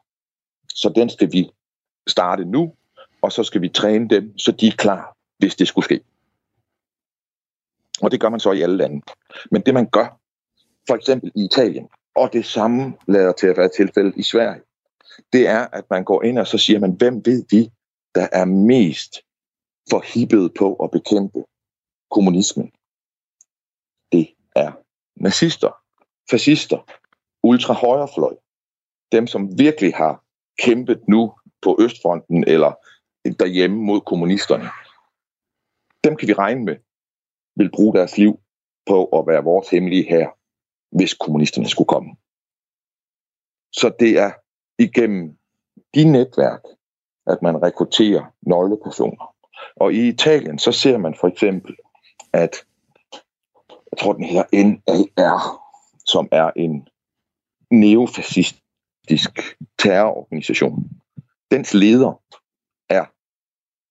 Så 0.70 0.94
den 0.96 1.10
skal 1.10 1.32
vi 1.32 1.50
starte 2.08 2.46
nu, 2.46 2.74
og 3.22 3.32
så 3.32 3.44
skal 3.44 3.62
vi 3.62 3.70
træne 3.70 4.10
dem, 4.10 4.38
så 4.38 4.52
de 4.52 4.68
er 4.68 4.72
klar, 4.78 5.18
hvis 5.40 5.56
det 5.56 5.68
skulle 5.68 5.86
ske. 5.86 6.02
Og 8.02 8.12
det 8.12 8.20
gør 8.20 8.30
man 8.30 8.40
så 8.40 8.52
i 8.52 8.62
alle 8.62 8.78
lande. 8.78 9.02
Men 9.52 9.62
det 9.62 9.74
man 9.74 9.90
gør, 9.90 10.20
for 10.88 10.96
eksempel 10.96 11.32
i 11.36 11.46
Italien, 11.46 11.88
og 12.16 12.34
det 12.34 12.46
samme 12.46 12.94
lader 13.08 13.32
til 13.32 13.48
at 13.48 13.58
være 13.58 13.70
tilfældet 13.70 14.14
i 14.18 14.24
Sverige, 14.24 14.62
det 15.34 15.48
er, 15.48 15.68
at 15.74 15.84
man 15.90 16.04
går 16.04 16.24
ind 16.24 16.40
og 16.40 16.48
så 16.48 16.58
siger 16.58 16.80
man, 16.80 16.92
hvem 16.92 17.22
ved 17.26 17.46
vi, 17.52 17.72
der 18.16 18.28
er 18.32 18.46
mest 18.46 19.22
forhippet 19.90 20.54
på 20.60 20.76
at 20.76 20.92
bekæmpe 20.92 21.46
kommunismen? 22.12 22.72
Det 24.12 24.36
er 24.56 24.72
nazister, 25.16 25.72
fascister, 26.30 26.80
ultrahøjrefløj. 27.44 28.36
Dem, 29.12 29.28
som 29.28 29.60
virkelig 29.60 29.94
har 29.96 30.24
kæmpet 30.60 31.08
nu 31.08 31.34
på 31.62 31.78
Østfronten 31.80 32.44
eller 32.48 32.74
derhjemme 33.40 33.78
mod 33.78 34.02
kommunisterne. 34.02 34.70
Dem 36.04 36.16
kan 36.16 36.28
vi 36.28 36.34
regne 36.34 36.66
med, 36.66 36.76
vil 37.56 37.72
bruge 37.72 37.94
deres 37.94 38.18
liv 38.18 38.40
på 38.86 39.06
at 39.06 39.28
være 39.28 39.44
vores 39.44 39.70
hemmelige 39.70 40.10
her, 40.10 40.30
hvis 40.98 41.14
kommunisterne 41.14 41.70
skulle 41.70 41.88
komme. 41.88 42.16
Så 43.72 43.96
det 44.00 44.20
er 44.20 44.32
igennem 44.80 45.38
de 45.96 46.12
netværk, 46.12 46.64
at 47.28 47.42
man 47.42 47.64
rekrutterer 47.64 48.24
nøglepersoner. 48.42 49.37
Og 49.76 49.94
i 49.94 50.08
Italien, 50.08 50.60
så 50.60 50.72
ser 50.72 50.98
man 50.98 51.16
for 51.16 51.28
eksempel, 51.28 51.76
at 52.34 52.66
jeg 53.92 53.98
tror, 54.00 54.14
den 54.14 54.24
her 54.24 54.44
NAR, 54.54 55.42
som 56.06 56.30
er 56.32 56.52
en 56.56 56.88
neofascistisk 57.72 59.32
terrororganisation. 59.80 60.90
Dens 61.52 61.74
leder 61.74 62.22
er 62.90 63.06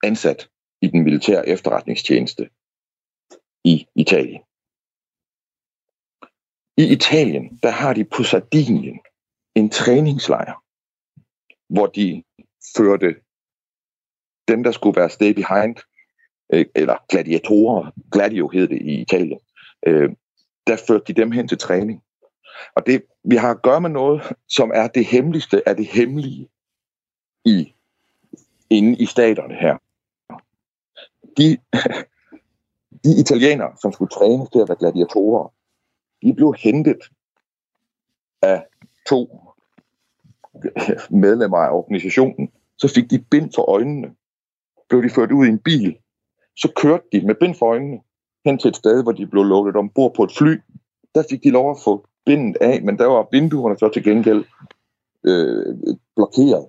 ansat 0.06 0.50
i 0.82 0.86
den 0.86 1.04
militære 1.04 1.48
efterretningstjeneste 1.48 2.50
i 3.64 3.86
Italien. 3.94 4.42
I 6.78 6.92
Italien, 6.92 7.58
der 7.62 7.70
har 7.70 7.92
de 7.94 8.04
på 8.04 8.22
Sardinien 8.22 9.00
en 9.54 9.70
træningslejr, 9.70 10.62
hvor 11.68 11.86
de 11.86 12.22
førte 12.76 13.25
dem, 14.48 14.62
der 14.62 14.72
skulle 14.72 15.00
være 15.00 15.10
stay 15.10 15.32
behind, 15.32 15.76
øh, 16.52 16.66
eller 16.74 16.96
gladiatorer, 17.08 17.90
gladio 18.12 18.48
hed 18.48 18.68
det 18.68 18.82
i 18.82 19.00
Italien, 19.00 19.38
øh, 19.86 20.10
der 20.66 20.76
førte 20.88 21.04
de 21.12 21.20
dem 21.20 21.30
hen 21.30 21.48
til 21.48 21.58
træning. 21.58 22.02
Og 22.74 22.86
det, 22.86 23.02
vi 23.24 23.36
har 23.36 23.50
at 23.50 23.62
gøre 23.62 23.80
med 23.80 23.90
noget, 23.90 24.22
som 24.48 24.70
er 24.74 24.86
det 24.86 25.04
hemmeligste 25.04 25.68
af 25.68 25.76
det 25.76 25.86
hemmelige 25.86 26.48
i, 27.44 27.74
inde 28.70 28.98
i 28.98 29.06
staterne 29.06 29.54
her. 29.54 29.76
De, 31.36 31.58
de 33.04 33.20
italienere, 33.20 33.72
som 33.82 33.92
skulle 33.92 34.08
trænes 34.08 34.50
til 34.50 34.58
at 34.58 34.68
være 34.68 34.78
gladiatorer, 34.78 35.52
de 36.22 36.34
blev 36.34 36.54
hentet 36.58 36.98
af 38.42 38.66
to 39.08 39.40
medlemmer 41.10 41.58
af 41.58 41.70
organisationen. 41.70 42.52
Så 42.78 42.92
fik 42.94 43.10
de 43.10 43.18
bind 43.18 43.50
for 43.54 43.70
øjnene. 43.70 44.14
Blev 44.88 45.02
de 45.02 45.10
ført 45.10 45.32
ud 45.32 45.46
i 45.46 45.48
en 45.48 45.58
bil. 45.58 45.96
Så 46.56 46.72
kørte 46.76 47.04
de 47.12 47.26
med 47.26 47.34
bind 47.34 47.54
for 47.54 47.66
øjnene 47.66 48.00
hen 48.44 48.58
til 48.58 48.68
et 48.68 48.76
sted, 48.76 49.02
hvor 49.02 49.12
de 49.12 49.26
blev 49.26 49.44
lukket 49.44 49.76
ombord 49.76 50.14
på 50.14 50.24
et 50.24 50.32
fly. 50.38 50.60
Der 51.14 51.22
fik 51.30 51.44
de 51.44 51.50
lov 51.50 51.70
at 51.70 51.76
få 51.84 52.06
bindet 52.26 52.56
af, 52.60 52.82
men 52.82 52.98
der 52.98 53.06
var 53.06 53.28
vinduerne 53.32 53.78
så 53.78 53.88
til 53.88 54.04
gengæld 54.04 54.44
øh, 55.24 55.76
blokeret. 56.16 56.66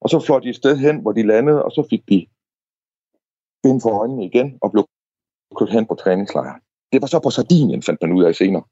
Og 0.00 0.10
så 0.10 0.20
fløj 0.20 0.40
de 0.40 0.48
et 0.48 0.56
sted 0.56 0.76
hen, 0.76 1.00
hvor 1.00 1.12
de 1.12 1.22
landede, 1.22 1.64
og 1.64 1.72
så 1.72 1.86
fik 1.90 2.08
de 2.08 2.26
bind 3.62 3.80
for 3.80 3.98
øjnene 4.00 4.24
igen 4.24 4.58
og 4.62 4.72
blev 4.72 4.84
kørt 5.58 5.70
hen 5.70 5.86
på 5.86 5.94
træningslejr. 5.94 6.54
Det 6.92 7.00
var 7.02 7.06
så 7.06 7.20
på 7.20 7.30
Sardinien, 7.30 7.82
fandt 7.82 8.02
man 8.02 8.12
ud 8.12 8.24
af 8.24 8.34
senere. 8.34 8.62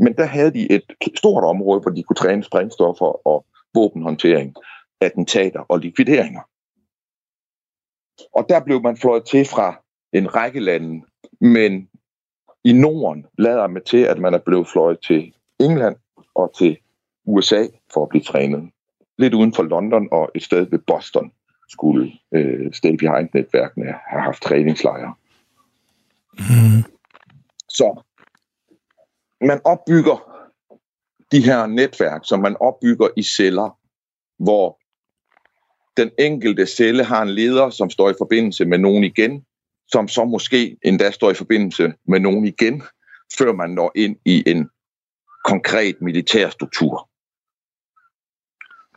Men 0.00 0.12
der 0.16 0.24
havde 0.24 0.52
de 0.52 0.72
et 0.72 0.82
stort 1.16 1.44
område, 1.44 1.80
hvor 1.80 1.90
de 1.90 2.02
kunne 2.02 2.16
træne 2.16 2.44
sprængstoffer 2.44 3.26
og 3.26 3.46
våbenhåndtering, 3.74 4.54
attentater 5.00 5.60
og 5.60 5.78
likvideringer. 5.78 6.40
Og 8.32 8.46
der 8.48 8.60
blev 8.64 8.82
man 8.82 8.96
fløjet 8.96 9.24
til 9.24 9.44
fra 9.44 9.82
en 10.12 10.34
række 10.34 10.60
lande, 10.60 11.02
men 11.40 11.88
i 12.64 12.72
Norden 12.72 13.26
lader 13.38 13.66
man 13.66 13.82
til, 13.84 13.98
at 13.98 14.18
man 14.18 14.34
er 14.34 14.38
blevet 14.38 14.68
fløjet 14.68 14.98
til 15.06 15.34
England 15.60 15.96
og 16.34 16.54
til 16.58 16.78
USA 17.26 17.66
for 17.94 18.02
at 18.02 18.08
blive 18.08 18.22
trænet. 18.22 18.70
Lidt 19.18 19.34
uden 19.34 19.54
for 19.54 19.62
London 19.62 20.08
og 20.12 20.30
et 20.34 20.42
sted 20.42 20.66
ved 20.70 20.78
Boston 20.78 21.32
skulle 21.68 22.12
øh, 22.34 22.72
Stay 22.72 22.94
Behind-netværkene 22.96 23.94
have 24.06 24.22
haft 24.22 24.42
træningslejre. 24.42 25.14
Mm. 26.38 26.82
Så 27.68 28.02
man 29.40 29.60
opbygger 29.64 30.34
de 31.32 31.44
her 31.44 31.66
netværk, 31.66 32.20
som 32.24 32.40
man 32.40 32.56
opbygger 32.60 33.08
i 33.16 33.22
celler, 33.22 33.78
hvor 34.38 34.78
den 35.96 36.10
enkelte 36.18 36.66
celle 36.66 37.04
har 37.04 37.22
en 37.22 37.30
leder, 37.30 37.70
som 37.70 37.90
står 37.90 38.10
i 38.10 38.14
forbindelse 38.18 38.64
med 38.64 38.78
nogen 38.78 39.04
igen, 39.04 39.42
som 39.88 40.08
så 40.08 40.24
måske 40.24 40.76
endda 40.84 41.10
står 41.10 41.30
i 41.30 41.34
forbindelse 41.34 41.92
med 42.08 42.20
nogen 42.20 42.46
igen, 42.46 42.82
før 43.38 43.52
man 43.52 43.70
når 43.70 43.92
ind 43.94 44.16
i 44.24 44.42
en 44.46 44.68
konkret 45.44 45.96
militær 46.00 46.50
struktur. 46.50 47.08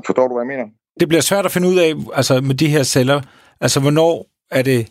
Forstår 0.05 0.27
du, 0.27 0.33
hvad 0.33 0.45
jeg 0.45 0.57
mener? 0.57 0.65
Det 0.99 1.07
bliver 1.07 1.21
svært 1.21 1.45
at 1.45 1.51
finde 1.51 1.67
ud 1.67 1.77
af, 1.77 1.93
altså 2.13 2.41
med 2.41 2.55
de 2.55 2.67
her 2.67 2.83
celler, 2.83 3.21
altså 3.61 3.79
hvornår 3.79 4.27
er 4.51 4.61
det, 4.61 4.87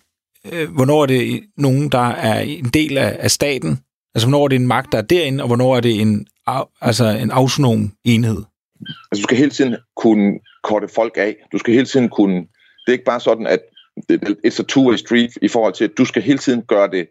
øh, 0.52 0.70
hvornår 0.70 1.02
er 1.02 1.06
det 1.06 1.44
nogen, 1.56 1.88
der 1.88 2.08
er 2.08 2.40
en 2.40 2.64
del 2.64 2.98
af, 2.98 3.16
af 3.20 3.30
staten? 3.30 3.80
Altså 4.14 4.28
hvornår 4.28 4.44
er 4.44 4.48
det 4.48 4.56
en 4.56 4.66
magt, 4.66 4.92
der 4.92 4.98
er 4.98 5.02
derinde, 5.02 5.42
og 5.42 5.46
hvornår 5.46 5.76
er 5.76 5.80
det 5.80 6.00
en, 6.00 6.26
altså 6.80 7.04
en 7.04 7.30
autonom 7.30 7.92
enhed? 8.04 8.42
Altså 9.12 9.22
du 9.22 9.22
skal 9.22 9.36
hele 9.36 9.50
tiden 9.50 9.76
kunne 9.96 10.38
korte 10.68 10.88
folk 10.88 11.16
af. 11.16 11.36
Du 11.52 11.58
skal 11.58 11.74
hele 11.74 11.86
tiden 11.86 12.08
kunne... 12.08 12.36
Det 12.36 12.88
er 12.88 12.92
ikke 12.92 13.12
bare 13.12 13.20
sådan, 13.20 13.46
at 13.46 13.60
it's 14.46 14.60
a 14.60 14.66
two-way 14.72 14.96
street 14.96 15.32
i 15.42 15.48
forhold 15.48 15.72
til, 15.72 15.84
at 15.84 15.98
du 15.98 16.04
skal 16.04 16.22
hele 16.22 16.38
tiden 16.38 16.62
gøre 16.62 16.90
det 16.90 17.08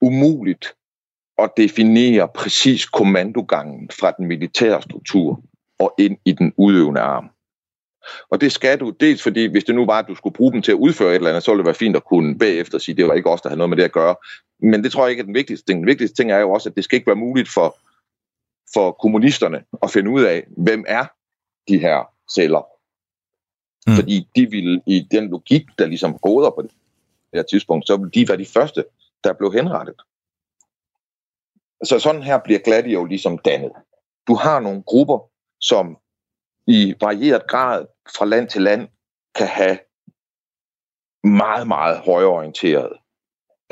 umuligt 0.00 0.74
at 1.38 1.50
definere 1.56 2.28
præcis 2.34 2.86
kommandogangen 2.86 3.90
fra 4.00 4.10
den 4.10 4.26
militære 4.26 4.82
struktur 4.82 5.42
og 5.78 5.94
ind 5.98 6.16
i 6.24 6.32
den 6.32 6.52
udøvende 6.56 7.00
arm. 7.00 7.30
Og 8.30 8.40
det 8.40 8.52
skal 8.52 8.80
du, 8.80 8.90
dels 8.90 9.22
fordi, 9.22 9.46
hvis 9.46 9.64
det 9.64 9.74
nu 9.74 9.86
var, 9.86 9.98
at 9.98 10.08
du 10.08 10.14
skulle 10.14 10.34
bruge 10.34 10.52
dem 10.52 10.62
til 10.62 10.72
at 10.72 10.76
udføre 10.76 11.10
et 11.10 11.14
eller 11.14 11.28
andet, 11.28 11.42
så 11.42 11.50
ville 11.50 11.58
det 11.58 11.66
være 11.66 11.74
fint 11.74 11.96
at 11.96 12.04
kunne 12.04 12.38
bagefter 12.38 12.78
sige, 12.78 12.92
at 12.92 12.96
det 12.96 13.06
var 13.06 13.14
ikke 13.14 13.30
os, 13.30 13.40
der 13.40 13.48
havde 13.48 13.58
noget 13.58 13.70
med 13.70 13.76
det 13.76 13.84
at 13.84 13.92
gøre. 13.92 14.16
Men 14.62 14.84
det 14.84 14.92
tror 14.92 15.04
jeg 15.04 15.10
ikke 15.10 15.20
er 15.20 15.24
den 15.24 15.34
vigtigste 15.34 15.66
ting. 15.66 15.80
Den 15.80 15.86
vigtigste 15.86 16.16
ting 16.16 16.30
er 16.32 16.38
jo 16.38 16.50
også, 16.50 16.68
at 16.68 16.76
det 16.76 16.84
skal 16.84 16.96
ikke 16.96 17.06
være 17.06 17.16
muligt 17.16 17.48
for, 17.48 17.76
for 18.74 18.92
kommunisterne 18.92 19.64
at 19.82 19.90
finde 19.90 20.10
ud 20.10 20.22
af, 20.22 20.46
hvem 20.56 20.84
er 20.88 21.06
de 21.68 21.78
her 21.78 22.09
celler. 22.34 22.62
Mm. 23.86 23.96
Fordi 23.96 24.28
de 24.36 24.50
ville 24.50 24.82
i 24.86 25.06
den 25.10 25.28
logik, 25.28 25.66
der 25.78 25.86
ligesom 25.86 26.14
råder 26.14 26.50
på 26.50 26.62
det 26.62 26.70
her 27.34 27.42
tidspunkt, 27.42 27.86
så 27.86 27.96
ville 27.96 28.10
de 28.10 28.28
være 28.28 28.38
de 28.38 28.46
første, 28.46 28.84
der 29.24 29.32
blev 29.32 29.52
henrettet. 29.52 29.94
Så 31.84 31.98
sådan 31.98 32.22
her 32.22 32.38
bliver 32.38 32.60
Gladio 32.60 33.04
ligesom 33.04 33.38
dannet. 33.38 33.72
Du 34.26 34.34
har 34.34 34.60
nogle 34.60 34.82
grupper, 34.82 35.18
som 35.60 35.96
i 36.66 36.94
varieret 37.00 37.46
grad 37.46 37.86
fra 38.16 38.24
land 38.24 38.48
til 38.48 38.62
land 38.62 38.88
kan 39.34 39.46
have 39.46 39.78
meget, 41.24 41.66
meget 41.68 41.98
højorienteret 41.98 42.92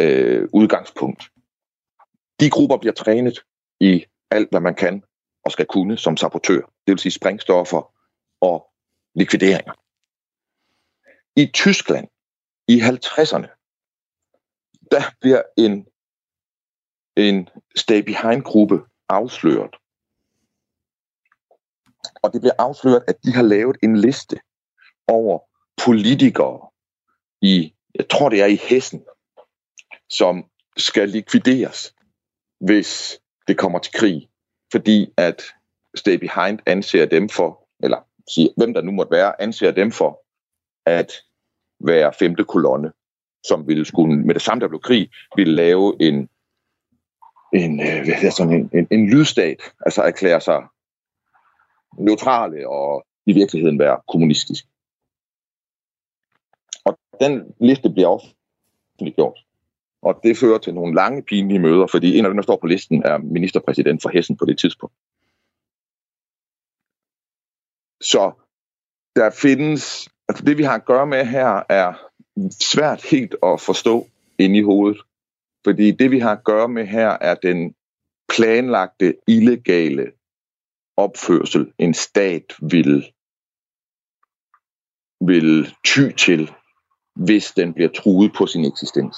øh, 0.01 0.49
udgangspunkt. 0.53 1.23
De 2.41 2.51
grupper 2.51 2.77
bliver 2.77 2.93
trænet 2.93 3.39
i 3.81 4.05
alt, 4.31 4.51
hvad 4.51 4.61
man 4.61 4.75
kan 4.75 5.05
og 5.45 5.53
skal 5.53 5.67
kunne 5.67 5.97
som 5.97 6.17
sabotør. 6.17 6.61
Det 6.61 6.93
vil 6.93 6.99
sige 6.99 7.13
sprængstoffer 7.13 7.98
og 8.41 8.71
likvideringer. 9.15 9.73
I 11.37 11.47
Tyskland 11.55 12.09
i 12.69 12.81
50'erne, 12.81 13.49
der 14.91 15.03
bliver 15.21 15.43
en, 15.57 15.87
en 17.17 17.49
stay 17.77 18.03
behind-gruppe 18.03 18.81
afsløret. 19.09 19.77
Og 22.23 22.33
det 22.33 22.41
bliver 22.41 22.55
afsløret, 22.59 23.05
at 23.09 23.17
de 23.25 23.33
har 23.33 23.43
lavet 23.43 23.77
en 23.83 23.97
liste 23.97 24.41
over 25.09 25.39
politikere 25.85 26.71
i, 27.43 27.75
jeg 27.95 28.09
tror 28.09 28.29
det 28.29 28.43
er 28.43 28.47
i 28.47 28.57
Hessen, 28.57 29.05
som 30.09 30.51
skal 30.77 31.09
likvideres, 31.09 31.95
hvis 32.61 33.21
det 33.49 33.59
kommer 33.59 33.79
til 33.79 33.93
krig. 33.93 34.31
Fordi 34.73 35.15
at 35.17 35.43
Stay 35.95 36.15
Behind 36.15 36.59
anser 36.67 37.07
dem 37.07 37.29
for, 37.29 37.69
eller 37.83 38.08
siger, 38.35 38.49
hvem 38.57 38.75
der 38.75 38.83
nu 38.83 38.93
måtte 38.93 39.11
være, 39.11 39.43
anser 39.43 39.71
dem 39.71 39.93
for 39.93 40.21
at 40.87 41.13
være 41.81 42.13
femte 42.19 42.45
kolonne, 42.45 42.93
som 43.47 43.69
ville 43.69 43.85
skulle, 43.85 44.17
med 44.17 44.35
det 44.35 44.43
samme 44.43 44.61
der 44.61 44.69
blev 44.69 44.81
krig, 44.81 45.11
ville 45.37 45.55
lave 45.55 45.97
en, 46.01 46.29
en, 47.55 47.81
øh, 47.81 48.05
hvad 48.05 48.23
er 48.23 48.31
sådan 48.31 48.53
en, 48.53 48.71
en, 48.75 48.87
en 48.91 49.11
lydstat, 49.11 49.63
altså 49.81 50.03
erklære 50.03 50.41
sig 50.41 50.63
neutrale 51.99 52.69
og 52.69 53.07
i 53.27 53.33
virkeligheden 53.33 53.79
være 53.79 54.01
kommunistisk. 54.09 54.65
Og 56.85 56.99
den 57.21 57.55
liste 57.61 57.91
bliver 57.91 58.09
offentliggjort. 58.09 59.39
Og 60.03 60.21
det 60.23 60.37
fører 60.37 60.59
til 60.59 60.75
nogle 60.75 60.95
lange, 60.95 61.23
pinlige 61.23 61.59
møder, 61.59 61.87
fordi 61.87 62.19
en 62.19 62.25
af 62.25 62.29
dem, 62.31 62.37
der 62.37 62.43
står 62.43 62.57
på 62.57 62.67
listen, 62.67 63.03
er 63.05 63.19
ministerpræsident 63.19 64.03
for 64.03 64.09
Hessen 64.09 64.37
på 64.37 64.45
det 64.45 64.59
tidspunkt. 64.59 64.95
Så 68.11 68.33
der 69.17 69.31
findes, 69.31 70.09
altså 70.29 70.45
det 70.45 70.59
vi 70.59 70.63
har 70.63 70.75
at 70.75 70.85
gøre 70.85 71.07
med 71.07 71.25
her, 71.25 71.63
er 71.69 71.95
svært 72.51 73.05
helt 73.05 73.35
at 73.43 73.61
forstå 73.61 74.09
ind 74.39 74.57
i 74.57 74.63
hovedet. 74.63 75.01
Fordi 75.65 75.91
det 75.91 76.11
vi 76.11 76.19
har 76.19 76.33
at 76.33 76.45
gøre 76.45 76.69
med 76.69 76.87
her, 76.87 77.09
er 77.09 77.35
den 77.35 77.75
planlagte, 78.29 79.17
illegale 79.27 80.13
opførsel, 80.97 81.73
en 81.79 81.95
stat 81.95 82.45
vil, 82.71 83.13
vil 85.21 85.75
ty 85.85 86.11
til, 86.11 86.53
hvis 87.15 87.53
den 87.53 87.75
bliver 87.75 87.89
truet 87.89 88.33
på 88.39 88.47
sin 88.47 88.65
eksistens. 88.65 89.17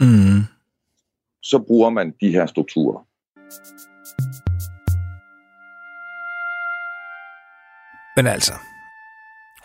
Mm. 0.00 0.42
Så 1.42 1.64
bruger 1.66 1.90
man 1.90 2.14
de 2.20 2.30
her 2.30 2.46
strukturer. 2.46 3.06
Men 8.16 8.26
altså, 8.26 8.54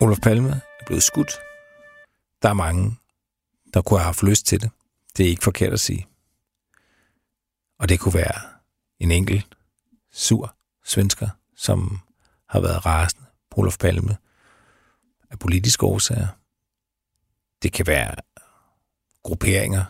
Olof 0.00 0.18
Palme 0.18 0.50
er 0.80 0.84
blevet 0.86 1.02
skudt. 1.02 1.32
Der 2.42 2.48
er 2.48 2.52
mange, 2.52 2.96
der 3.74 3.82
kunne 3.82 3.98
have 3.98 4.04
haft 4.04 4.22
lyst 4.22 4.46
til 4.46 4.60
det. 4.60 4.70
Det 5.16 5.26
er 5.26 5.30
ikke 5.30 5.44
forkert 5.44 5.72
at 5.72 5.80
sige. 5.80 6.06
Og 7.78 7.88
det 7.88 8.00
kunne 8.00 8.14
være 8.14 8.40
en 9.00 9.10
enkelt 9.10 9.56
sur 10.12 10.54
svensker, 10.84 11.28
som 11.56 12.00
har 12.48 12.60
været 12.60 12.86
rasende 12.86 13.24
på 13.50 13.60
Olof 13.60 13.78
Palme 13.78 14.16
af 15.30 15.38
politiske 15.38 15.86
årsager. 15.86 16.28
Det 17.62 17.72
kan 17.72 17.86
være 17.86 18.14
grupperinger, 19.22 19.84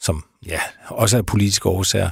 som 0.00 0.24
ja, 0.46 0.60
også 0.88 1.16
af 1.16 1.26
politiske 1.26 1.68
årsager 1.68 2.10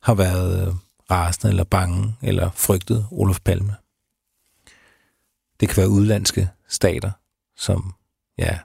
har 0.00 0.14
været 0.14 0.68
øh, 0.68 0.74
rasende 1.10 1.50
eller 1.50 1.64
bange 1.64 2.16
eller 2.22 2.50
frygtet 2.50 3.08
Olof 3.10 3.40
Palme. 3.40 3.76
Det 5.60 5.68
kan 5.68 5.76
være 5.76 5.88
udlandske 5.88 6.50
stater, 6.68 7.12
som 7.56 7.94
ja, 8.38 8.58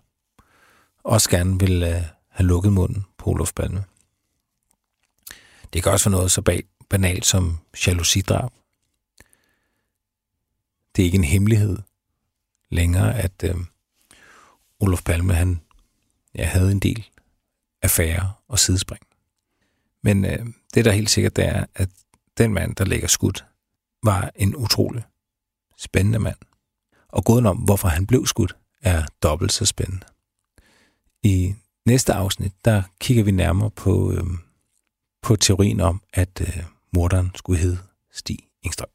også 1.04 1.30
gerne 1.30 1.60
vil 1.60 1.84
uh, 1.84 2.04
have 2.30 2.48
lukket 2.48 2.74
munden 2.74 3.06
på 3.18 3.30
Olof 3.30 3.54
Palme. 3.54 3.84
Det 5.74 5.84
kan 5.84 5.92
også 5.92 6.10
være 6.10 6.18
noget 6.18 6.32
så 6.32 6.42
bag, 6.42 6.64
banalt 6.90 7.26
som 7.26 7.58
jalousidrab. 7.88 8.52
Det 10.96 11.02
er 11.02 11.06
ikke 11.06 11.18
en 11.18 11.24
hemmelighed 11.24 11.78
længere, 12.70 13.18
at 13.20 13.44
uh, 13.54 13.62
Olof 14.80 15.04
Palme 15.04 15.34
han 15.34 15.62
ja, 16.36 16.46
havde 16.46 16.72
en 16.72 16.80
del 16.80 17.10
affære 17.82 18.34
og 18.48 18.60
sidespring. 18.60 19.02
Men 20.02 20.26
uh, 20.26 20.54
det, 20.74 20.86
der 20.86 20.92
er 20.92 20.96
helt 20.96 21.10
sikkert, 21.10 21.36
det 21.36 21.46
er, 21.46 21.66
at 21.76 21.90
den 22.38 22.54
mand, 22.54 22.76
der 22.76 22.86
ligger 22.86 23.08
skudt, 23.08 23.46
var 24.04 24.32
en 24.36 24.56
utrolig 24.56 25.04
spændende 25.78 26.20
mand. 26.20 26.38
Og 27.10 27.24
gåden 27.26 27.46
om, 27.46 27.58
hvorfor 27.58 27.88
han 27.88 28.08
blev 28.08 28.26
skudt, 28.26 28.56
er 28.82 29.04
dobbelt 29.24 29.52
så 29.52 29.66
spændende. 29.66 30.06
I 31.24 31.56
næste 31.86 32.14
afsnit, 32.14 32.52
der 32.66 32.84
kigger 33.00 33.24
vi 33.24 33.32
nærmere 33.32 33.70
på, 33.72 34.12
øh, 34.12 34.24
på 35.22 35.36
teorien 35.36 35.80
om, 35.82 36.02
at 36.14 36.42
øh, 36.42 36.64
morderen 36.94 37.32
skulle 37.36 37.60
hedde 37.60 37.78
Stig 38.12 38.40
Engstrøm. 38.64 38.90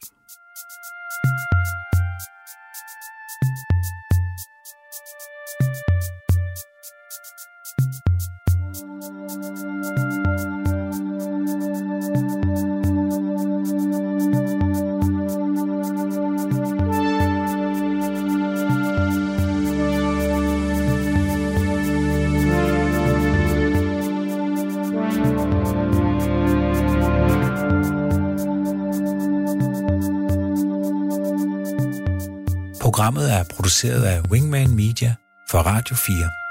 thank 1.24 1.38
you 1.38 1.53
produceret 33.84 34.04
af 34.04 34.20
Wingman 34.30 34.76
Media 34.76 35.14
for 35.50 35.58
Radio 35.58 35.96
4. 35.96 36.43